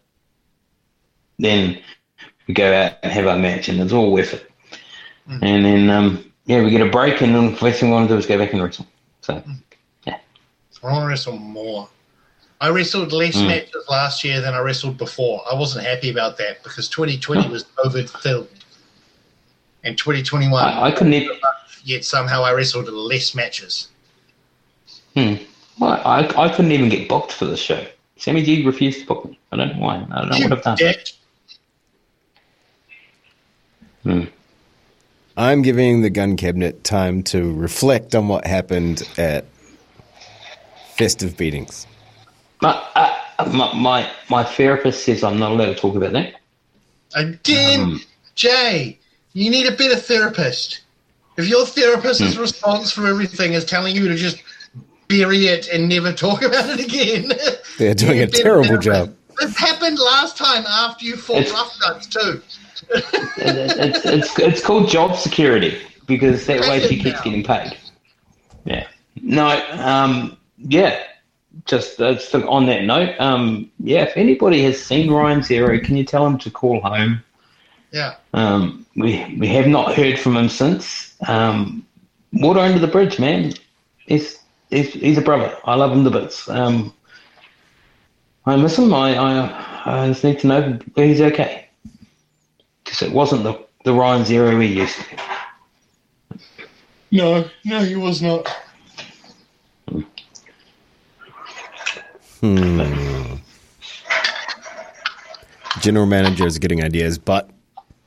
Then 1.38 1.78
we 2.48 2.54
go 2.54 2.72
out 2.72 2.94
and 3.02 3.12
have 3.12 3.26
our 3.26 3.38
match, 3.38 3.68
and 3.68 3.78
it's 3.80 3.92
all 3.92 4.10
worth 4.12 4.34
it. 4.34 4.50
And 5.28 5.64
then, 5.64 5.90
um, 5.90 6.24
yeah, 6.46 6.64
we 6.64 6.70
get 6.70 6.80
a 6.80 6.88
break, 6.90 7.20
and 7.20 7.34
then 7.34 7.50
the 7.50 7.56
first 7.56 7.78
thing 7.80 7.90
we 7.90 7.94
want 7.94 8.08
to 8.08 8.14
do 8.14 8.18
is 8.18 8.24
go 8.26 8.38
back 8.38 8.52
and 8.54 8.62
wrestle. 8.62 8.86
So, 9.20 9.42
yeah. 10.06 10.16
I 10.82 10.86
want 10.90 11.04
to 11.04 11.08
wrestle 11.08 11.36
more. 11.36 11.88
I 12.60 12.70
wrestled 12.70 13.12
less 13.12 13.36
Mm. 13.36 13.46
matches 13.46 13.84
last 13.90 14.24
year 14.24 14.40
than 14.40 14.54
I 14.54 14.58
wrestled 14.60 14.96
before. 14.96 15.44
I 15.50 15.54
wasn't 15.54 15.84
happy 15.86 16.08
about 16.10 16.38
that 16.38 16.62
because 16.64 16.88
2020 16.88 17.48
was 17.50 17.64
COVID 17.76 18.08
filled. 18.22 18.48
And 19.84 19.96
2021, 19.96 20.64
I, 20.64 20.84
I 20.84 20.90
couldn't 20.90 21.12
even. 21.12 21.36
yet 21.84 22.04
somehow 22.04 22.42
I 22.42 22.52
wrestled 22.52 22.88
less 22.88 23.34
matches. 23.34 23.88
Hmm. 25.14 25.34
Well, 25.78 26.00
I, 26.04 26.26
I 26.36 26.48
couldn't 26.48 26.72
even 26.72 26.88
get 26.88 27.08
booked 27.08 27.32
for 27.32 27.44
the 27.44 27.56
show. 27.56 27.86
Sammy 28.16 28.42
G 28.42 28.64
refused 28.66 29.00
to 29.00 29.06
book 29.06 29.24
me. 29.26 29.38
I 29.52 29.56
don't 29.56 29.76
know 29.76 29.80
why. 29.82 30.04
I 30.10 30.20
don't 30.22 30.30
know 30.30 30.36
You 30.36 30.44
what 30.48 30.58
I've 30.58 30.64
done. 30.64 30.76
dick. 30.76 31.10
Hmm. 34.08 34.24
I'm 35.36 35.60
giving 35.62 36.00
the 36.00 36.08
gun 36.10 36.36
cabinet 36.36 36.82
time 36.82 37.22
to 37.24 37.52
reflect 37.54 38.14
on 38.14 38.26
what 38.28 38.46
happened 38.46 39.02
at 39.18 39.44
festive 40.96 41.36
beatings. 41.36 41.86
My, 42.62 42.70
uh, 42.96 43.14
my, 43.52 43.72
my, 43.74 44.10
my 44.30 44.44
therapist 44.44 45.04
says 45.04 45.22
I'm 45.22 45.38
not 45.38 45.52
allowed 45.52 45.66
to 45.66 45.74
talk 45.74 45.94
about 45.94 46.12
that. 46.12 46.34
Again, 47.14 47.80
Um, 47.80 48.00
Jay, 48.34 48.98
you 49.34 49.50
need 49.50 49.66
a 49.66 49.72
better 49.76 49.96
therapist. 49.96 50.80
If 51.36 51.46
your 51.46 51.66
therapist's 51.66 52.34
Hmm. 52.34 52.40
response 52.40 52.90
for 52.90 53.06
everything 53.06 53.52
is 53.52 53.64
telling 53.64 53.94
you 53.94 54.08
to 54.08 54.16
just 54.16 54.42
bury 55.08 55.46
it 55.46 55.68
and 55.68 55.88
never 55.88 56.12
talk 56.12 56.42
about 56.48 56.68
it 56.70 56.80
again, 56.80 57.32
They're 57.78 57.94
doing 57.94 58.20
a 58.20 58.26
terrible 58.26 58.64
therapist. 58.80 58.84
job. 58.86 59.14
This 59.38 59.56
happened 59.56 59.98
last 60.00 60.36
time 60.36 60.64
after 60.66 61.04
you 61.04 61.16
fought 61.16 61.42
It's- 61.42 61.52
Rough 61.52 61.76
Nuts 61.86 62.06
too. 62.08 62.42
It- 62.90 63.78
it's, 63.78 64.04
it's, 64.04 64.38
it's 64.38 64.62
called 64.64 64.88
job 64.88 65.16
security 65.16 65.78
because 66.06 66.46
that 66.46 66.60
way 66.62 66.80
she 66.80 66.98
keeps 66.98 67.20
getting 67.22 67.42
paid. 67.44 67.76
Yeah. 68.64 68.86
No, 69.22 69.48
um, 69.72 70.36
yeah. 70.58 71.02
Just 71.64 72.00
uh, 72.00 72.16
on 72.48 72.66
that 72.66 72.84
note, 72.84 73.14
um, 73.18 73.70
yeah, 73.80 74.02
if 74.04 74.16
anybody 74.16 74.62
has 74.62 74.80
seen 74.80 75.10
Ryan 75.10 75.42
Zero, 75.42 75.78
can 75.80 75.96
you 75.96 76.04
tell 76.04 76.24
him 76.26 76.38
to 76.38 76.50
call 76.50 76.80
home? 76.80 77.22
Yeah. 77.90 78.14
Um, 78.32 78.86
we 78.96 79.34
we 79.38 79.48
have 79.48 79.66
not 79.66 79.94
heard 79.94 80.18
from 80.20 80.36
him 80.36 80.48
since. 80.48 81.14
Um, 81.26 81.84
water 82.32 82.60
under 82.60 82.78
the 82.78 82.86
bridge, 82.86 83.18
man. 83.18 83.54
He's, 84.06 84.38
he's 84.70 84.92
he's 84.92 85.18
a 85.18 85.22
brother. 85.22 85.56
I 85.64 85.74
love 85.74 85.90
him 85.90 86.04
to 86.04 86.10
bits. 86.10 86.48
Um, 86.48 86.94
I 88.46 88.56
miss 88.56 88.78
him. 88.78 88.92
I, 88.94 89.16
I 89.16 90.02
I 90.04 90.08
just 90.08 90.22
need 90.24 90.38
to 90.40 90.46
know 90.46 90.78
he's 90.96 91.20
okay. 91.20 91.67
Because 92.88 93.02
it 93.02 93.12
wasn't 93.12 93.42
the 93.42 93.66
the 93.84 93.92
Ryan 93.92 94.24
Zero 94.24 94.56
we 94.56 94.66
used 94.66 94.96
to. 94.96 96.38
No, 97.12 97.44
no, 97.66 97.80
he 97.80 97.96
was 97.96 98.22
not. 98.22 98.48
Hmm. 102.40 103.34
General 105.80 106.06
manager 106.06 106.46
is 106.46 106.58
getting 106.58 106.82
ideas, 106.82 107.18
but 107.18 107.50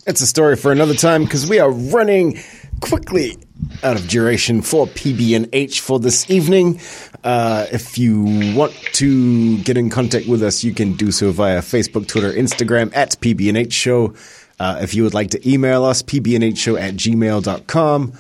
it's 0.08 0.22
a 0.22 0.28
story 0.28 0.56
for 0.56 0.72
another 0.72 0.96
time 0.96 1.26
because 1.26 1.48
we 1.48 1.60
are 1.60 1.70
running 1.70 2.40
quickly 2.80 3.38
out 3.84 3.96
of 3.96 4.08
duration 4.08 4.62
for 4.64 4.88
PB&H 4.88 5.82
for 5.82 6.00
this 6.00 6.30
evening. 6.30 6.80
Uh, 7.24 7.68
if 7.72 8.00
you 8.00 8.56
want 8.56 8.74
to 8.94 9.60
get 9.60 9.78
in 9.78 9.92
contact 9.92 10.28
with 10.28 10.42
us, 10.42 10.64
you 10.64 10.74
can 10.74 10.94
do 10.94 11.12
so 11.12 11.32
via 11.32 11.60
Facebook, 11.60 12.08
Twitter, 12.08 12.32
Instagram 12.34 12.92
at 12.96 13.12
PB&H 13.20 13.72
Show. 13.72 14.16
Uh, 14.62 14.78
if 14.80 14.94
you 14.94 15.02
would 15.02 15.16
like 15.16 15.32
to 15.32 15.50
email 15.50 15.84
us, 15.84 16.04
pbnhshow 16.04 16.80
at 16.80 16.94
gmail.com. 16.94 18.14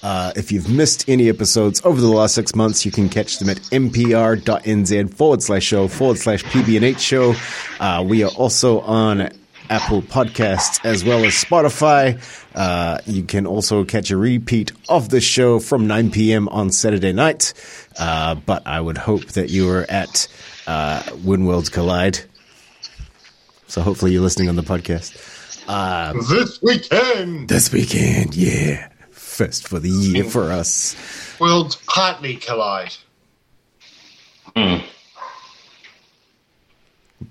Uh, 0.00 0.32
if 0.36 0.52
you've 0.52 0.70
missed 0.70 1.08
any 1.08 1.28
episodes 1.28 1.84
over 1.84 2.00
the 2.00 2.06
last 2.06 2.36
six 2.36 2.54
months, 2.54 2.86
you 2.86 2.92
can 2.92 3.08
catch 3.08 3.40
them 3.40 3.48
at 3.48 3.56
mpr.nz 3.56 5.12
forward 5.14 5.42
slash 5.42 5.64
show 5.64 5.88
forward 5.88 6.16
slash 6.16 6.44
pbnh 6.44 6.96
show. 7.00 7.34
Uh, 7.80 8.04
we 8.06 8.22
are 8.22 8.30
also 8.36 8.78
on 8.82 9.28
Apple 9.70 10.00
Podcasts 10.02 10.78
as 10.84 11.02
well 11.02 11.24
as 11.24 11.32
Spotify. 11.32 12.22
Uh, 12.54 12.98
you 13.04 13.24
can 13.24 13.44
also 13.44 13.82
catch 13.82 14.12
a 14.12 14.16
repeat 14.16 14.70
of 14.88 15.08
the 15.08 15.20
show 15.20 15.58
from 15.58 15.88
9 15.88 16.12
p.m. 16.12 16.46
on 16.50 16.70
Saturday 16.70 17.12
night. 17.12 17.54
Uh, 17.98 18.36
but 18.36 18.64
I 18.68 18.80
would 18.80 18.98
hope 18.98 19.24
that 19.32 19.50
you 19.50 19.68
are 19.68 19.84
at 19.88 20.28
uh, 20.68 21.02
When 21.24 21.44
Worlds 21.44 21.70
Collide. 21.70 22.20
So 23.66 23.82
hopefully 23.82 24.12
you're 24.12 24.22
listening 24.22 24.48
on 24.48 24.54
the 24.54 24.62
podcast. 24.62 25.37
This 25.68 26.62
weekend, 26.62 27.48
This 27.48 27.70
weekend, 27.72 28.34
yeah. 28.34 28.88
First 29.10 29.68
for 29.68 29.78
the 29.78 29.90
year 29.90 30.24
for 30.24 30.50
us. 30.50 30.96
worlds 31.38 31.76
partly 31.86 32.36
collide. 32.36 32.94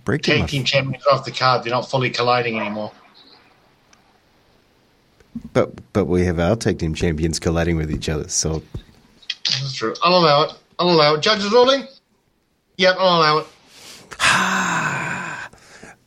Break 0.04 0.22
Tag 0.22 0.48
them 0.48 0.64
champions 0.64 1.06
off 1.08 1.26
the 1.26 1.32
card. 1.32 1.64
They're 1.64 1.72
not 1.72 1.90
fully 1.90 2.10
colliding 2.10 2.60
anymore. 2.60 2.92
But 5.54 5.92
but 5.94 6.06
we 6.06 6.26
have 6.26 6.40
our 6.40 6.56
tag 6.56 6.80
team 6.80 6.94
champions 6.94 7.40
colliding 7.40 7.76
with 7.76 7.92
each 7.92 8.08
other. 8.08 8.28
So 8.30 8.64
That's 9.46 9.74
true. 9.74 9.94
I'll 10.02 10.18
allow 10.18 10.44
it. 10.44 10.54
I'll 10.80 10.90
allow 10.90 11.16
it. 11.16 11.22
Judges 11.22 11.52
ruling? 11.52 11.88
Yep, 12.78 12.96
I'll 13.00 13.18
allow 13.20 13.38
it. 13.40 13.48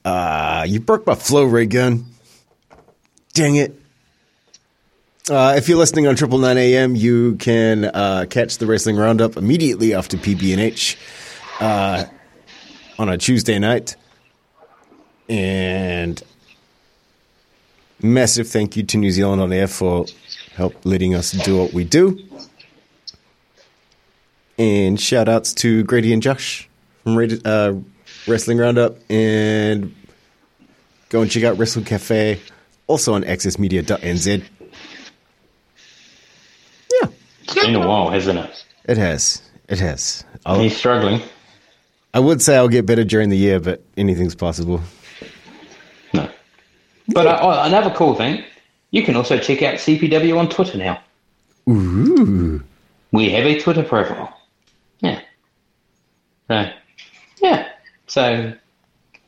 uh, 0.04 0.64
you 0.68 0.80
broke 0.80 1.06
my 1.06 1.14
flow 1.14 1.44
Ray 1.44 1.66
Gunn. 1.66 2.06
Dang 3.32 3.56
it. 3.56 3.74
Uh, 5.28 5.54
if 5.56 5.68
you're 5.68 5.78
listening 5.78 6.06
on 6.06 6.16
Triple 6.16 6.38
Nine 6.38 6.58
AM, 6.58 6.96
you 6.96 7.36
can 7.36 7.84
uh, 7.84 8.26
catch 8.28 8.58
the 8.58 8.66
Wrestling 8.66 8.96
Roundup 8.96 9.36
immediately 9.36 9.94
after 9.94 10.16
PB&H 10.16 10.98
uh, 11.60 12.04
on 12.98 13.08
a 13.08 13.16
Tuesday 13.16 13.58
night. 13.58 13.96
And 15.28 16.20
massive 18.02 18.48
thank 18.48 18.76
you 18.76 18.82
to 18.82 18.96
New 18.96 19.12
Zealand 19.12 19.40
on 19.40 19.52
Air 19.52 19.68
for 19.68 20.06
help 20.54 20.74
letting 20.84 21.14
us 21.14 21.30
do 21.30 21.58
what 21.58 21.72
we 21.72 21.84
do. 21.84 22.18
And 24.58 25.00
shout 25.00 25.28
outs 25.28 25.54
to 25.54 25.84
Grady 25.84 26.12
and 26.12 26.22
Josh 26.22 26.68
from 27.04 27.16
uh, 27.44 27.74
Wrestling 28.26 28.58
Roundup 28.58 28.98
and 29.08 29.94
Go 31.10 31.22
and 31.22 31.30
check 31.30 31.42
out 31.42 31.58
Wrestle 31.58 31.82
Cafe, 31.82 32.40
also 32.90 33.14
on 33.14 33.22
accessmedia.nz. 33.22 34.42
Yeah, 37.00 37.08
It's 37.44 37.54
been 37.54 37.76
a 37.76 37.86
while, 37.86 38.10
hasn't 38.10 38.38
it? 38.38 38.64
it 38.84 38.96
has. 38.98 39.42
It 39.68 39.78
has. 39.78 40.24
I'll, 40.44 40.58
He's 40.60 40.76
struggling. 40.76 41.22
I 42.12 42.18
would 42.18 42.42
say 42.42 42.56
I'll 42.56 42.68
get 42.68 42.86
better 42.86 43.04
during 43.04 43.28
the 43.30 43.36
year, 43.36 43.60
but 43.60 43.82
anything's 43.96 44.34
possible. 44.34 44.80
No. 46.12 46.28
But 47.08 47.26
uh, 47.28 47.38
oh, 47.40 47.62
another 47.62 47.90
cool 47.90 48.14
thing, 48.16 48.42
you 48.90 49.04
can 49.04 49.14
also 49.14 49.38
check 49.38 49.62
out 49.62 49.74
CPW 49.76 50.36
on 50.36 50.48
Twitter 50.48 50.76
now. 50.76 51.00
Ooh. 51.68 52.60
We 53.12 53.30
have 53.30 53.46
a 53.46 53.60
Twitter 53.60 53.84
profile. 53.84 54.36
Yeah. 55.00 55.20
So, 56.48 56.68
yeah. 57.40 57.68
So, 58.08 58.52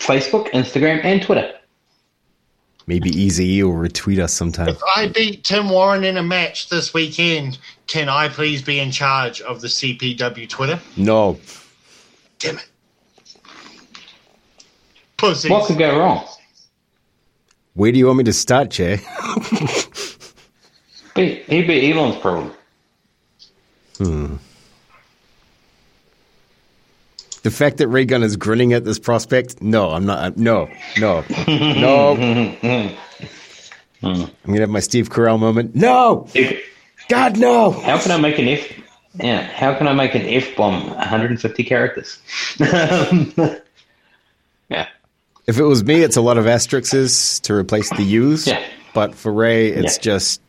Facebook, 0.01 0.49
Instagram, 0.51 1.05
and 1.05 1.23
Twitter. 1.23 1.53
Maybe 2.93 3.09
Easy 3.09 3.63
will 3.63 3.73
retweet 3.73 4.19
us 4.19 4.35
sometime. 4.35 4.69
If 4.69 4.83
I 4.95 5.09
beat 5.09 5.45
Tim 5.45 5.71
Warren 5.71 6.05
in 6.05 6.19
a 6.19 6.23
match 6.23 6.69
this 6.69 6.93
weekend, 6.93 7.57
can 7.87 8.11
I 8.11 8.29
please 8.29 8.61
be 8.61 8.81
in 8.81 8.91
charge 8.91 9.41
of 9.41 9.63
the 9.63 9.69
CPW 9.69 10.47
Twitter? 10.47 10.79
No. 10.99 11.41
Damn 12.39 12.59
it. 12.59 12.69
Pussies. 15.17 15.51
What 15.51 15.69
could 15.69 15.79
go 15.79 15.99
wrong? 15.99 16.27
Where 17.73 17.91
do 17.91 17.99
you 17.99 18.09
want 18.09 18.19
me 18.19 18.25
to 18.25 18.33
start, 18.35 18.69
Jay? 18.69 18.99
He'd 21.17 21.47
be 21.47 21.93
Elon's 21.93 22.17
problem. 22.17 22.53
Hmm. 23.97 24.37
The 27.43 27.51
fact 27.51 27.79
that 27.79 27.89
Ray 27.89 28.05
Gunn 28.05 28.23
is 28.23 28.37
grinning 28.37 28.73
at 28.73 28.85
this 28.85 28.99
prospect? 28.99 29.61
No, 29.63 29.91
I'm 29.91 30.07
not. 30.07 30.19
I'm- 30.21 30.35
No, 30.37 30.71
no, 30.99 31.25
no. 31.25 32.93
I'm 34.05 34.31
gonna 34.47 34.61
have 34.61 34.71
my 34.71 34.81
Steve 34.81 35.11
Carell 35.11 35.39
moment. 35.39 35.75
No, 35.77 36.27
God, 37.09 37.39
no. 37.39 37.71
How 37.73 37.99
can 37.99 38.11
I 38.13 38.17
make 38.17 38.39
an 38.39 38.49
F? 38.49 38.67
Yeah, 39.21 39.43
how 39.43 39.75
can 39.75 39.87
I 39.89 39.93
make 39.93 40.15
an 40.15 40.23
F 40.23 40.57
bomb 40.57 40.89
150 40.91 41.65
characters? 41.65 42.19
yeah, 42.59 43.59
If 45.47 45.59
it 45.59 45.65
was 45.65 45.85
me, 45.85 46.03
it's 46.03 46.17
a 46.17 46.21
lot 46.23 46.39
of 46.39 46.47
asterisks 46.47 47.41
to 47.41 47.55
replace 47.55 47.91
the 47.91 48.03
U's. 48.03 48.47
Yeah. 48.47 48.63
But 48.95 49.15
for 49.15 49.33
Ray, 49.33 49.69
it's 49.69 49.97
Yeah. 49.97 50.03
just 50.03 50.41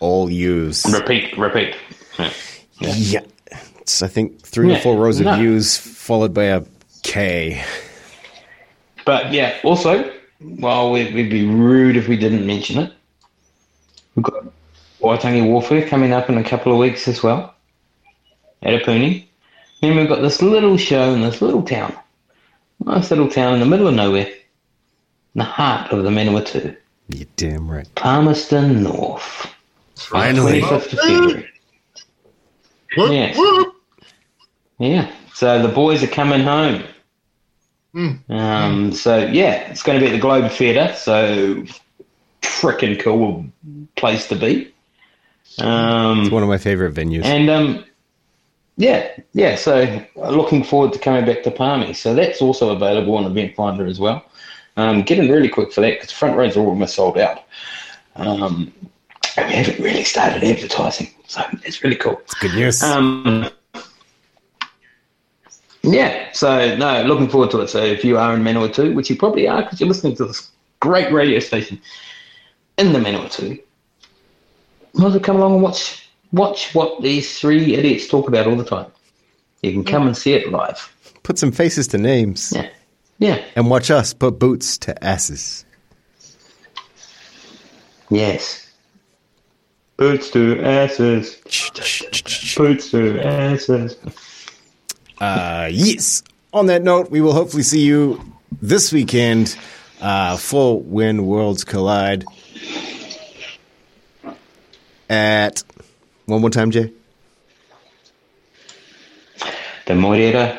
all 0.00 0.30
U's. 0.30 0.84
repeat, 0.92 1.36
repeat. 1.38 1.74
Yeah. 2.18 2.30
Yeah. 2.80 3.20
It's, 3.86 4.02
I 4.02 4.08
think, 4.08 4.40
three 4.40 4.74
or 4.74 4.80
four 4.80 4.96
rows 4.96 5.20
of 5.20 5.26
no. 5.26 5.36
U's 5.36 5.76
followed 5.78 6.34
by 6.34 6.42
a 6.46 6.64
K. 7.04 7.64
But 9.04 9.32
yeah, 9.32 9.56
also, 9.62 10.12
well, 10.40 10.90
we'd, 10.90 11.14
we'd 11.14 11.30
be 11.30 11.46
rude 11.46 11.96
if 11.96 12.08
we 12.08 12.16
didn't 12.16 12.44
mention 12.44 12.80
it. 12.80 12.92
We've 14.16 14.24
got 14.24 14.44
Waitangi 15.00 15.46
Warfare 15.46 15.88
coming 15.88 16.12
up 16.12 16.28
in 16.28 16.36
a 16.36 16.42
couple 16.42 16.72
of 16.72 16.78
weeks 16.78 17.06
as 17.06 17.22
well 17.22 17.54
at 18.62 18.82
Apuni. 18.82 19.24
Then 19.80 19.96
we've 19.96 20.08
got 20.08 20.20
this 20.20 20.42
little 20.42 20.76
show 20.76 21.14
in 21.14 21.20
this 21.20 21.40
little 21.40 21.62
town. 21.62 21.96
Nice 22.84 23.08
little 23.10 23.28
town 23.30 23.54
in 23.54 23.60
the 23.60 23.66
middle 23.66 23.86
of 23.86 23.94
nowhere, 23.94 24.26
in 24.26 24.34
the 25.36 25.44
heart 25.44 25.92
of 25.92 26.02
the 26.02 26.10
Manawatu, 26.10 26.76
You're 27.10 27.28
damn 27.36 27.70
right. 27.70 27.86
Palmerston 27.94 28.82
North. 28.82 29.46
Finally. 29.94 30.60
25th 30.62 30.92
of 30.92 30.98
February. 30.98 31.48
Yes. 32.96 33.72
Whoop. 34.78 34.90
Yeah. 34.90 35.12
So 35.34 35.60
the 35.62 35.68
boys 35.72 36.02
are 36.02 36.08
coming 36.08 36.40
home. 36.40 36.84
Mm. 37.94 38.30
Um, 38.30 38.92
so 38.92 39.18
yeah, 39.18 39.70
it's 39.70 39.82
going 39.82 39.98
to 39.98 40.04
be 40.04 40.10
at 40.10 40.14
the 40.14 40.20
Globe 40.20 40.50
Theatre. 40.50 40.94
So 40.96 41.64
freaking 42.42 43.00
cool 43.00 43.46
place 43.96 44.28
to 44.28 44.36
be. 44.36 44.72
Um, 45.58 46.30
One 46.30 46.42
of 46.42 46.48
my 46.48 46.58
favorite 46.58 46.94
venues. 46.94 47.24
and 47.24 47.48
um, 47.48 47.84
yeah, 48.76 49.08
yeah. 49.32 49.56
So 49.56 50.04
looking 50.16 50.62
forward 50.62 50.92
to 50.92 50.98
coming 50.98 51.24
back 51.24 51.42
to 51.44 51.50
Palmy. 51.50 51.94
So 51.94 52.14
that's 52.14 52.42
also 52.42 52.70
available 52.70 53.16
on 53.16 53.24
Event 53.24 53.54
Finder 53.56 53.86
as 53.86 53.98
well. 53.98 54.24
Um, 54.76 55.02
get 55.02 55.18
in 55.18 55.30
really 55.30 55.48
quick 55.48 55.72
for 55.72 55.80
that 55.80 55.94
because 55.94 56.12
front 56.12 56.36
rows 56.36 56.56
are 56.56 56.60
almost 56.60 56.94
sold 56.94 57.16
out. 57.16 57.44
Um, 58.16 58.72
and 59.36 59.48
we 59.48 59.54
haven't 59.54 59.82
really 59.82 60.04
started 60.04 60.42
advertising, 60.44 61.10
so 61.26 61.42
it's 61.64 61.82
really 61.82 61.96
cool. 61.96 62.20
Good 62.40 62.54
news. 62.54 62.82
Um, 62.82 63.48
yeah, 65.86 66.30
so 66.32 66.76
no, 66.76 67.02
looking 67.04 67.28
forward 67.28 67.50
to 67.52 67.60
it. 67.60 67.68
So 67.68 67.82
if 67.82 68.04
you 68.04 68.18
are 68.18 68.34
in 68.34 68.42
Manawatu, 68.42 68.94
which 68.94 69.08
you 69.08 69.16
probably 69.16 69.46
are 69.48 69.62
because 69.62 69.80
you're 69.80 69.88
listening 69.88 70.16
to 70.16 70.26
this 70.26 70.50
great 70.80 71.12
radio 71.12 71.38
station 71.38 71.80
in 72.78 72.92
the 72.92 72.98
Manawatu, 72.98 73.62
might 74.94 75.06
as 75.06 75.12
well 75.12 75.20
come 75.20 75.36
along 75.36 75.54
and 75.54 75.62
watch 75.62 76.08
watch 76.32 76.74
what 76.74 77.02
these 77.02 77.38
three 77.38 77.74
idiots 77.74 78.08
talk 78.08 78.28
about 78.28 78.46
all 78.46 78.56
the 78.56 78.64
time. 78.64 78.90
You 79.62 79.72
can 79.72 79.84
come 79.84 80.06
and 80.06 80.16
see 80.16 80.32
it 80.34 80.50
live. 80.50 80.92
Put 81.22 81.38
some 81.38 81.52
faces 81.52 81.88
to 81.88 81.98
names. 81.98 82.52
Yeah, 82.54 82.68
yeah, 83.18 83.44
And 83.56 83.70
watch 83.70 83.90
us 83.90 84.12
put 84.12 84.38
boots 84.38 84.76
to 84.78 85.04
asses. 85.04 85.64
yes. 88.10 88.62
Boots 89.96 90.30
to 90.30 90.60
asses. 90.62 91.36
Boots 92.56 92.90
to 92.90 93.18
asses. 93.24 93.96
Uh, 95.20 95.68
yes. 95.72 96.22
On 96.52 96.66
that 96.66 96.82
note, 96.82 97.10
we 97.10 97.20
will 97.20 97.32
hopefully 97.32 97.62
see 97.62 97.80
you 97.84 98.20
this 98.62 98.92
weekend 98.92 99.56
uh, 100.00 100.36
for 100.36 100.80
When 100.80 101.26
Worlds 101.26 101.64
Collide 101.64 102.24
at 105.08 105.62
one 106.26 106.40
more 106.40 106.50
time, 106.50 106.70
Jay. 106.70 106.92
The 109.86 109.94
Moera 109.94 110.58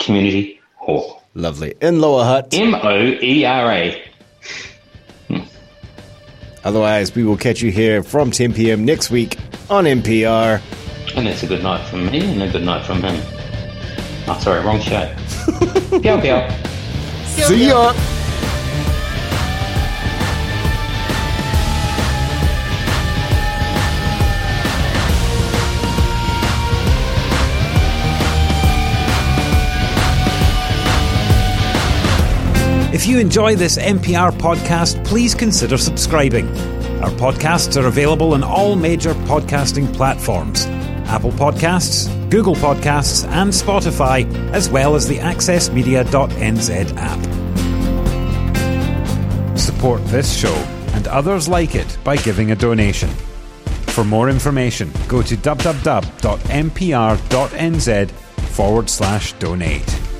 Community 0.00 0.60
Hall. 0.76 1.22
Lovely 1.34 1.74
in 1.80 2.00
Lower 2.00 2.24
Hutt. 2.24 2.48
M 2.52 2.74
O 2.74 2.98
E 3.22 3.44
R 3.44 3.70
A. 3.72 4.02
Otherwise, 6.64 7.14
we 7.14 7.24
will 7.24 7.36
catch 7.36 7.60
you 7.60 7.70
here 7.72 8.02
from 8.02 8.30
10 8.30 8.54
p.m. 8.54 8.84
next 8.84 9.10
week 9.10 9.36
on 9.68 9.84
MPR. 9.84 10.60
And 11.16 11.26
it's 11.26 11.42
a 11.42 11.46
good 11.46 11.62
night 11.62 11.84
from 11.88 12.06
me 12.06 12.20
and 12.20 12.42
a 12.42 12.50
good 12.50 12.62
night 12.62 12.86
from 12.86 13.02
him. 13.02 13.20
Oh, 14.34 14.38
sorry, 14.40 14.64
wrong 14.64 14.80
show. 14.80 15.14
Pew, 15.90 16.18
pew. 16.18 16.40
See 17.26 17.68
ya. 17.68 17.92
If 32.94 33.06
you 33.06 33.18
enjoy 33.18 33.54
this 33.56 33.76
MPR 33.76 34.32
podcast, 34.32 35.04
please 35.04 35.34
consider 35.34 35.76
subscribing. 35.76 36.48
Our 37.02 37.10
podcasts 37.10 37.76
are 37.78 37.86
available 37.86 38.32
on 38.32 38.42
all 38.42 38.76
major 38.76 39.12
podcasting 39.26 39.92
platforms 39.94 40.66
Apple 41.12 41.32
Podcasts, 41.32 42.08
Google 42.32 42.54
Podcasts, 42.54 43.28
and 43.28 43.52
Spotify, 43.52 44.24
as 44.54 44.70
well 44.70 44.94
as 44.94 45.06
the 45.06 45.18
AccessMedia.nz 45.18 46.94
app. 46.96 47.18
Support 49.58 50.02
this 50.06 50.34
show 50.34 50.54
and 50.94 51.06
others 51.08 51.46
like 51.46 51.74
it 51.74 51.98
by 52.02 52.16
giving 52.16 52.50
a 52.50 52.56
donation. 52.56 53.10
For 53.88 54.02
more 54.02 54.30
information, 54.30 54.90
go 55.08 55.20
to 55.20 55.36
www.mpr.nz 55.36 56.10
forward 58.10 58.88
slash 58.88 59.34
donate. 59.34 60.11